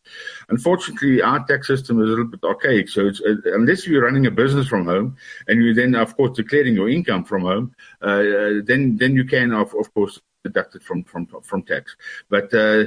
Unfortunately, 0.50 1.22
our 1.22 1.44
tax 1.46 1.66
system 1.66 2.02
is 2.02 2.08
a 2.08 2.10
little 2.10 2.26
bit 2.26 2.44
archaic, 2.44 2.88
so 2.88 3.06
it's, 3.06 3.20
uh, 3.22 3.34
unless 3.54 3.86
you're 3.86 4.04
running 4.04 4.26
a 4.26 4.30
business 4.30 4.68
from 4.68 4.84
home 4.84 5.16
and 5.48 5.62
you're 5.62 5.74
then, 5.74 5.94
of 5.94 6.14
course, 6.16 6.36
declaring 6.36 6.74
your 6.74 6.90
income 6.90 7.24
from 7.24 7.42
home, 7.42 7.74
uh, 8.02 8.60
then 8.64 8.96
then 8.98 9.14
you 9.14 9.24
can, 9.24 9.52
of, 9.52 9.74
of 9.74 9.92
course, 9.94 10.20
deducted 10.44 10.82
from 10.82 11.02
from 11.04 11.26
from 11.42 11.62
tax. 11.62 11.96
But 12.28 12.52
uh, 12.52 12.84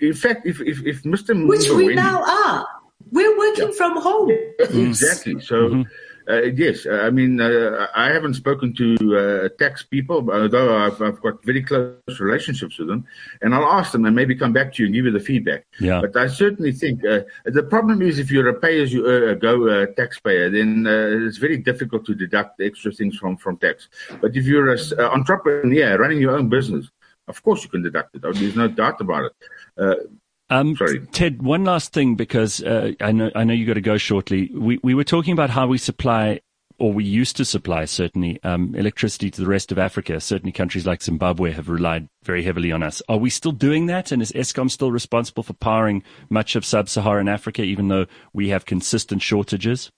in 0.00 0.14
fact, 0.14 0.46
if 0.46 0.60
if, 0.60 0.84
if 0.84 1.02
Mr. 1.04 1.46
Which 1.46 1.70
we 1.70 1.94
now 1.94 2.24
are. 2.24 2.66
We're 3.14 3.38
working 3.38 3.68
yeah. 3.68 3.76
from 3.76 4.02
home. 4.02 4.30
Exactly. 4.58 5.40
So, 5.40 5.68
mm-hmm. 5.68 5.82
uh, 6.28 6.40
yes, 6.62 6.84
I 6.90 7.10
mean, 7.10 7.40
uh, 7.40 7.86
I 7.94 8.08
haven't 8.08 8.34
spoken 8.34 8.74
to 8.74 8.88
uh, 9.16 9.48
tax 9.56 9.84
people, 9.84 10.28
although 10.32 10.76
I've, 10.76 11.00
I've, 11.00 11.20
got 11.20 11.44
very 11.44 11.62
close 11.62 12.18
relationships 12.18 12.76
with 12.76 12.88
them, 12.88 13.06
and 13.40 13.54
I'll 13.54 13.70
ask 13.78 13.92
them 13.92 14.04
and 14.04 14.16
maybe 14.16 14.34
come 14.34 14.52
back 14.52 14.72
to 14.74 14.82
you 14.82 14.86
and 14.86 14.94
give 14.96 15.04
you 15.04 15.12
the 15.12 15.20
feedback. 15.20 15.64
Yeah. 15.78 16.00
But 16.00 16.16
I 16.16 16.26
certainly 16.26 16.72
think 16.72 17.04
uh, 17.04 17.20
the 17.44 17.62
problem 17.62 18.02
is 18.02 18.18
if 18.18 18.32
you're 18.32 18.48
a 18.48 18.58
pay-as-you-go 18.58 19.68
uh, 19.68 19.86
taxpayer, 19.94 20.50
then 20.50 20.84
uh, 20.84 21.26
it's 21.26 21.38
very 21.38 21.58
difficult 21.58 22.04
to 22.06 22.16
deduct 22.16 22.58
the 22.58 22.66
extra 22.66 22.90
things 22.90 23.16
from 23.16 23.36
from 23.36 23.58
tax. 23.58 23.88
But 24.20 24.34
if 24.34 24.44
you're 24.44 24.72
an 24.72 24.80
entrepreneur 24.98 25.98
running 25.98 26.20
your 26.20 26.36
own 26.36 26.48
business, 26.48 26.90
of 27.28 27.40
course 27.44 27.62
you 27.62 27.70
can 27.70 27.82
deduct 27.82 28.16
it. 28.16 28.22
There's 28.22 28.56
no 28.56 28.66
doubt 28.66 29.00
about 29.00 29.30
it. 29.30 30.10
Um, 30.54 30.76
Sorry. 30.76 31.00
Ted, 31.12 31.42
one 31.42 31.64
last 31.64 31.92
thing 31.92 32.14
because 32.14 32.62
uh, 32.62 32.92
I 33.00 33.12
know 33.12 33.30
I 33.34 33.44
know 33.44 33.54
you 33.54 33.66
got 33.66 33.74
to 33.74 33.80
go 33.80 33.98
shortly. 33.98 34.50
We 34.54 34.78
we 34.82 34.94
were 34.94 35.04
talking 35.04 35.32
about 35.32 35.50
how 35.50 35.66
we 35.66 35.78
supply 35.78 36.40
or 36.78 36.92
we 36.92 37.04
used 37.04 37.36
to 37.36 37.44
supply 37.44 37.84
certainly 37.84 38.42
um, 38.42 38.74
electricity 38.74 39.30
to 39.30 39.40
the 39.40 39.46
rest 39.46 39.72
of 39.72 39.78
Africa. 39.78 40.20
Certainly, 40.20 40.52
countries 40.52 40.86
like 40.86 41.02
Zimbabwe 41.02 41.52
have 41.52 41.68
relied 41.68 42.08
very 42.22 42.42
heavily 42.42 42.72
on 42.72 42.82
us. 42.82 43.02
Are 43.08 43.16
we 43.16 43.30
still 43.30 43.52
doing 43.52 43.86
that? 43.86 44.12
And 44.12 44.20
is 44.22 44.32
Eskom 44.32 44.70
still 44.70 44.92
responsible 44.92 45.42
for 45.42 45.54
powering 45.54 46.02
much 46.30 46.56
of 46.56 46.64
sub-Saharan 46.64 47.28
Africa, 47.28 47.62
even 47.62 47.88
though 47.88 48.06
we 48.32 48.48
have 48.48 48.64
consistent 48.64 49.22
shortages? 49.22 49.90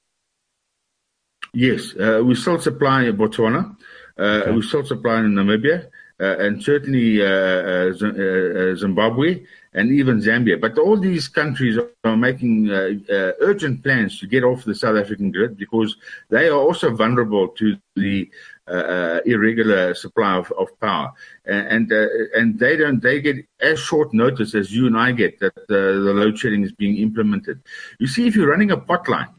Yes, 1.55 1.95
uh, 1.97 2.23
we 2.25 2.35
still 2.35 2.61
supply 2.61 3.05
Botswana. 3.05 3.77
Uh, 4.19 4.23
okay. 4.23 4.51
We 4.53 4.63
still 4.63 4.85
supply 4.85 5.19
in 5.21 5.35
Namibia. 5.35 5.89
Uh, 6.19 6.39
and 6.39 6.63
certainly 6.63 7.21
uh, 7.21 7.27
uh, 7.27 8.75
Zimbabwe 8.75 9.45
and 9.77 9.93
even 9.93 10.21
Zambia. 10.21 10.61
But 10.61 10.79
all 10.79 10.99
these 10.99 11.29
countries 11.29 11.79
are 12.03 12.17
making 12.17 12.71
uh, 12.71 12.91
uh, 13.09 13.33
urgent 13.41 13.85
plans 13.85 14.19
to 14.19 14.27
get 14.27 14.43
off 14.43 14.65
the 14.65 14.75
South 14.75 14.97
African 14.97 15.31
grid 15.31 15.57
because 15.57 15.97
they 16.31 16.49
are 16.49 16.59
also 16.59 16.91
vulnerable 16.95 17.49
to 17.49 17.77
the 17.95 18.29
uh, 18.67 19.21
irregular 19.25 19.95
supply 19.95 20.37
of, 20.37 20.53
of 20.59 20.69
power, 20.81 21.13
and 21.45 21.93
and 21.93 22.59
they 22.59 22.77
don't 22.77 23.01
they 23.01 23.21
get 23.21 23.37
as 23.61 23.79
short 23.79 24.13
notice 24.13 24.57
as 24.57 24.75
you 24.75 24.89
and 24.89 24.99
I 24.99 25.13
get 25.13 25.39
that 25.39 25.55
the 25.69 25.93
load 26.21 26.37
shedding 26.37 26.65
is 26.65 26.73
being 26.73 26.97
implemented. 26.97 27.61
You 28.01 28.09
see, 28.09 28.27
if 28.27 28.35
you're 28.35 28.51
running 28.51 28.73
a 28.73 28.77
potline 28.77 29.33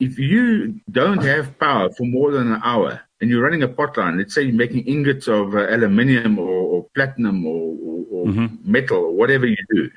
if 0.00 0.18
you 0.18 0.80
don't 0.90 1.22
have 1.22 1.58
power 1.58 1.90
for 1.90 2.04
more 2.04 2.30
than 2.30 2.52
an 2.52 2.60
hour 2.62 3.00
and 3.20 3.28
you're 3.30 3.42
running 3.42 3.62
a 3.62 3.68
pot 3.68 3.96
line, 3.96 4.18
let's 4.18 4.34
say 4.34 4.42
you're 4.42 4.54
making 4.54 4.86
ingots 4.86 5.26
of 5.26 5.54
uh, 5.54 5.66
aluminium 5.68 6.38
or, 6.38 6.48
or, 6.48 6.86
platinum 6.94 7.44
or, 7.44 7.76
or 7.82 7.97
mm-hmm. 8.28 8.72
metal 8.72 8.98
or 8.98 9.12
whatever 9.12 9.46
you 9.46 9.56
do, 9.74 9.90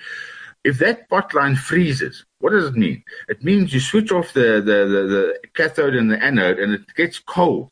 if 0.64 0.78
that 0.80 1.10
pot 1.10 1.34
line 1.34 1.56
freezes, 1.56 2.26
what 2.40 2.52
does 2.52 2.66
it 2.66 2.76
mean? 2.76 3.04
It 3.30 3.44
means 3.44 3.74
you 3.74 3.80
switch 3.80 4.12
off 4.12 4.34
the, 4.34 4.62
the, 4.62 4.80
the, 4.94 5.02
the 5.14 5.40
cathode 5.54 5.96
and 5.96 6.10
the 6.12 6.24
anode 6.24 6.60
and 6.60 6.74
it 6.74 6.82
gets 6.96 7.20
cold 7.20 7.70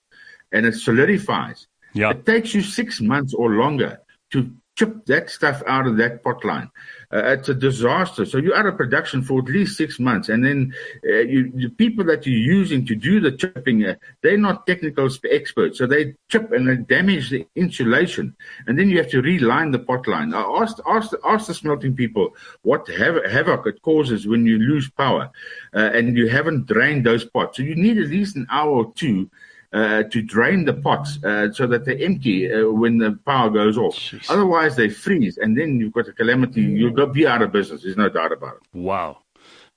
and 0.52 0.66
it 0.66 0.76
solidifies. 0.76 1.68
Yeah. 1.94 2.12
It 2.12 2.26
takes 2.26 2.54
you 2.54 2.62
six 2.62 3.02
months 3.02 3.34
or 3.34 3.52
longer 3.52 4.00
to 4.32 4.52
chip 4.78 5.06
that 5.06 5.30
stuff 5.30 5.62
out 5.68 5.88
of 5.88 5.98
that 5.98 6.24
pot 6.24 6.44
line. 6.44 6.70
Uh, 7.12 7.34
it's 7.34 7.50
a 7.50 7.56
disaster. 7.56 8.24
So 8.24 8.38
you're 8.38 8.56
out 8.56 8.68
of 8.68 8.78
production 8.78 9.24
for 9.24 9.40
at 9.40 9.46
least 9.46 9.78
six 9.78 10.00
months. 10.00 10.30
And 10.30 10.46
then 10.46 10.74
uh, 11.04 11.20
you, 11.20 11.52
the 11.52 11.70
people 11.70 12.06
that 12.06 12.28
you're 12.28 12.38
using 12.38 12.86
to 12.86 12.96
do 12.96 13.20
the 13.20 13.32
chipping, 13.32 13.84
uh, 13.84 13.96
they're 14.22 14.38
not 14.38 14.68
technical 14.68 15.10
experts. 15.32 15.80
So 15.80 15.88
they 15.88 16.14
chip 16.28 16.52
and 16.52 16.68
they 16.68 16.76
damage 16.76 17.32
the 17.32 17.48
insulation. 17.56 18.36
And 18.68 18.78
then 18.78 18.90
you 18.90 18.98
have 18.98 19.10
to 19.10 19.22
reline 19.22 19.72
the 19.72 19.80
pot 19.80 20.08
line. 20.08 20.36
I 20.36 20.42
asked, 20.42 20.82
asked 20.86 21.48
the 21.48 21.54
smelting 21.54 21.96
people 21.96 22.36
what 22.62 22.88
havoc 22.88 23.66
it 23.66 23.82
causes 23.82 24.28
when 24.28 24.46
you 24.46 24.60
lose 24.60 24.88
power 24.90 25.32
uh, 25.74 25.90
and 25.94 26.16
you 26.16 26.28
haven't 26.28 26.68
drained 26.68 27.08
those 27.08 27.26
pots. 27.26 27.58
So 27.58 27.64
you 27.64 27.76
need 27.76 27.98
at 27.98 28.10
least 28.10 28.36
an 28.36 28.46
hour 28.52 28.70
or 28.70 28.94
two 28.94 29.32
to 29.74 30.22
drain 30.22 30.66
the 30.66 30.74
pots 30.74 31.24
uh, 31.24 31.52
so 31.54 31.68
that 31.68 31.86
they're 31.86 32.00
empty 32.00 32.52
uh, 32.52 32.70
when 32.70 32.98
the 32.98 33.18
power 33.26 33.50
goes 33.50 33.78
off. 33.78 33.96
Jeez. 33.96 34.30
Otherwise, 34.30 34.76
they 34.76 34.90
freeze, 34.90 35.38
and 35.38 35.58
then 35.58 35.80
you've 35.80 35.94
got 35.94 36.08
a 36.08 36.14
calamity. 36.14 36.62
You'll 36.62 36.94
go 36.94 37.06
be 37.06 37.28
out 37.28 37.42
of 37.42 37.52
business. 37.52 37.84
There's 37.84 37.98
no 37.98 38.10
doubt 38.10 38.32
about 38.32 38.56
it. 38.56 38.78
Wow. 38.78 39.20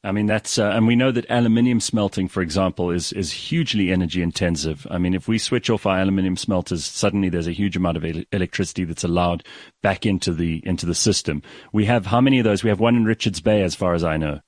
I 0.05 0.11
mean, 0.11 0.27
that's, 0.27 0.59
uh, 0.59 0.71
and 0.71 0.89
we 0.89 0.97
know 0.97 1.13
that 1.13 1.31
aluminium 1.31 1.79
smelting, 1.79 2.27
for 2.27 2.43
example, 2.43 2.91
is, 2.91 3.13
is 3.13 3.31
hugely 3.31 3.93
energy 3.93 4.21
intensive. 4.21 4.85
I 4.91 4.99
mean, 4.99 5.15
if 5.15 5.29
we 5.29 5.39
switch 5.39 5.71
off 5.71 5.87
our 5.87 6.01
aluminium 6.01 6.37
smelters, 6.37 6.85
suddenly 6.85 7.29
there's 7.29 7.47
a 7.47 7.53
huge 7.53 7.77
amount 7.77 7.99
of 7.99 8.05
el- 8.05 8.25
electricity 8.33 8.83
that's 8.85 9.05
allowed 9.05 9.45
back 9.81 10.05
into 10.05 10.33
the, 10.33 10.61
into 10.67 10.87
the 10.87 10.95
system. 10.95 11.41
We 11.73 11.85
have, 11.85 12.07
how 12.07 12.21
many 12.21 12.41
of 12.41 12.45
those? 12.45 12.65
We 12.65 12.71
have 12.71 12.81
one 12.81 12.97
in 12.97 13.05
Richards 13.05 13.41
Bay, 13.41 13.63
as 13.63 13.77
far 13.77 13.95
as 13.95 14.03
I 14.03 14.17
know 14.17 14.41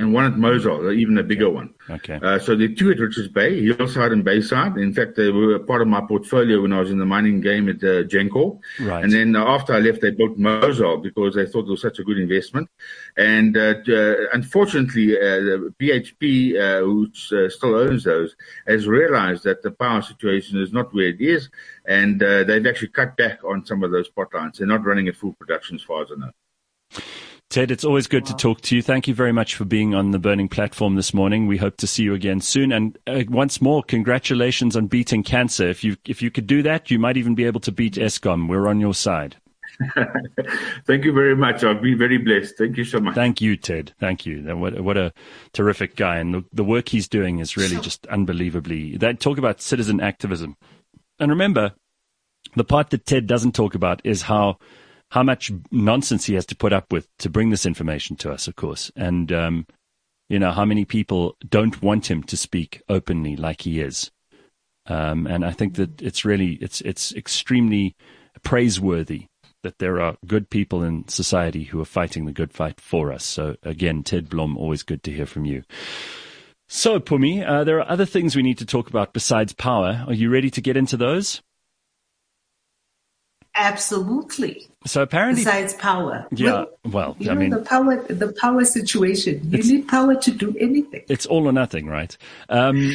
and 0.00 0.14
one 0.14 0.24
at 0.24 0.32
Mozal, 0.32 0.94
even 0.96 1.18
a 1.18 1.22
bigger 1.22 1.50
one. 1.50 1.74
Okay. 1.88 2.18
Uh, 2.22 2.38
so 2.38 2.56
the 2.56 2.74
two 2.74 2.90
at 2.90 2.98
Richards 2.98 3.28
Bay, 3.28 3.62
Hillside 3.62 4.12
and 4.12 4.24
Bayside. 4.24 4.76
In 4.78 4.94
fact, 4.94 5.16
they 5.16 5.30
were 5.30 5.58
part 5.58 5.82
of 5.82 5.88
my 5.88 6.00
portfolio 6.00 6.62
when 6.62 6.72
I 6.72 6.80
was 6.80 6.90
in 6.90 6.98
the 6.98 7.06
mining 7.06 7.40
game 7.40 7.68
at 7.68 7.82
uh. 7.84 8.60
Right. 8.80 9.04
And 9.04 9.12
then 9.12 9.36
uh, 9.36 9.44
after 9.44 9.74
I 9.74 9.80
left, 9.80 10.00
they 10.00 10.10
built 10.10 10.38
Mozal 10.38 11.02
because 11.02 11.34
they 11.34 11.46
thought 11.46 11.66
it 11.66 11.70
was 11.70 11.82
such 11.82 11.98
a 11.98 12.04
good 12.04 12.18
investment. 12.18 12.68
And 13.16 13.56
uh, 13.56 13.74
uh, 13.88 14.14
unfortunately, 14.32 15.16
uh, 15.16 15.68
BHP, 15.78 16.56
uh, 16.56 16.80
who 16.80 17.10
still 17.12 17.74
owns 17.74 18.04
those, 18.04 18.34
has 18.66 18.86
realized 18.86 19.44
that 19.44 19.62
the 19.62 19.70
power 19.70 20.00
situation 20.00 20.60
is 20.62 20.72
not 20.72 20.94
where 20.94 21.08
it 21.08 21.20
is, 21.20 21.50
and 21.84 22.20
they've 22.20 22.66
actually 22.66 22.88
cut 22.88 23.16
back 23.16 23.44
on 23.44 23.66
some 23.66 23.82
of 23.82 23.90
those 23.90 24.08
pot 24.08 24.32
lines. 24.32 24.58
They're 24.58 24.66
not 24.66 24.84
running 24.84 25.08
at 25.08 25.16
full 25.16 25.34
production 25.34 25.76
as 25.76 25.82
far 25.82 26.02
as 26.02 26.10
I 26.10 26.14
know. 26.16 26.30
Ted, 27.50 27.72
it's 27.72 27.84
always 27.84 28.06
good 28.06 28.22
wow. 28.22 28.30
to 28.30 28.36
talk 28.36 28.60
to 28.62 28.76
you. 28.76 28.82
Thank 28.82 29.08
you 29.08 29.14
very 29.14 29.32
much 29.32 29.56
for 29.56 29.64
being 29.64 29.92
on 29.92 30.12
the 30.12 30.20
Burning 30.20 30.48
platform 30.48 30.94
this 30.94 31.12
morning. 31.12 31.48
We 31.48 31.56
hope 31.56 31.76
to 31.78 31.86
see 31.88 32.04
you 32.04 32.14
again 32.14 32.40
soon. 32.40 32.70
And 32.70 32.96
uh, 33.08 33.24
once 33.28 33.60
more, 33.60 33.82
congratulations 33.82 34.76
on 34.76 34.86
beating 34.86 35.24
cancer. 35.24 35.68
If 35.68 35.82
you 35.82 35.96
if 36.06 36.22
you 36.22 36.30
could 36.30 36.46
do 36.46 36.62
that, 36.62 36.92
you 36.92 37.00
might 37.00 37.16
even 37.16 37.34
be 37.34 37.44
able 37.44 37.58
to 37.60 37.72
beat 37.72 37.94
Eskom. 37.94 38.48
We're 38.48 38.68
on 38.68 38.78
your 38.78 38.94
side. 38.94 39.36
Thank 40.86 41.04
you 41.04 41.12
very 41.12 41.34
much. 41.34 41.64
I've 41.64 41.82
been 41.82 41.98
very 41.98 42.18
blessed. 42.18 42.56
Thank 42.56 42.76
you 42.76 42.84
so 42.84 43.00
much. 43.00 43.16
Thank 43.16 43.40
you, 43.40 43.56
Ted. 43.56 43.94
Thank 43.98 44.26
you. 44.26 44.42
What, 44.56 44.80
what 44.80 44.96
a 44.96 45.12
terrific 45.52 45.96
guy. 45.96 46.18
And 46.18 46.34
the, 46.34 46.44
the 46.52 46.64
work 46.64 46.90
he's 46.90 47.08
doing 47.08 47.40
is 47.40 47.56
really 47.56 47.80
just 47.80 48.06
unbelievably. 48.06 48.98
That 48.98 49.20
talk 49.20 49.38
about 49.38 49.60
citizen 49.60 50.00
activism. 50.00 50.56
And 51.18 51.30
remember, 51.30 51.72
the 52.54 52.64
part 52.64 52.90
that 52.90 53.06
Ted 53.06 53.26
doesn't 53.26 53.54
talk 53.54 53.74
about 53.74 54.02
is 54.04 54.22
how 54.22 54.58
how 55.10 55.22
much 55.22 55.52
nonsense 55.70 56.26
he 56.26 56.34
has 56.34 56.46
to 56.46 56.56
put 56.56 56.72
up 56.72 56.92
with 56.92 57.08
to 57.18 57.28
bring 57.28 57.50
this 57.50 57.66
information 57.66 58.16
to 58.16 58.30
us, 58.30 58.46
of 58.48 58.56
course. 58.56 58.90
And, 58.96 59.32
um, 59.32 59.66
you 60.28 60.38
know, 60.38 60.52
how 60.52 60.64
many 60.64 60.84
people 60.84 61.36
don't 61.48 61.82
want 61.82 62.10
him 62.10 62.22
to 62.24 62.36
speak 62.36 62.82
openly 62.88 63.36
like 63.36 63.62
he 63.62 63.80
is. 63.80 64.10
Um, 64.86 65.26
and 65.26 65.44
I 65.44 65.50
think 65.50 65.74
that 65.74 66.00
it's 66.00 66.24
really, 66.24 66.54
it's, 66.54 66.80
it's 66.82 67.12
extremely 67.12 67.96
praiseworthy 68.42 69.26
that 69.62 69.78
there 69.78 70.00
are 70.00 70.16
good 70.26 70.48
people 70.48 70.82
in 70.82 71.06
society 71.08 71.64
who 71.64 71.80
are 71.80 71.86
fighting 71.86 72.24
the 72.24 72.32
good 72.32 72.52
fight 72.52 72.80
for 72.80 73.12
us. 73.12 73.24
So 73.24 73.56
again, 73.62 74.02
Ted 74.02 74.30
Blom, 74.30 74.56
always 74.56 74.82
good 74.82 75.02
to 75.02 75.12
hear 75.12 75.26
from 75.26 75.44
you. 75.44 75.64
So, 76.72 77.00
Pumi, 77.00 77.44
uh, 77.44 77.64
there 77.64 77.78
are 77.78 77.90
other 77.90 78.06
things 78.06 78.36
we 78.36 78.44
need 78.44 78.58
to 78.58 78.64
talk 78.64 78.88
about 78.88 79.12
besides 79.12 79.52
power. 79.52 80.04
Are 80.06 80.14
you 80.14 80.30
ready 80.30 80.50
to 80.50 80.60
get 80.60 80.76
into 80.76 80.96
those? 80.96 81.42
Absolutely. 83.54 84.68
So 84.86 85.02
apparently, 85.02 85.44
besides 85.44 85.74
power, 85.74 86.26
yeah. 86.30 86.64
Well, 86.84 87.16
you 87.18 87.30
I 87.30 87.34
know, 87.34 87.40
mean, 87.40 87.50
the 87.50 87.58
power, 87.58 88.02
the 88.02 88.32
power 88.40 88.64
situation. 88.64 89.40
You 89.50 89.62
need 89.62 89.88
power 89.88 90.14
to 90.14 90.30
do 90.30 90.56
anything. 90.58 91.02
It's 91.08 91.26
all 91.26 91.46
or 91.46 91.52
nothing, 91.52 91.86
right? 91.86 92.16
Um, 92.48 92.94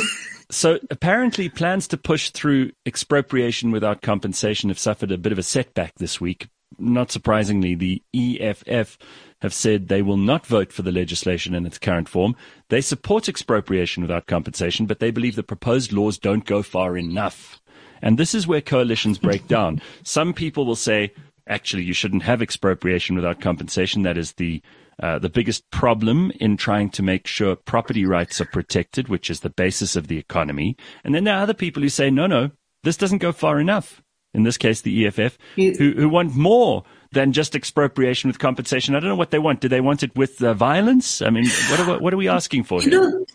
so 0.50 0.78
apparently, 0.90 1.48
plans 1.48 1.88
to 1.88 1.96
push 1.96 2.30
through 2.30 2.72
expropriation 2.86 3.70
without 3.70 4.02
compensation 4.02 4.68
have 4.68 4.78
suffered 4.78 5.10
a 5.10 5.18
bit 5.18 5.32
of 5.32 5.38
a 5.38 5.42
setback 5.42 5.94
this 5.96 6.20
week. 6.20 6.48
Not 6.78 7.10
surprisingly, 7.10 7.74
the 7.74 8.02
EFF 8.14 8.98
have 9.40 9.54
said 9.54 9.88
they 9.88 10.02
will 10.02 10.16
not 10.16 10.46
vote 10.46 10.72
for 10.72 10.82
the 10.82 10.92
legislation 10.92 11.54
in 11.54 11.66
its 11.66 11.78
current 11.78 12.08
form. 12.08 12.34
They 12.68 12.80
support 12.80 13.28
expropriation 13.28 14.02
without 14.02 14.26
compensation, 14.26 14.86
but 14.86 15.00
they 15.00 15.10
believe 15.10 15.36
the 15.36 15.42
proposed 15.42 15.92
laws 15.92 16.18
don't 16.18 16.44
go 16.44 16.62
far 16.62 16.96
enough. 16.96 17.60
And 18.04 18.18
this 18.18 18.34
is 18.34 18.46
where 18.46 18.60
coalitions 18.60 19.18
break 19.18 19.48
down. 19.48 19.82
Some 20.04 20.32
people 20.32 20.64
will 20.64 20.76
say, 20.76 21.12
actually 21.48 21.82
you 21.82 21.94
shouldn't 21.94 22.22
have 22.22 22.40
expropriation 22.40 23.16
without 23.16 23.40
compensation. 23.40 24.02
That 24.02 24.18
is 24.18 24.34
the 24.34 24.62
uh, 25.02 25.18
the 25.18 25.28
biggest 25.28 25.68
problem 25.72 26.30
in 26.38 26.56
trying 26.56 26.88
to 26.88 27.02
make 27.02 27.26
sure 27.26 27.56
property 27.56 28.06
rights 28.06 28.40
are 28.40 28.44
protected, 28.44 29.08
which 29.08 29.28
is 29.28 29.40
the 29.40 29.50
basis 29.50 29.96
of 29.96 30.06
the 30.06 30.18
economy. 30.18 30.76
And 31.02 31.12
then 31.12 31.24
there 31.24 31.34
are 31.34 31.42
other 31.42 31.52
people 31.52 31.82
who 31.82 31.88
say, 31.88 32.10
no, 32.10 32.28
no, 32.28 32.52
this 32.84 32.96
doesn't 32.96 33.18
go 33.18 33.32
far 33.32 33.58
enough. 33.58 34.00
In 34.34 34.44
this 34.44 34.56
case, 34.56 34.82
the 34.82 35.04
EFF, 35.04 35.36
who, 35.56 35.72
who 35.72 36.08
want 36.08 36.36
more 36.36 36.84
than 37.10 37.32
just 37.32 37.56
expropriation 37.56 38.28
with 38.28 38.38
compensation. 38.38 38.94
I 38.94 39.00
don't 39.00 39.08
know 39.08 39.16
what 39.16 39.32
they 39.32 39.40
want. 39.40 39.60
Do 39.60 39.68
they 39.68 39.80
want 39.80 40.04
it 40.04 40.14
with 40.16 40.40
uh, 40.40 40.54
violence? 40.54 41.20
I 41.20 41.30
mean, 41.30 41.46
what 41.70 41.80
are, 41.80 41.98
what 41.98 42.14
are 42.14 42.16
we 42.16 42.28
asking 42.28 42.62
for 42.62 42.80
you 42.80 42.90
here? 42.90 43.00
Know, 43.00 43.26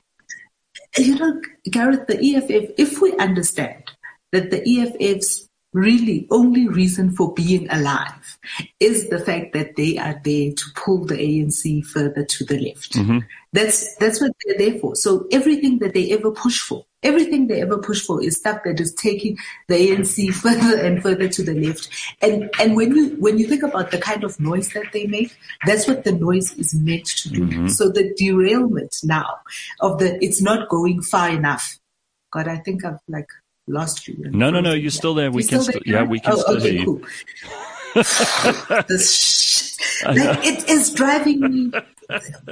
you 0.98 1.16
know, 1.16 1.42
Gareth, 1.70 2.08
the 2.08 2.36
EFF, 2.36 2.72
if 2.78 3.02
we 3.02 3.18
understand 3.18 3.84
that 4.32 4.52
the 4.52 4.62
EFF's 4.62 5.50
really 5.74 6.28
only 6.32 6.68
reason 6.68 7.12
for 7.12 7.34
being 7.34 7.70
alive 7.70 8.38
is 8.80 9.10
the 9.10 9.20
fact 9.20 9.54
that 9.54 9.76
they 9.76 9.98
are 9.98 10.20
there 10.24 10.52
to 10.52 10.64
pull 10.76 11.06
the 11.06 11.16
ANC 11.16 11.86
further 11.86 12.26
to 12.26 12.44
the 12.46 12.60
left. 12.60 12.94
Mm-hmm. 12.94 13.20
That's 13.54 13.96
that's 13.98 14.20
what 14.20 14.32
they're 14.46 14.58
there 14.58 14.80
for. 14.80 14.96
So 14.96 15.28
everything 15.32 15.80
that 15.80 15.94
they 15.94 16.12
ever 16.12 16.32
push 16.32 16.60
for, 16.60 16.86
everything 17.04 17.48
they 17.48 17.62
ever 17.62 17.78
push 17.78 18.02
for 18.02 18.24
is 18.24 18.38
stuff 18.38 18.62
that 18.66 18.80
is 18.80 18.94
taking 18.96 19.38
the 19.68 19.76
ANC 19.76 20.34
further 20.34 20.84
and 20.84 21.04
further 21.04 21.28
to 21.28 21.44
the 21.44 21.54
left. 21.54 21.90
And 22.22 22.50
and 22.60 22.76
when 22.76 22.96
you 22.96 23.16
when 23.20 23.38
you 23.38 23.48
think 23.48 23.64
about 23.64 23.92
the 23.92 24.00
kind 24.00 24.24
of 24.24 24.40
noise 24.40 24.70
that 24.70 24.92
they 24.92 25.06
make, 25.06 25.36
that's 25.66 25.88
what 25.88 26.04
the 26.04 26.14
noise 26.14 26.54
is 26.54 26.74
meant 26.74 27.06
to 27.06 27.30
do. 27.30 27.46
Mm-hmm. 27.46 27.68
So 27.68 27.90
the 27.90 28.14
derailment 28.18 28.96
now 29.04 29.38
of 29.82 30.00
the 30.00 30.24
it's 30.24 30.42
not 30.42 30.70
going 30.70 31.02
far 31.04 31.30
enough. 31.30 31.78
God, 32.32 32.48
I 32.48 32.58
think 32.58 32.86
I've 32.86 33.00
like 33.08 33.30
lost 33.70 34.08
you. 34.08 34.18
No, 34.32 34.50
no, 34.50 34.60
no. 34.60 34.74
You're 34.74 34.92
still 34.92 35.14
there. 35.14 35.32
We 35.32 35.44
can 35.44 35.62
still, 35.62 35.82
yeah, 35.86 36.04
we 36.04 36.20
can 36.20 36.34
oh, 36.34 36.38
still 36.38 36.58
okay, 36.58 36.72
hear 36.72 36.80
you. 36.80 36.86
Cool. 36.86 37.02
this 38.88 39.80
like, 40.06 40.46
it 40.46 40.70
is 40.70 40.94
driving 40.94 41.40
me 41.40 41.72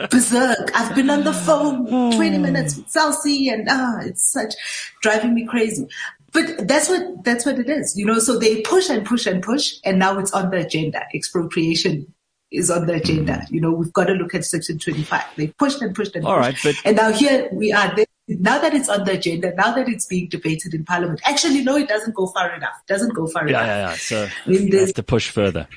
berserk. 0.09 0.71
I've 0.75 0.95
been 0.95 1.09
on 1.09 1.23
the 1.23 1.33
phone 1.33 1.85
20 2.15 2.37
minutes 2.37 2.77
with 2.77 2.89
Cell 2.89 3.13
C 3.13 3.49
and 3.49 3.67
ah, 3.69 3.99
it's 4.01 4.31
such 4.31 4.53
driving 5.01 5.33
me 5.33 5.45
crazy. 5.45 5.87
But 6.33 6.67
that's 6.67 6.89
what 6.89 7.23
that's 7.23 7.45
what 7.45 7.57
it 7.57 7.69
is, 7.69 7.97
you 7.97 8.05
know. 8.05 8.19
So 8.19 8.37
they 8.37 8.61
push 8.61 8.89
and 8.89 9.05
push 9.05 9.25
and 9.25 9.41
push, 9.41 9.75
and 9.85 9.97
now 9.97 10.19
it's 10.19 10.33
on 10.33 10.51
the 10.51 10.57
agenda. 10.57 11.03
Expropriation 11.13 12.13
is 12.51 12.69
on 12.69 12.85
the 12.85 12.95
agenda. 12.95 13.45
You 13.49 13.61
know, 13.61 13.71
we've 13.71 13.93
got 13.93 14.05
to 14.05 14.13
look 14.13 14.35
at 14.35 14.45
Section 14.45 14.77
25. 14.77 15.23
They 15.37 15.47
pushed 15.47 15.81
and 15.81 15.95
pushed 15.95 16.15
and 16.15 16.23
pushed. 16.23 16.31
All 16.31 16.37
right, 16.37 16.55
but 16.63 16.75
and 16.83 16.97
now 16.97 17.11
here 17.11 17.47
we 17.51 17.71
are. 17.71 17.95
There 17.95 18.05
now 18.27 18.59
that 18.59 18.73
it's 18.73 18.89
on 18.89 19.05
the 19.05 19.13
agenda, 19.13 19.53
now 19.55 19.73
that 19.73 19.87
it's 19.87 20.05
being 20.05 20.27
debated 20.27 20.73
in 20.73 20.83
Parliament, 20.83 21.21
actually, 21.23 21.63
no, 21.63 21.77
it 21.77 21.87
doesn't 21.87 22.13
go 22.13 22.27
far 22.27 22.53
enough. 22.53 22.75
It 22.87 22.91
doesn't 22.91 23.13
go 23.13 23.27
far 23.27 23.47
yeah, 23.47 23.63
enough. 23.63 24.11
Yeah, 24.11 24.17
yeah, 24.17 24.27
So 24.27 24.29
I 24.45 24.49
mean, 24.49 24.71
have 24.77 24.93
to 24.93 25.03
push 25.03 25.29
further. 25.29 25.67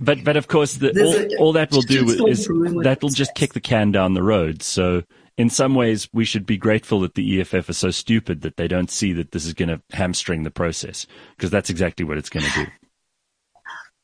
But 0.00 0.24
but 0.24 0.36
of 0.36 0.48
course, 0.48 0.74
the, 0.74 0.90
all, 0.90 1.14
a, 1.14 1.36
all 1.38 1.52
that 1.54 1.70
will 1.70 1.82
do 1.82 2.08
is 2.26 2.46
that 2.46 2.98
will 3.02 3.08
just 3.10 3.34
kick 3.34 3.52
the 3.54 3.60
can 3.60 3.90
down 3.90 4.14
the 4.14 4.22
road. 4.22 4.62
So 4.62 5.02
in 5.36 5.50
some 5.50 5.74
ways, 5.74 6.08
we 6.12 6.24
should 6.24 6.46
be 6.46 6.56
grateful 6.56 7.00
that 7.00 7.14
the 7.14 7.40
EFF 7.40 7.68
are 7.68 7.74
so 7.74 7.90
stupid 7.90 8.42
that 8.42 8.56
they 8.56 8.68
don't 8.68 8.90
see 8.90 9.12
that 9.14 9.32
this 9.32 9.46
is 9.46 9.54
going 9.54 9.68
to 9.68 9.80
hamstring 9.92 10.42
the 10.42 10.50
process 10.50 11.06
because 11.36 11.50
that's 11.50 11.70
exactly 11.70 12.04
what 12.04 12.18
it's 12.18 12.28
going 12.28 12.44
to 12.44 12.64
do. 12.64 12.70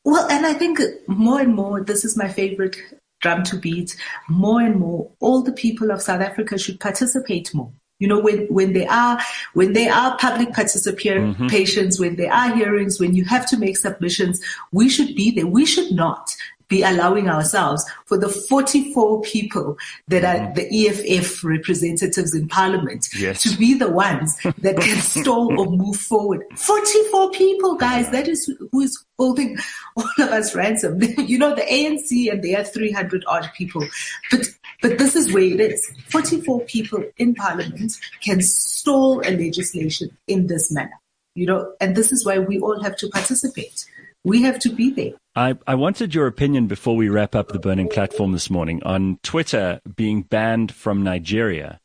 Well, 0.05 0.27
and 0.29 0.45
I 0.45 0.53
think 0.53 0.79
more 1.07 1.41
and 1.41 1.55
more, 1.55 1.83
this 1.83 2.05
is 2.05 2.15
my 2.15 2.29
favorite 2.29 2.77
drum 3.21 3.43
to 3.43 3.57
beat, 3.57 3.95
more 4.29 4.61
and 4.61 4.75
more, 4.75 5.11
all 5.19 5.41
the 5.41 5.51
people 5.51 5.91
of 5.91 6.01
South 6.01 6.21
Africa 6.21 6.57
should 6.57 6.79
participate 6.79 7.53
more. 7.53 7.73
You 7.99 8.07
know, 8.09 8.19
when, 8.19 8.45
when 8.47 8.73
they 8.73 8.85
are, 8.87 9.19
when 9.53 9.73
they 9.73 9.87
are 9.87 10.17
public 10.17 10.49
participations, 10.49 11.37
mm-hmm. 11.37 12.01
when 12.01 12.15
there 12.17 12.33
are 12.33 12.53
hearings, 12.53 12.99
when 12.99 13.15
you 13.15 13.23
have 13.25 13.45
to 13.47 13.57
make 13.57 13.77
submissions, 13.77 14.41
we 14.71 14.89
should 14.89 15.15
be 15.15 15.31
there. 15.31 15.47
We 15.47 15.65
should 15.65 15.91
not 15.91 16.35
be 16.67 16.81
allowing 16.81 17.29
ourselves 17.29 17.85
for 18.05 18.17
the 18.17 18.29
44 18.29 19.21
people 19.21 19.77
that 20.07 20.23
mm-hmm. 20.23 20.51
are 20.51 20.53
the 20.53 20.87
EFF 20.87 21.43
representatives 21.43 22.33
in 22.33 22.47
parliament 22.47 23.07
yes. 23.17 23.43
to 23.43 23.57
be 23.57 23.73
the 23.73 23.89
ones 23.89 24.35
that 24.59 24.77
can 24.77 25.01
stall 25.01 25.59
or 25.59 25.69
move 25.69 25.95
forward. 25.95 26.43
44 26.55 27.31
people, 27.31 27.75
guys. 27.75 28.09
That 28.11 28.27
is 28.27 28.51
who 28.71 28.81
is 28.81 29.03
holding 29.17 29.57
all 29.95 30.09
of 30.19 30.29
us 30.29 30.55
ransom. 30.55 31.01
you 31.17 31.37
know, 31.37 31.55
the 31.55 31.61
ANC 31.61 32.31
and 32.31 32.43
they 32.43 32.55
are 32.55 32.63
300 32.63 33.23
odd 33.27 33.49
people, 33.57 33.85
but 34.31 34.47
but 34.81 34.97
this 34.97 35.15
is 35.15 35.33
where 35.33 35.43
it 35.43 35.59
is. 35.59 35.91
44 36.09 36.61
people 36.61 37.03
in 37.17 37.33
parliament 37.33 37.93
can 38.21 38.41
stall 38.41 39.21
a 39.21 39.31
legislation 39.31 40.15
in 40.27 40.47
this 40.47 40.71
manner. 40.71 40.99
You 41.33 41.47
know, 41.47 41.73
and 41.81 41.95
this 41.95 42.11
is 42.11 42.25
why 42.25 42.39
we 42.39 42.59
all 42.59 42.81
have 42.81 42.95
to 42.97 43.09
participate. 43.09 43.85
We 44.25 44.41
have 44.41 44.57
to 44.61 44.69
be 44.69 44.89
there. 44.89 45.11
I, 45.35 45.55
I 45.67 45.75
wanted 45.75 46.15
your 46.15 46.25
opinion 46.25 46.65
before 46.65 46.95
we 46.95 47.09
wrap 47.09 47.35
up 47.35 47.49
the 47.49 47.59
burning 47.59 47.87
platform 47.87 48.31
this 48.31 48.49
morning 48.49 48.81
on 48.81 49.19
Twitter 49.21 49.79
being 49.95 50.23
banned 50.23 50.73
from 50.73 51.03
Nigeria 51.03 51.79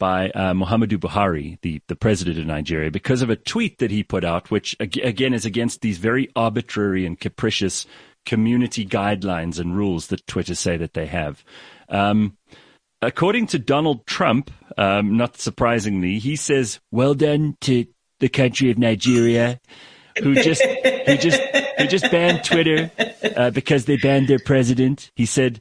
by 0.00 0.30
uh, 0.30 0.52
Muhammadu 0.52 0.98
Buhari, 0.98 1.60
the, 1.62 1.80
the 1.86 1.94
president 1.94 2.38
of 2.38 2.46
Nigeria, 2.46 2.90
because 2.90 3.22
of 3.22 3.30
a 3.30 3.36
tweet 3.36 3.78
that 3.78 3.92
he 3.92 4.02
put 4.02 4.24
out, 4.24 4.50
which 4.50 4.74
again 4.80 5.32
is 5.32 5.46
against 5.46 5.80
these 5.80 5.98
very 5.98 6.28
arbitrary 6.34 7.06
and 7.06 7.20
capricious 7.20 7.86
community 8.26 8.84
guidelines 8.84 9.60
and 9.60 9.76
rules 9.76 10.08
that 10.08 10.26
Twitter 10.26 10.56
say 10.56 10.76
that 10.76 10.94
they 10.94 11.06
have. 11.06 11.44
Um, 11.88 12.36
according 13.00 13.46
to 13.48 13.60
Donald 13.60 14.04
Trump, 14.06 14.50
um, 14.76 15.16
not 15.16 15.36
surprisingly, 15.38 16.18
he 16.18 16.34
says, 16.34 16.80
"Well 16.90 17.14
done 17.14 17.56
to 17.60 17.86
the 18.18 18.28
country 18.28 18.72
of 18.72 18.76
Nigeria." 18.78 19.60
who 20.22 20.34
just 20.34 20.62
who 20.62 21.16
just 21.16 21.40
who 21.76 21.86
just 21.86 22.10
banned 22.10 22.44
Twitter 22.44 22.90
uh, 23.36 23.50
because 23.50 23.84
they 23.84 23.96
banned 23.96 24.28
their 24.28 24.38
president. 24.38 25.10
He 25.14 25.26
said 25.26 25.60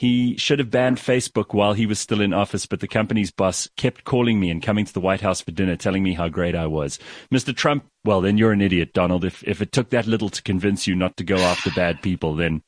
he 0.00 0.36
should 0.38 0.58
have 0.58 0.70
banned 0.70 0.96
Facebook 0.96 1.52
while 1.52 1.74
he 1.74 1.84
was 1.84 1.98
still 1.98 2.20
in 2.20 2.32
office, 2.32 2.64
but 2.64 2.80
the 2.80 2.88
company's 2.88 3.30
boss 3.30 3.68
kept 3.76 4.04
calling 4.04 4.40
me 4.40 4.50
and 4.50 4.62
coming 4.62 4.86
to 4.86 4.92
the 4.94 5.00
White 5.00 5.20
House 5.20 5.40
for 5.40 5.50
dinner, 5.50 5.76
telling 5.76 6.02
me 6.02 6.14
how 6.14 6.28
great 6.28 6.54
I 6.54 6.66
was. 6.66 6.98
Mr. 7.30 7.54
Trump, 7.54 7.84
well, 8.04 8.20
then 8.20 8.38
you're 8.38 8.52
an 8.52 8.62
idiot, 8.62 8.94
Donald. 8.94 9.24
If 9.24 9.42
if 9.46 9.60
it 9.60 9.72
took 9.72 9.90
that 9.90 10.06
little 10.06 10.30
to 10.30 10.42
convince 10.42 10.86
you 10.86 10.94
not 10.94 11.16
to 11.18 11.24
go 11.24 11.36
after 11.36 11.70
bad 11.70 12.00
people, 12.02 12.34
then 12.34 12.62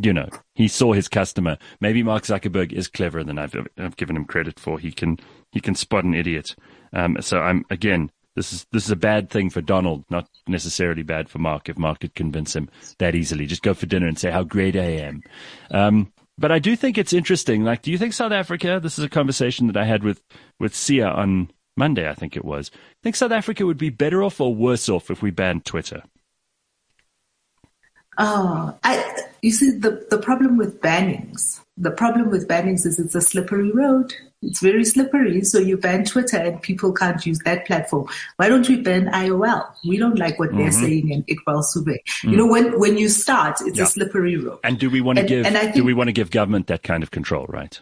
you 0.00 0.12
know 0.12 0.28
he 0.54 0.66
saw 0.66 0.92
his 0.92 1.08
customer. 1.08 1.58
Maybe 1.80 2.02
Mark 2.02 2.22
Zuckerberg 2.22 2.72
is 2.72 2.88
cleverer 2.88 3.24
than 3.24 3.38
I've, 3.38 3.54
I've 3.76 3.96
given 3.96 4.16
him 4.16 4.24
credit 4.24 4.58
for. 4.58 4.78
He 4.78 4.92
can 4.92 5.18
he 5.52 5.60
can 5.60 5.74
spot 5.74 6.04
an 6.04 6.14
idiot. 6.14 6.56
Um, 6.94 7.18
so 7.20 7.40
I'm 7.40 7.64
again 7.68 8.10
this 8.38 8.52
is 8.52 8.66
this 8.72 8.84
is 8.84 8.90
a 8.90 8.96
bad 8.96 9.30
thing 9.30 9.50
for 9.50 9.60
Donald, 9.60 10.04
not 10.10 10.28
necessarily 10.46 11.02
bad 11.02 11.28
for 11.28 11.38
Mark. 11.38 11.68
If 11.68 11.76
Mark 11.76 12.00
could 12.00 12.14
convince 12.14 12.54
him 12.54 12.70
that 12.98 13.14
easily, 13.14 13.46
just 13.46 13.62
go 13.62 13.74
for 13.74 13.86
dinner 13.86 14.06
and 14.06 14.18
say 14.18 14.30
how 14.30 14.44
great 14.44 14.76
I 14.76 14.90
am. 15.02 15.22
Um, 15.72 16.12
but 16.38 16.52
I 16.52 16.60
do 16.60 16.76
think 16.76 16.96
it's 16.96 17.12
interesting. 17.12 17.64
Like, 17.64 17.82
do 17.82 17.90
you 17.90 17.98
think 17.98 18.12
South 18.12 18.30
Africa? 18.30 18.78
This 18.80 18.96
is 18.96 19.04
a 19.04 19.08
conversation 19.08 19.66
that 19.66 19.76
I 19.76 19.84
had 19.84 20.04
with 20.04 20.22
with 20.60 20.74
Sia 20.74 21.08
on 21.08 21.50
Monday, 21.76 22.08
I 22.08 22.14
think 22.14 22.36
it 22.36 22.44
was. 22.44 22.70
Think 23.02 23.16
South 23.16 23.32
Africa 23.32 23.66
would 23.66 23.78
be 23.78 23.90
better 23.90 24.22
off 24.22 24.40
or 24.40 24.54
worse 24.54 24.88
off 24.88 25.10
if 25.10 25.20
we 25.20 25.30
banned 25.30 25.64
Twitter? 25.64 26.02
Oh, 28.18 28.76
I, 28.82 29.22
you 29.42 29.52
see, 29.52 29.70
the, 29.70 30.06
the 30.10 30.18
problem 30.18 30.58
with 30.58 30.80
bannings, 30.80 31.60
the 31.80 31.90
problem 31.90 32.30
with 32.30 32.48
bannings 32.48 32.84
is 32.84 32.98
it's 32.98 33.14
a 33.14 33.20
slippery 33.20 33.70
road. 33.70 34.12
It's 34.42 34.60
very 34.60 34.84
slippery. 34.84 35.42
So 35.42 35.58
you 35.58 35.76
ban 35.76 36.04
Twitter 36.04 36.36
and 36.36 36.60
people 36.60 36.92
can't 36.92 37.24
use 37.24 37.38
that 37.44 37.66
platform. 37.66 38.08
Why 38.36 38.48
don't 38.48 38.68
we 38.68 38.80
ban 38.80 39.06
IOL? 39.06 39.66
We 39.86 39.96
don't 39.96 40.18
like 40.18 40.38
what 40.38 40.50
mm-hmm. 40.50 40.58
they're 40.58 40.72
saying 40.72 41.12
and 41.12 41.26
Iqbal 41.26 41.64
Survé. 41.64 41.98
Mm. 42.24 42.30
You 42.30 42.36
know, 42.36 42.46
when, 42.46 42.78
when 42.78 42.98
you 42.98 43.08
start, 43.08 43.60
it's 43.62 43.78
yeah. 43.78 43.84
a 43.84 43.86
slippery 43.86 44.36
road. 44.36 44.58
And 44.64 44.78
do 44.78 44.90
we 44.90 45.00
want 45.00 45.18
to 45.18 45.24
give, 45.24 45.46
and 45.46 45.56
I 45.56 45.62
think, 45.62 45.76
do 45.76 45.84
we 45.84 45.94
want 45.94 46.08
to 46.08 46.12
give 46.12 46.30
government 46.30 46.66
that 46.68 46.82
kind 46.82 47.02
of 47.02 47.10
control, 47.10 47.46
right? 47.48 47.80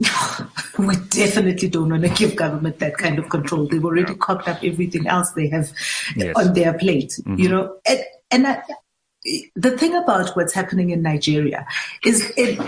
we 0.78 0.96
definitely 1.08 1.68
don't 1.68 1.90
want 1.90 2.02
to 2.02 2.08
give 2.10 2.36
government 2.36 2.78
that 2.80 2.98
kind 2.98 3.18
of 3.18 3.28
control. 3.28 3.66
They've 3.68 3.84
already 3.84 4.12
yeah. 4.12 4.18
cocked 4.18 4.48
up 4.48 4.62
everything 4.62 5.06
else 5.06 5.30
they 5.32 5.48
have 5.48 5.70
yes. 6.16 6.34
on 6.36 6.52
their 6.52 6.74
plate, 6.74 7.12
mm-hmm. 7.20 7.38
you 7.38 7.48
know, 7.48 7.76
and, 7.86 8.00
and 8.30 8.46
I, 8.46 8.62
the 9.56 9.70
thing 9.70 9.94
about 9.94 10.36
what's 10.36 10.52
happening 10.52 10.90
in 10.90 11.00
Nigeria 11.02 11.66
is 12.04 12.32
it, 12.36 12.58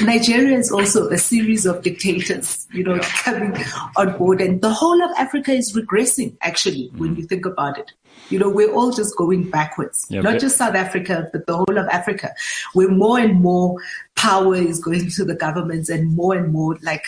Nigeria 0.00 0.56
is 0.56 0.72
also 0.72 1.08
a 1.10 1.18
series 1.18 1.66
of 1.66 1.82
dictators, 1.82 2.66
you 2.72 2.82
know, 2.82 2.98
coming 3.22 3.54
on 3.96 4.16
board, 4.16 4.40
and 4.40 4.60
the 4.62 4.72
whole 4.72 5.02
of 5.02 5.10
Africa 5.18 5.52
is 5.52 5.76
regressing. 5.76 6.36
Actually, 6.40 6.88
mm. 6.88 6.98
when 6.98 7.16
you 7.16 7.24
think 7.26 7.44
about 7.44 7.78
it, 7.78 7.92
you 8.30 8.38
know, 8.38 8.48
we're 8.48 8.72
all 8.72 8.90
just 8.90 9.16
going 9.16 9.50
backwards. 9.50 10.06
Yeah, 10.08 10.22
Not 10.22 10.40
just 10.40 10.56
South 10.56 10.74
Africa, 10.74 11.28
but 11.32 11.46
the 11.46 11.56
whole 11.56 11.78
of 11.78 11.86
Africa, 11.88 12.32
where 12.72 12.88
more 12.88 13.18
and 13.18 13.40
more 13.40 13.76
power 14.16 14.56
is 14.56 14.80
going 14.80 15.10
to 15.10 15.24
the 15.24 15.34
governments, 15.34 15.90
and 15.90 16.16
more 16.16 16.34
and 16.34 16.52
more 16.52 16.78
like 16.82 17.04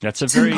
that's 0.00 0.20
a 0.22 0.26
very 0.26 0.54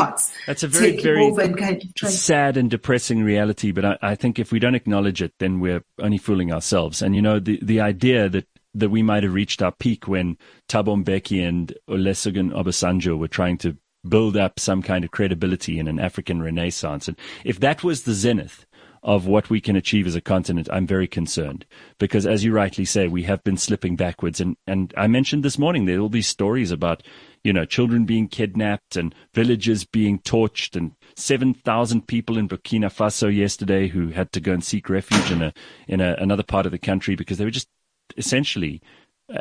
that's 0.46 0.62
a 0.62 0.68
very 0.68 1.00
very 1.00 1.80
sad 1.94 2.56
and 2.56 2.70
depressing 2.70 3.22
reality. 3.22 3.70
But 3.70 3.84
I, 3.84 3.98
I, 4.02 4.14
think 4.14 4.38
if 4.38 4.50
we 4.50 4.58
don't 4.58 4.74
acknowledge 4.74 5.22
it, 5.22 5.32
then 5.38 5.60
we're 5.60 5.84
only 6.00 6.18
fooling 6.18 6.52
ourselves. 6.52 7.02
And 7.02 7.14
you 7.14 7.22
know 7.22 7.38
the 7.38 7.60
the 7.62 7.80
idea 7.80 8.28
that 8.28 8.46
that 8.74 8.90
we 8.90 9.02
might 9.02 9.22
have 9.22 9.34
reached 9.34 9.62
our 9.62 9.72
peak 9.72 10.08
when 10.08 10.36
Thabo 10.68 11.02
Mbeki 11.04 11.46
and 11.46 11.74
Olusegun 11.88 12.52
Obasanjo 12.52 13.18
were 13.18 13.28
trying 13.28 13.58
to 13.58 13.76
build 14.08 14.36
up 14.36 14.60
some 14.60 14.82
kind 14.82 15.04
of 15.04 15.10
credibility 15.10 15.78
in 15.78 15.88
an 15.88 15.98
African 15.98 16.42
renaissance. 16.42 17.08
And 17.08 17.16
if 17.44 17.60
that 17.60 17.82
was 17.82 18.02
the 18.02 18.14
zenith 18.14 18.66
of 19.02 19.26
what 19.26 19.50
we 19.50 19.60
can 19.60 19.76
achieve 19.76 20.06
as 20.06 20.14
a 20.14 20.20
continent, 20.20 20.68
I'm 20.72 20.86
very 20.86 21.06
concerned 21.06 21.66
because, 21.98 22.26
as 22.26 22.44
you 22.44 22.52
rightly 22.52 22.84
say, 22.84 23.08
we 23.08 23.22
have 23.24 23.42
been 23.44 23.56
slipping 23.56 23.96
backwards. 23.96 24.40
And, 24.40 24.56
and 24.66 24.92
I 24.96 25.06
mentioned 25.06 25.42
this 25.42 25.58
morning 25.58 25.84
there 25.84 26.00
will 26.00 26.08
be 26.08 26.22
stories 26.22 26.70
about, 26.70 27.02
you 27.44 27.52
know, 27.52 27.64
children 27.64 28.04
being 28.04 28.28
kidnapped 28.28 28.96
and 28.96 29.14
villages 29.34 29.84
being 29.84 30.18
torched 30.18 30.76
and 30.76 30.92
7,000 31.16 32.06
people 32.06 32.38
in 32.38 32.48
Burkina 32.48 32.86
Faso 32.86 33.34
yesterday 33.34 33.88
who 33.88 34.08
had 34.08 34.32
to 34.32 34.40
go 34.40 34.52
and 34.52 34.64
seek 34.64 34.88
refuge 34.88 35.30
in 35.30 35.42
a, 35.42 35.52
in 35.86 36.00
a, 36.00 36.14
another 36.18 36.42
part 36.42 36.66
of 36.66 36.72
the 36.72 36.78
country 36.78 37.14
because 37.16 37.38
they 37.38 37.44
were 37.44 37.50
just 37.50 37.68
essentially 38.16 38.80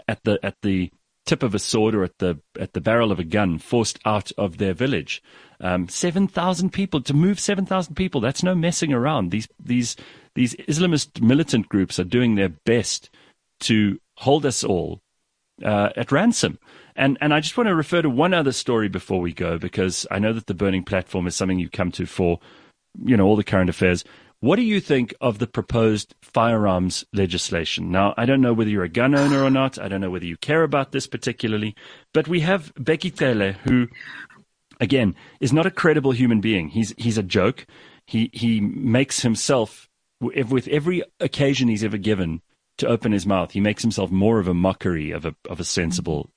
at 0.07 0.23
the, 0.23 0.39
at 0.43 0.55
the 0.61 0.91
tip 1.27 1.43
of 1.43 1.53
a 1.53 1.59
sword 1.59 1.93
or 1.93 2.03
at 2.03 2.17
the 2.17 2.39
at 2.59 2.73
the 2.73 2.81
barrel 2.81 3.11
of 3.11 3.19
a 3.19 3.23
gun 3.23 3.59
forced 3.59 3.99
out 4.05 4.31
of 4.37 4.57
their 4.57 4.73
village. 4.73 5.21
Um, 5.59 5.89
seven 5.89 6.27
thousand 6.27 6.71
people 6.71 7.01
to 7.01 7.13
move 7.13 7.39
seven 7.39 7.65
thousand 7.65 7.95
people. 7.95 8.21
That's 8.21 8.43
no 8.43 8.55
messing 8.55 8.93
around. 8.93 9.29
These 9.29 9.47
these 9.63 9.95
these 10.33 10.55
Islamist 10.55 11.21
militant 11.21 11.69
groups 11.69 11.99
are 11.99 12.05
doing 12.05 12.35
their 12.35 12.49
best 12.49 13.09
to 13.61 13.99
hold 14.15 14.45
us 14.45 14.63
all 14.63 15.01
uh, 15.63 15.89
at 15.95 16.11
ransom. 16.11 16.59
And 16.95 17.17
and 17.21 17.33
I 17.33 17.39
just 17.39 17.57
want 17.57 17.67
to 17.67 17.75
refer 17.75 18.01
to 18.01 18.09
one 18.09 18.33
other 18.33 18.51
story 18.51 18.89
before 18.89 19.21
we 19.21 19.33
go 19.33 19.57
because 19.57 20.07
I 20.09 20.19
know 20.19 20.33
that 20.33 20.47
the 20.47 20.53
burning 20.53 20.83
platform 20.83 21.27
is 21.27 21.35
something 21.35 21.59
you 21.59 21.69
come 21.69 21.91
to 21.93 22.05
for 22.05 22.39
you 23.03 23.15
know 23.15 23.25
all 23.25 23.35
the 23.35 23.43
current 23.43 23.69
affairs. 23.69 24.03
What 24.39 24.57
do 24.57 24.61
you 24.61 24.79
think 24.79 25.15
of 25.19 25.39
the 25.39 25.47
proposed 25.47 26.13
firearms 26.21 27.03
legislation? 27.11 27.89
Now, 27.89 28.13
I 28.17 28.25
don't 28.25 28.41
know 28.41 28.53
whether 28.53 28.69
you're 28.69 28.83
a 28.83 28.89
gun 28.89 29.15
owner 29.15 29.43
or 29.43 29.49
not. 29.49 29.79
I 29.79 29.87
don't 29.87 30.01
know 30.01 30.11
whether 30.11 30.25
you 30.25 30.37
care 30.37 30.61
about 30.61 30.91
this 30.91 31.07
particularly, 31.07 31.75
but 32.13 32.27
we 32.27 32.41
have 32.41 32.71
Bheki 32.75 33.17
Cele, 33.17 33.53
who, 33.63 33.87
again, 34.79 35.15
is 35.39 35.53
not 35.53 35.65
a 35.65 35.71
credible 35.71 36.11
human 36.11 36.39
being. 36.39 36.69
He's 36.69 36.93
he's 36.97 37.17
a 37.17 37.23
joke. 37.23 37.65
He 38.05 38.29
he 38.31 38.59
makes 38.61 39.21
himself 39.21 39.89
with 40.19 40.67
every 40.67 41.03
occasion 41.19 41.67
he's 41.67 41.83
ever 41.83 41.97
given 41.97 42.41
to 42.78 42.88
open 42.88 43.11
his 43.11 43.25
mouth, 43.25 43.51
he 43.51 43.59
makes 43.59 43.82
himself 43.82 44.11
more 44.11 44.39
of 44.39 44.47
a 44.47 44.53
mockery 44.53 45.11
of 45.11 45.25
a 45.25 45.36
of 45.49 45.59
a 45.59 45.65
sensible, 45.65 46.30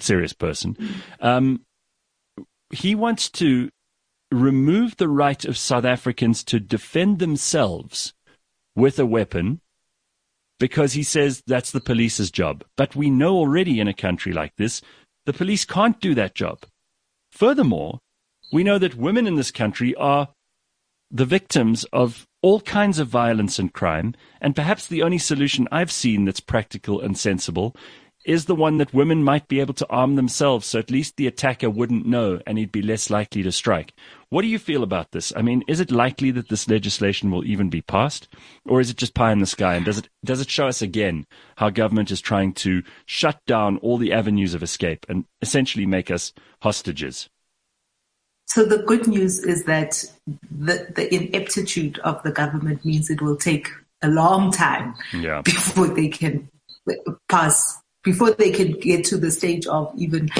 serious 0.00 0.32
person. 0.32 0.76
Um, 1.20 1.64
he 2.70 2.94
wants 2.94 3.30
to 3.30 3.70
remove 4.30 4.96
the 4.96 5.08
right 5.08 5.44
of 5.44 5.56
South 5.56 5.84
Africans 5.84 6.44
to 6.44 6.60
defend 6.60 7.18
themselves 7.18 8.12
with 8.76 8.98
a 8.98 9.06
weapon 9.06 9.60
because 10.58 10.92
he 10.92 11.02
says 11.02 11.42
that's 11.46 11.70
the 11.70 11.80
police's 11.80 12.30
job. 12.30 12.64
But 12.76 12.94
we 12.94 13.10
know 13.10 13.36
already 13.36 13.80
in 13.80 13.88
a 13.88 13.94
country 13.94 14.32
like 14.32 14.56
this, 14.56 14.82
the 15.24 15.32
police 15.32 15.64
can't 15.64 16.00
do 16.00 16.14
that 16.14 16.34
job. 16.34 16.64
Furthermore, 17.30 18.00
we 18.52 18.64
know 18.64 18.78
that 18.78 18.94
women 18.94 19.26
in 19.26 19.36
this 19.36 19.50
country 19.50 19.94
are 19.94 20.28
the 21.10 21.24
victims 21.24 21.84
of 21.92 22.26
all 22.42 22.60
kinds 22.60 22.98
of 22.98 23.08
violence 23.08 23.58
and 23.58 23.72
crime, 23.72 24.14
and 24.40 24.54
perhaps 24.54 24.86
the 24.86 25.02
only 25.02 25.18
solution 25.18 25.66
I've 25.72 25.90
seen 25.92 26.24
that's 26.24 26.40
practical 26.40 27.00
and 27.00 27.18
sensible 27.18 27.74
is 28.24 28.44
the 28.44 28.54
one 28.54 28.76
that 28.76 28.92
women 28.92 29.24
might 29.24 29.48
be 29.48 29.58
able 29.58 29.72
to 29.72 29.88
arm 29.88 30.16
themselves 30.16 30.66
so 30.66 30.78
at 30.78 30.90
least 30.90 31.16
the 31.16 31.26
attacker 31.26 31.70
wouldn't 31.70 32.04
know 32.04 32.38
and 32.46 32.58
he'd 32.58 32.70
be 32.70 32.82
less 32.82 33.08
likely 33.08 33.42
to 33.42 33.50
strike. 33.50 33.94
What 34.28 34.42
do 34.42 34.48
you 34.48 34.58
feel 34.58 34.82
about 34.82 35.12
this? 35.12 35.32
I 35.34 35.40
mean, 35.40 35.64
is 35.66 35.80
it 35.80 35.90
likely 35.90 36.30
that 36.32 36.50
this 36.50 36.68
legislation 36.68 37.30
will 37.30 37.44
even 37.46 37.70
be 37.70 37.80
passed 37.80 38.28
or 38.66 38.80
is 38.80 38.90
it 38.90 38.98
just 38.98 39.14
pie 39.14 39.32
in 39.32 39.38
the 39.38 39.46
sky 39.46 39.76
and 39.76 39.84
does 39.84 39.96
it 39.96 40.10
does 40.22 40.42
it 40.42 40.50
show 40.50 40.66
us 40.66 40.82
again 40.82 41.26
how 41.56 41.70
government 41.70 42.10
is 42.10 42.20
trying 42.20 42.52
to 42.54 42.82
shut 43.06 43.40
down 43.46 43.78
all 43.78 43.96
the 43.96 44.12
avenues 44.12 44.52
of 44.52 44.62
escape 44.62 45.06
and 45.08 45.24
essentially 45.40 45.86
make 45.86 46.10
us 46.10 46.34
hostages? 46.60 47.30
So 48.48 48.64
the 48.64 48.78
good 48.78 49.06
news 49.06 49.38
is 49.40 49.64
that 49.64 50.04
the, 50.26 50.86
the 50.94 51.14
ineptitude 51.14 51.98
of 52.00 52.22
the 52.22 52.32
government 52.32 52.84
means 52.84 53.10
it 53.10 53.20
will 53.20 53.36
take 53.36 53.68
a 54.02 54.08
long 54.08 54.50
time 54.50 54.94
yeah. 55.12 55.42
before 55.44 55.88
they 55.88 56.08
can 56.08 56.48
pass 57.28 57.78
before 58.02 58.30
they 58.30 58.50
can 58.50 58.72
get 58.72 59.04
to 59.04 59.18
the 59.18 59.30
stage 59.30 59.66
of 59.66 59.92
even 59.98 60.30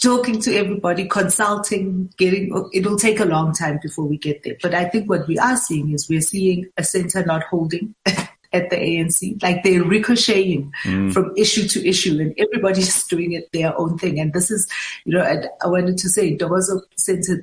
talking 0.00 0.40
to 0.40 0.54
everybody, 0.54 1.08
consulting, 1.08 2.12
getting, 2.18 2.52
it'll 2.72 2.98
take 2.98 3.18
a 3.18 3.24
long 3.24 3.52
time 3.52 3.78
before 3.82 4.04
we 4.04 4.18
get 4.18 4.42
there. 4.42 4.56
But 4.62 4.74
I 4.74 4.84
think 4.84 5.08
what 5.08 5.26
we 5.26 5.38
are 5.38 5.56
seeing 5.56 5.92
is 5.92 6.08
we're 6.08 6.20
seeing 6.20 6.68
a 6.76 6.84
center 6.84 7.24
not 7.24 7.44
holding 7.44 7.94
at 8.52 8.70
the 8.70 8.76
ANC. 8.76 9.42
Like 9.42 9.62
they're 9.62 9.82
ricocheting 9.82 10.72
mm. 10.84 11.12
from 11.12 11.32
issue 11.36 11.66
to 11.68 11.86
issue 11.86 12.20
and 12.20 12.34
everybody's 12.38 13.04
doing 13.08 13.32
it 13.32 13.50
their 13.52 13.78
own 13.78 13.98
thing. 13.98 14.20
And 14.20 14.32
this 14.32 14.50
is, 14.50 14.68
you 15.04 15.14
know, 15.14 15.22
I, 15.22 15.44
I 15.64 15.68
wanted 15.68 15.98
to 15.98 16.08
say, 16.08 16.36
there 16.36 16.48
was 16.48 16.70
a 16.70 16.80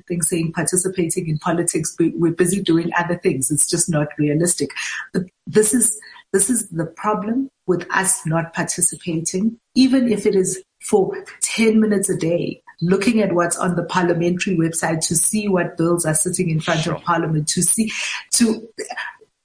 thing 0.08 0.22
saying 0.22 0.52
participating 0.52 1.28
in 1.28 1.38
politics, 1.38 1.96
we're 1.98 2.32
busy 2.32 2.62
doing 2.62 2.90
other 2.96 3.18
things. 3.18 3.50
It's 3.50 3.68
just 3.68 3.90
not 3.90 4.08
realistic. 4.18 4.70
But 5.12 5.24
this 5.46 5.74
is, 5.74 5.98
this 6.32 6.48
is 6.48 6.68
the 6.68 6.86
problem 6.86 7.50
with 7.66 7.86
us 7.90 8.24
not 8.26 8.52
participating, 8.52 9.58
even 9.74 10.10
if 10.10 10.26
it 10.26 10.34
is 10.34 10.62
for 10.88 11.12
10 11.42 11.80
minutes 11.80 12.08
a 12.08 12.16
day, 12.16 12.62
looking 12.80 13.20
at 13.20 13.32
what's 13.32 13.58
on 13.58 13.76
the 13.76 13.84
parliamentary 13.84 14.56
website 14.56 15.00
to 15.06 15.14
see 15.14 15.48
what 15.48 15.76
bills 15.76 16.06
are 16.06 16.14
sitting 16.14 16.48
in 16.50 16.60
front 16.60 16.80
sure. 16.80 16.94
of 16.94 17.02
parliament, 17.02 17.46
to 17.48 17.62
see, 17.62 17.92
to 18.32 18.66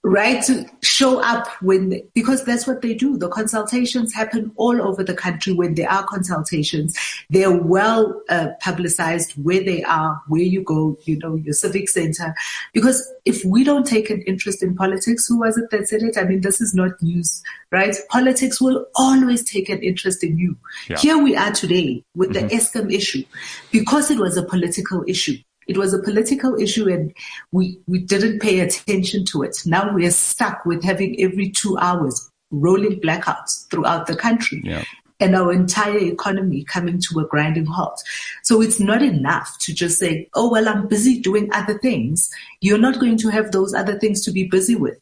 right 0.06 0.44
to 0.44 0.66
show 0.84 1.20
up 1.24 1.48
when 1.62 2.00
because 2.14 2.46
that's 2.46 2.68
what 2.68 2.82
they 2.82 2.94
do. 2.94 3.18
The 3.18 3.28
consultations 3.28 4.14
happen 4.14 4.52
all 4.56 4.80
over 4.80 5.04
the 5.04 5.16
country 5.16 5.52
when 5.52 5.74
there 5.74 5.90
are 5.90 6.06
consultations. 6.06 6.96
They're 7.32 7.52
well 7.52 8.22
uh, 8.30 8.50
publicized 8.62 9.32
where 9.44 9.64
they 9.64 9.84
are 9.84 10.22
where 10.28 10.44
you 10.44 10.62
go 10.62 10.98
you 11.06 11.18
know 11.18 11.36
your 11.36 11.54
civic 11.54 11.90
center. 11.90 12.36
Because 12.72 13.12
if 13.26 13.44
we 13.44 13.64
don't 13.64 13.86
take 13.86 14.12
an 14.12 14.22
interest 14.22 14.62
in 14.62 14.76
politics 14.76 15.26
who 15.28 15.40
was 15.40 15.58
it 15.58 15.72
that 15.72 15.88
said 15.88 16.04
it? 16.04 16.18
I 16.18 16.24
mean 16.24 16.42
this 16.42 16.62
is 16.62 16.76
not 16.76 17.02
news 17.02 17.42
right? 17.72 17.96
Politics 18.10 18.62
will 18.62 18.86
always 18.96 19.44
take 19.44 19.70
an 19.70 19.82
interest 19.84 20.24
in 20.24 20.38
you. 20.38 20.56
Yeah. 20.88 20.98
here 20.98 21.18
we 21.18 21.36
are 21.36 21.52
today 21.52 22.04
with 22.16 22.30
mm-hmm. 22.30 22.48
the 22.48 22.56
eskom 22.56 22.94
issue. 22.94 23.24
Because 23.72 24.12
it 24.12 24.20
was 24.20 24.38
a 24.38 24.44
political 24.44 25.04
issue 25.08 25.38
it 25.68 25.78
was 25.78 25.94
a 25.94 26.00
political 26.02 26.56
issue 26.60 26.88
and 26.90 27.14
we, 27.52 27.80
we 27.88 28.00
didn't 28.00 28.40
pay 28.40 28.60
attention 28.60 29.26
to 29.26 29.44
it. 29.44 29.58
Now 29.66 29.94
we're 29.94 30.12
stuck 30.12 30.66
with 30.66 30.84
having 30.84 31.20
every 31.22 31.50
two 31.50 31.78
hours 31.78 32.30
rolling 32.52 33.00
blackouts 33.02 33.70
throughout 33.70 34.08
the 34.08 34.16
country. 34.16 34.62
Yeah. 34.64 34.84
And 35.22 35.34
our 35.34 35.54
entire 35.54 35.98
economy 35.98 36.66
coming 36.66 37.00
to 37.00 37.20
a 37.22 37.28
grinding 37.28 37.66
halt. 37.66 38.04
So 38.44 38.62
it's 38.62 38.82
not 38.82 39.02
enough 39.02 39.58
to 39.62 39.74
just 39.74 39.98
say, 39.98 40.28
oh, 40.34 40.52
well, 40.52 40.68
I'm 40.68 40.88
busy 40.88 41.22
doing 41.22 41.50
other 41.54 41.78
things. 41.78 42.30
You're 42.60 42.78
not 42.78 43.00
going 43.00 43.18
to 43.20 43.30
have 43.30 43.52
those 43.52 43.74
other 43.74 43.98
things 43.98 44.26
to 44.26 44.32
be 44.32 44.44
busy 44.44 44.76
with. 44.76 45.00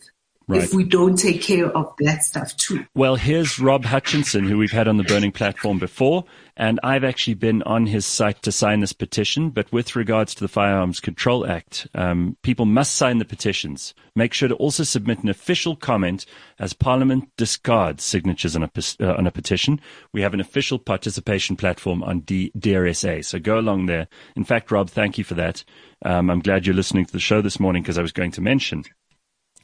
Right. 0.48 0.64
if 0.64 0.74
we 0.74 0.84
don't 0.84 1.16
take 1.16 1.42
care 1.42 1.68
of 1.68 1.94
that 2.00 2.24
stuff 2.24 2.56
too. 2.58 2.86
Well, 2.94 3.16
here's 3.16 3.60
Rob 3.60 3.86
Hutchinson, 3.86 4.44
who 4.44 4.58
we've 4.58 4.72
had 4.72 4.90
on 4.90 4.98
the 4.98 5.04
Burning 5.04 5.32
platform 5.32 5.80
before, 5.80 6.26
and 6.58 6.80
I've 6.84 7.06
actually 7.06 7.36
been 7.36 7.64
on 7.64 7.86
his 7.86 8.06
site 8.06 8.42
to 8.44 8.52
sign 8.52 8.82
this 8.82 8.92
petition. 8.92 9.52
But 9.52 9.72
with 9.72 9.96
regards 9.96 10.36
to 10.36 10.42
the 10.42 10.50
Firearms 10.50 11.00
Control 11.00 11.48
Act, 11.48 11.88
um, 11.96 12.36
people 12.42 12.66
must 12.66 12.96
sign 12.96 13.20
the 13.20 13.26
petitions. 13.26 13.94
Make 14.16 14.34
sure 14.34 14.50
to 14.50 14.56
also 14.56 14.84
submit 14.84 15.24
an 15.24 15.30
official 15.30 15.76
comment 15.78 16.26
as 16.60 16.74
Parliament 16.74 17.30
discards 17.38 18.04
signatures 18.04 18.56
on 18.56 18.64
a, 18.64 18.72
uh, 19.00 19.16
on 19.16 19.26
a 19.26 19.32
petition. 19.32 19.80
We 20.12 20.22
have 20.22 20.34
an 20.34 20.42
official 20.42 20.78
participation 20.78 21.56
platform 21.56 22.04
on 22.04 22.20
D- 22.20 22.52
DearSA, 22.58 23.24
so 23.24 23.40
go 23.40 23.58
along 23.58 23.86
there. 23.86 24.08
In 24.36 24.44
fact, 24.44 24.72
Rob, 24.72 24.90
thank 24.90 25.18
you 25.18 25.24
for 25.24 25.36
that. 25.36 25.64
Um, 26.06 26.30
I'm 26.30 26.42
glad 26.42 26.66
you're 26.66 26.76
listening 26.76 27.06
to 27.06 27.14
the 27.14 27.20
show 27.20 27.42
this 27.42 27.62
morning 27.62 27.82
because 27.82 27.98
I 27.98 28.02
was 28.02 28.12
going 28.12 28.32
to 28.32 28.42
mention 28.42 28.84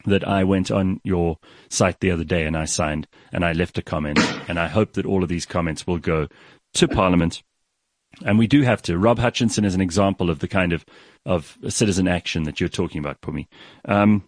that 0.06 0.28
I 0.28 0.44
went 0.44 0.72
on 0.72 1.02
your 1.04 1.38
site 1.70 2.00
the 2.00 2.12
other 2.12 2.24
day 2.24 2.46
and 2.46 2.58
I 2.58 2.66
signed 2.66 3.08
and 3.32 3.44
I 3.44 3.54
left 3.54 3.78
a 3.78 3.82
comment. 3.82 4.20
And 4.48 4.60
I 4.60 4.68
hope 4.68 4.94
that 4.94 5.06
all 5.06 5.24
of 5.24 5.30
these 5.30 5.46
comments 5.46 5.86
will 5.86 5.98
go 5.98 6.28
to 6.76 6.88
Parliament. 6.88 7.44
And 8.26 8.40
we 8.40 8.48
do 8.48 8.62
have 8.64 8.82
to. 8.84 8.98
Rob 8.98 9.20
Hutchinson 9.20 9.66
is 9.66 9.76
an 9.76 9.82
example 9.82 10.30
of 10.30 10.40
the 10.40 10.48
kind 10.48 10.74
of, 10.74 10.86
of 11.26 11.58
citizen 11.68 12.08
action 12.08 12.44
that 12.44 12.60
you're 12.60 12.70
talking 12.70 13.00
about, 13.00 13.22
Pumi. 13.22 13.48
Um, 13.86 14.24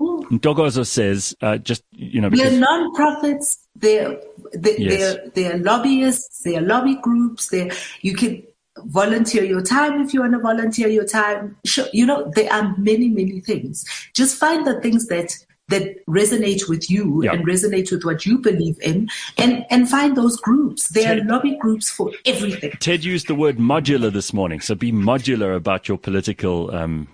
Ntokozo 0.00 0.86
says, 0.86 1.34
uh, 1.40 1.58
just, 1.58 1.82
you 1.92 2.20
know, 2.20 2.30
because, 2.30 2.50
they're 2.50 2.60
non-profits, 2.60 3.68
they're, 3.76 4.20
they're, 4.52 4.80
yes. 4.80 4.98
they're, 4.98 5.30
they're 5.34 5.58
lobbyists, 5.58 6.42
they're 6.42 6.60
lobby 6.60 6.96
groups, 7.00 7.48
they're, 7.48 7.70
you 8.00 8.14
can, 8.14 8.42
volunteer 8.78 9.44
your 9.44 9.62
time 9.62 10.00
if 10.00 10.14
you 10.14 10.20
want 10.20 10.32
to 10.32 10.38
volunteer 10.38 10.88
your 10.88 11.06
time. 11.06 11.56
Sure, 11.64 11.86
you 11.92 12.06
know, 12.06 12.30
there 12.34 12.52
are 12.52 12.74
many, 12.78 13.08
many 13.08 13.40
things. 13.40 13.84
Just 14.14 14.36
find 14.36 14.66
the 14.66 14.80
things 14.80 15.06
that 15.06 15.32
that 15.68 16.04
resonate 16.06 16.68
with 16.68 16.90
you 16.90 17.22
and 17.22 17.46
resonate 17.46 17.90
with 17.90 18.04
what 18.04 18.26
you 18.26 18.36
believe 18.38 18.78
in 18.82 19.08
and, 19.38 19.64
and 19.70 19.88
find 19.88 20.16
those 20.16 20.36
groups. 20.36 20.88
There 20.88 21.04
Ted, 21.04 21.20
are 21.20 21.24
lobby 21.24 21.56
groups 21.56 21.88
for 21.88 22.10
everything. 22.26 22.72
Ted 22.80 23.04
used 23.04 23.26
the 23.26 23.34
word 23.34 23.56
modular 23.56 24.12
this 24.12 24.32
morning. 24.32 24.60
So 24.60 24.74
be 24.74 24.92
modular 24.92 25.56
about 25.56 25.88
your 25.88 25.96
political 25.96 26.74
um, 26.74 27.08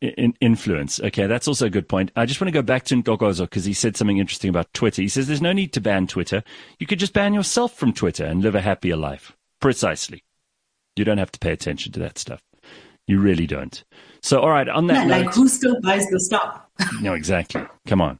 in 0.00 0.34
influence. 0.40 1.00
Okay, 1.00 1.26
that's 1.26 1.48
also 1.48 1.66
a 1.66 1.70
good 1.70 1.88
point. 1.88 2.10
I 2.16 2.26
just 2.26 2.40
want 2.40 2.48
to 2.48 2.52
go 2.52 2.62
back 2.62 2.84
to 2.86 2.96
Ntokozo 2.96 3.44
because 3.44 3.64
he 3.64 3.72
said 3.72 3.96
something 3.96 4.18
interesting 4.18 4.50
about 4.50 4.74
Twitter. 4.74 5.00
He 5.00 5.08
says 5.08 5.26
there's 5.26 5.40
no 5.40 5.52
need 5.52 5.72
to 5.74 5.80
ban 5.80 6.06
Twitter. 6.06 6.42
You 6.78 6.86
could 6.86 6.98
just 6.98 7.12
ban 7.12 7.32
yourself 7.32 7.72
from 7.74 7.92
Twitter 7.92 8.24
and 8.24 8.42
live 8.42 8.54
a 8.54 8.60
happier 8.60 8.96
life. 8.96 9.34
Precisely. 9.60 10.22
You 10.96 11.04
don't 11.04 11.18
have 11.18 11.32
to 11.32 11.38
pay 11.38 11.52
attention 11.52 11.92
to 11.92 12.00
that 12.00 12.18
stuff. 12.18 12.40
You 13.06 13.20
really 13.20 13.46
don't. 13.46 13.84
So, 14.20 14.40
all 14.40 14.50
right, 14.50 14.68
on 14.68 14.88
that 14.88 14.94
Yeah, 14.94 15.04
note, 15.04 15.26
like 15.26 15.34
who 15.34 15.48
still 15.48 15.80
buys 15.80 16.08
the 16.08 16.18
stock? 16.18 16.68
no, 17.00 17.14
exactly. 17.14 17.62
Come 17.86 18.00
on. 18.00 18.18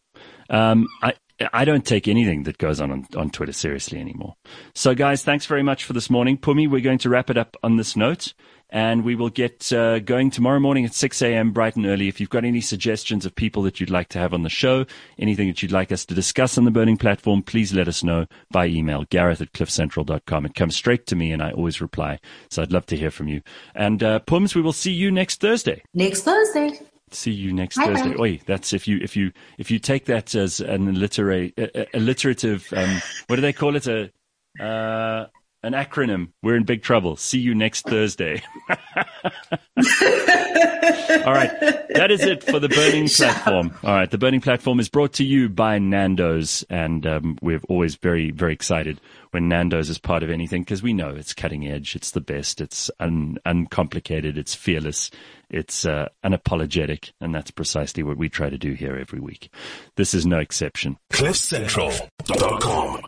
Um, 0.48 0.86
I, 1.02 1.14
I 1.52 1.64
don't 1.64 1.84
take 1.84 2.06
anything 2.06 2.44
that 2.44 2.58
goes 2.58 2.80
on, 2.80 2.90
on 2.92 3.06
on 3.16 3.30
Twitter 3.30 3.52
seriously 3.52 3.98
anymore. 3.98 4.36
So, 4.74 4.94
guys, 4.94 5.24
thanks 5.24 5.44
very 5.46 5.62
much 5.62 5.84
for 5.84 5.92
this 5.92 6.08
morning. 6.08 6.38
Pumi, 6.38 6.70
we're 6.70 6.80
going 6.80 6.98
to 6.98 7.10
wrap 7.10 7.30
it 7.30 7.36
up 7.36 7.56
on 7.62 7.76
this 7.76 7.96
note. 7.96 8.32
And 8.70 9.04
we 9.04 9.14
will 9.14 9.30
get 9.30 9.72
uh, 9.72 10.00
going 10.00 10.30
tomorrow 10.30 10.58
morning 10.58 10.84
at 10.84 10.92
6 10.92 11.22
a.m. 11.22 11.52
bright 11.52 11.76
and 11.76 11.86
early. 11.86 12.08
If 12.08 12.20
you've 12.20 12.30
got 12.30 12.44
any 12.44 12.60
suggestions 12.60 13.24
of 13.24 13.34
people 13.34 13.62
that 13.62 13.78
you'd 13.78 13.90
like 13.90 14.08
to 14.10 14.18
have 14.18 14.34
on 14.34 14.42
the 14.42 14.48
show, 14.48 14.86
anything 15.18 15.46
that 15.46 15.62
you'd 15.62 15.72
like 15.72 15.92
us 15.92 16.04
to 16.06 16.14
discuss 16.14 16.58
on 16.58 16.64
the 16.64 16.72
Burning 16.72 16.96
Platform, 16.96 17.42
please 17.42 17.72
let 17.72 17.86
us 17.86 18.02
know 18.02 18.26
by 18.50 18.66
email, 18.66 19.04
gareth 19.04 19.40
at 19.40 19.52
cliffcentral.com. 19.52 20.46
It 20.46 20.54
comes 20.54 20.74
straight 20.74 21.06
to 21.06 21.16
me 21.16 21.30
and 21.30 21.42
I 21.42 21.52
always 21.52 21.80
reply. 21.80 22.18
So 22.50 22.62
I'd 22.62 22.72
love 22.72 22.86
to 22.86 22.96
hear 22.96 23.10
from 23.10 23.28
you. 23.28 23.40
And 23.74 24.02
uh, 24.02 24.18
Pums, 24.20 24.54
we 24.54 24.62
will 24.62 24.72
see 24.72 24.92
you 24.92 25.12
next 25.12 25.40
Thursday. 25.40 25.82
Next 25.94 26.22
Thursday. 26.22 26.80
See 27.12 27.30
you 27.30 27.52
next 27.52 27.76
Bye-bye. 27.76 27.94
Thursday. 27.94 28.16
Oi, 28.20 28.40
that's 28.46 28.72
if 28.72 28.88
you 28.88 28.98
if 29.00 29.14
you 29.16 29.30
if 29.58 29.70
you 29.70 29.78
take 29.78 30.06
that 30.06 30.34
as 30.34 30.58
an 30.58 30.88
alliterate, 30.88 31.56
uh, 31.56 31.84
alliterative. 31.94 32.66
Um, 32.72 33.00
what 33.28 33.36
do 33.36 33.42
they 33.42 33.52
call 33.52 33.76
it? 33.76 33.86
A 33.86 34.10
uh, 34.60 35.26
an 35.66 35.72
acronym. 35.72 36.28
We're 36.42 36.56
in 36.56 36.64
big 36.64 36.82
trouble. 36.82 37.16
See 37.16 37.40
you 37.40 37.54
next 37.54 37.82
Thursday. 37.82 38.42
All 38.68 38.76
right, 41.32 41.50
that 41.94 42.10
is 42.10 42.22
it 42.22 42.44
for 42.44 42.60
the 42.60 42.68
Burning 42.68 43.08
Platform. 43.08 43.76
All 43.82 43.94
right, 43.94 44.10
the 44.10 44.18
Burning 44.18 44.40
Platform 44.40 44.78
is 44.78 44.88
brought 44.88 45.14
to 45.14 45.24
you 45.24 45.48
by 45.48 45.80
Nando's, 45.80 46.64
and 46.70 47.04
um, 47.04 47.36
we're 47.42 47.60
always 47.68 47.96
very 47.96 48.30
very 48.30 48.52
excited 48.52 49.00
when 49.32 49.48
Nando's 49.48 49.90
is 49.90 49.98
part 49.98 50.22
of 50.22 50.30
anything 50.30 50.62
because 50.62 50.84
we 50.84 50.92
know 50.92 51.10
it's 51.10 51.34
cutting 51.34 51.66
edge, 51.66 51.96
it's 51.96 52.12
the 52.12 52.20
best, 52.20 52.60
it's 52.60 52.88
un- 53.00 53.38
uncomplicated, 53.44 54.38
it's 54.38 54.54
fearless, 54.54 55.10
it's 55.50 55.84
uh, 55.84 56.08
unapologetic, 56.24 57.10
and 57.20 57.34
that's 57.34 57.50
precisely 57.50 58.04
what 58.04 58.16
we 58.16 58.28
try 58.28 58.48
to 58.48 58.58
do 58.58 58.74
here 58.74 58.96
every 58.96 59.18
week. 59.20 59.50
This 59.96 60.14
is 60.14 60.24
no 60.26 60.38
exception. 60.38 60.96
CliffCentral.com. 61.12 63.00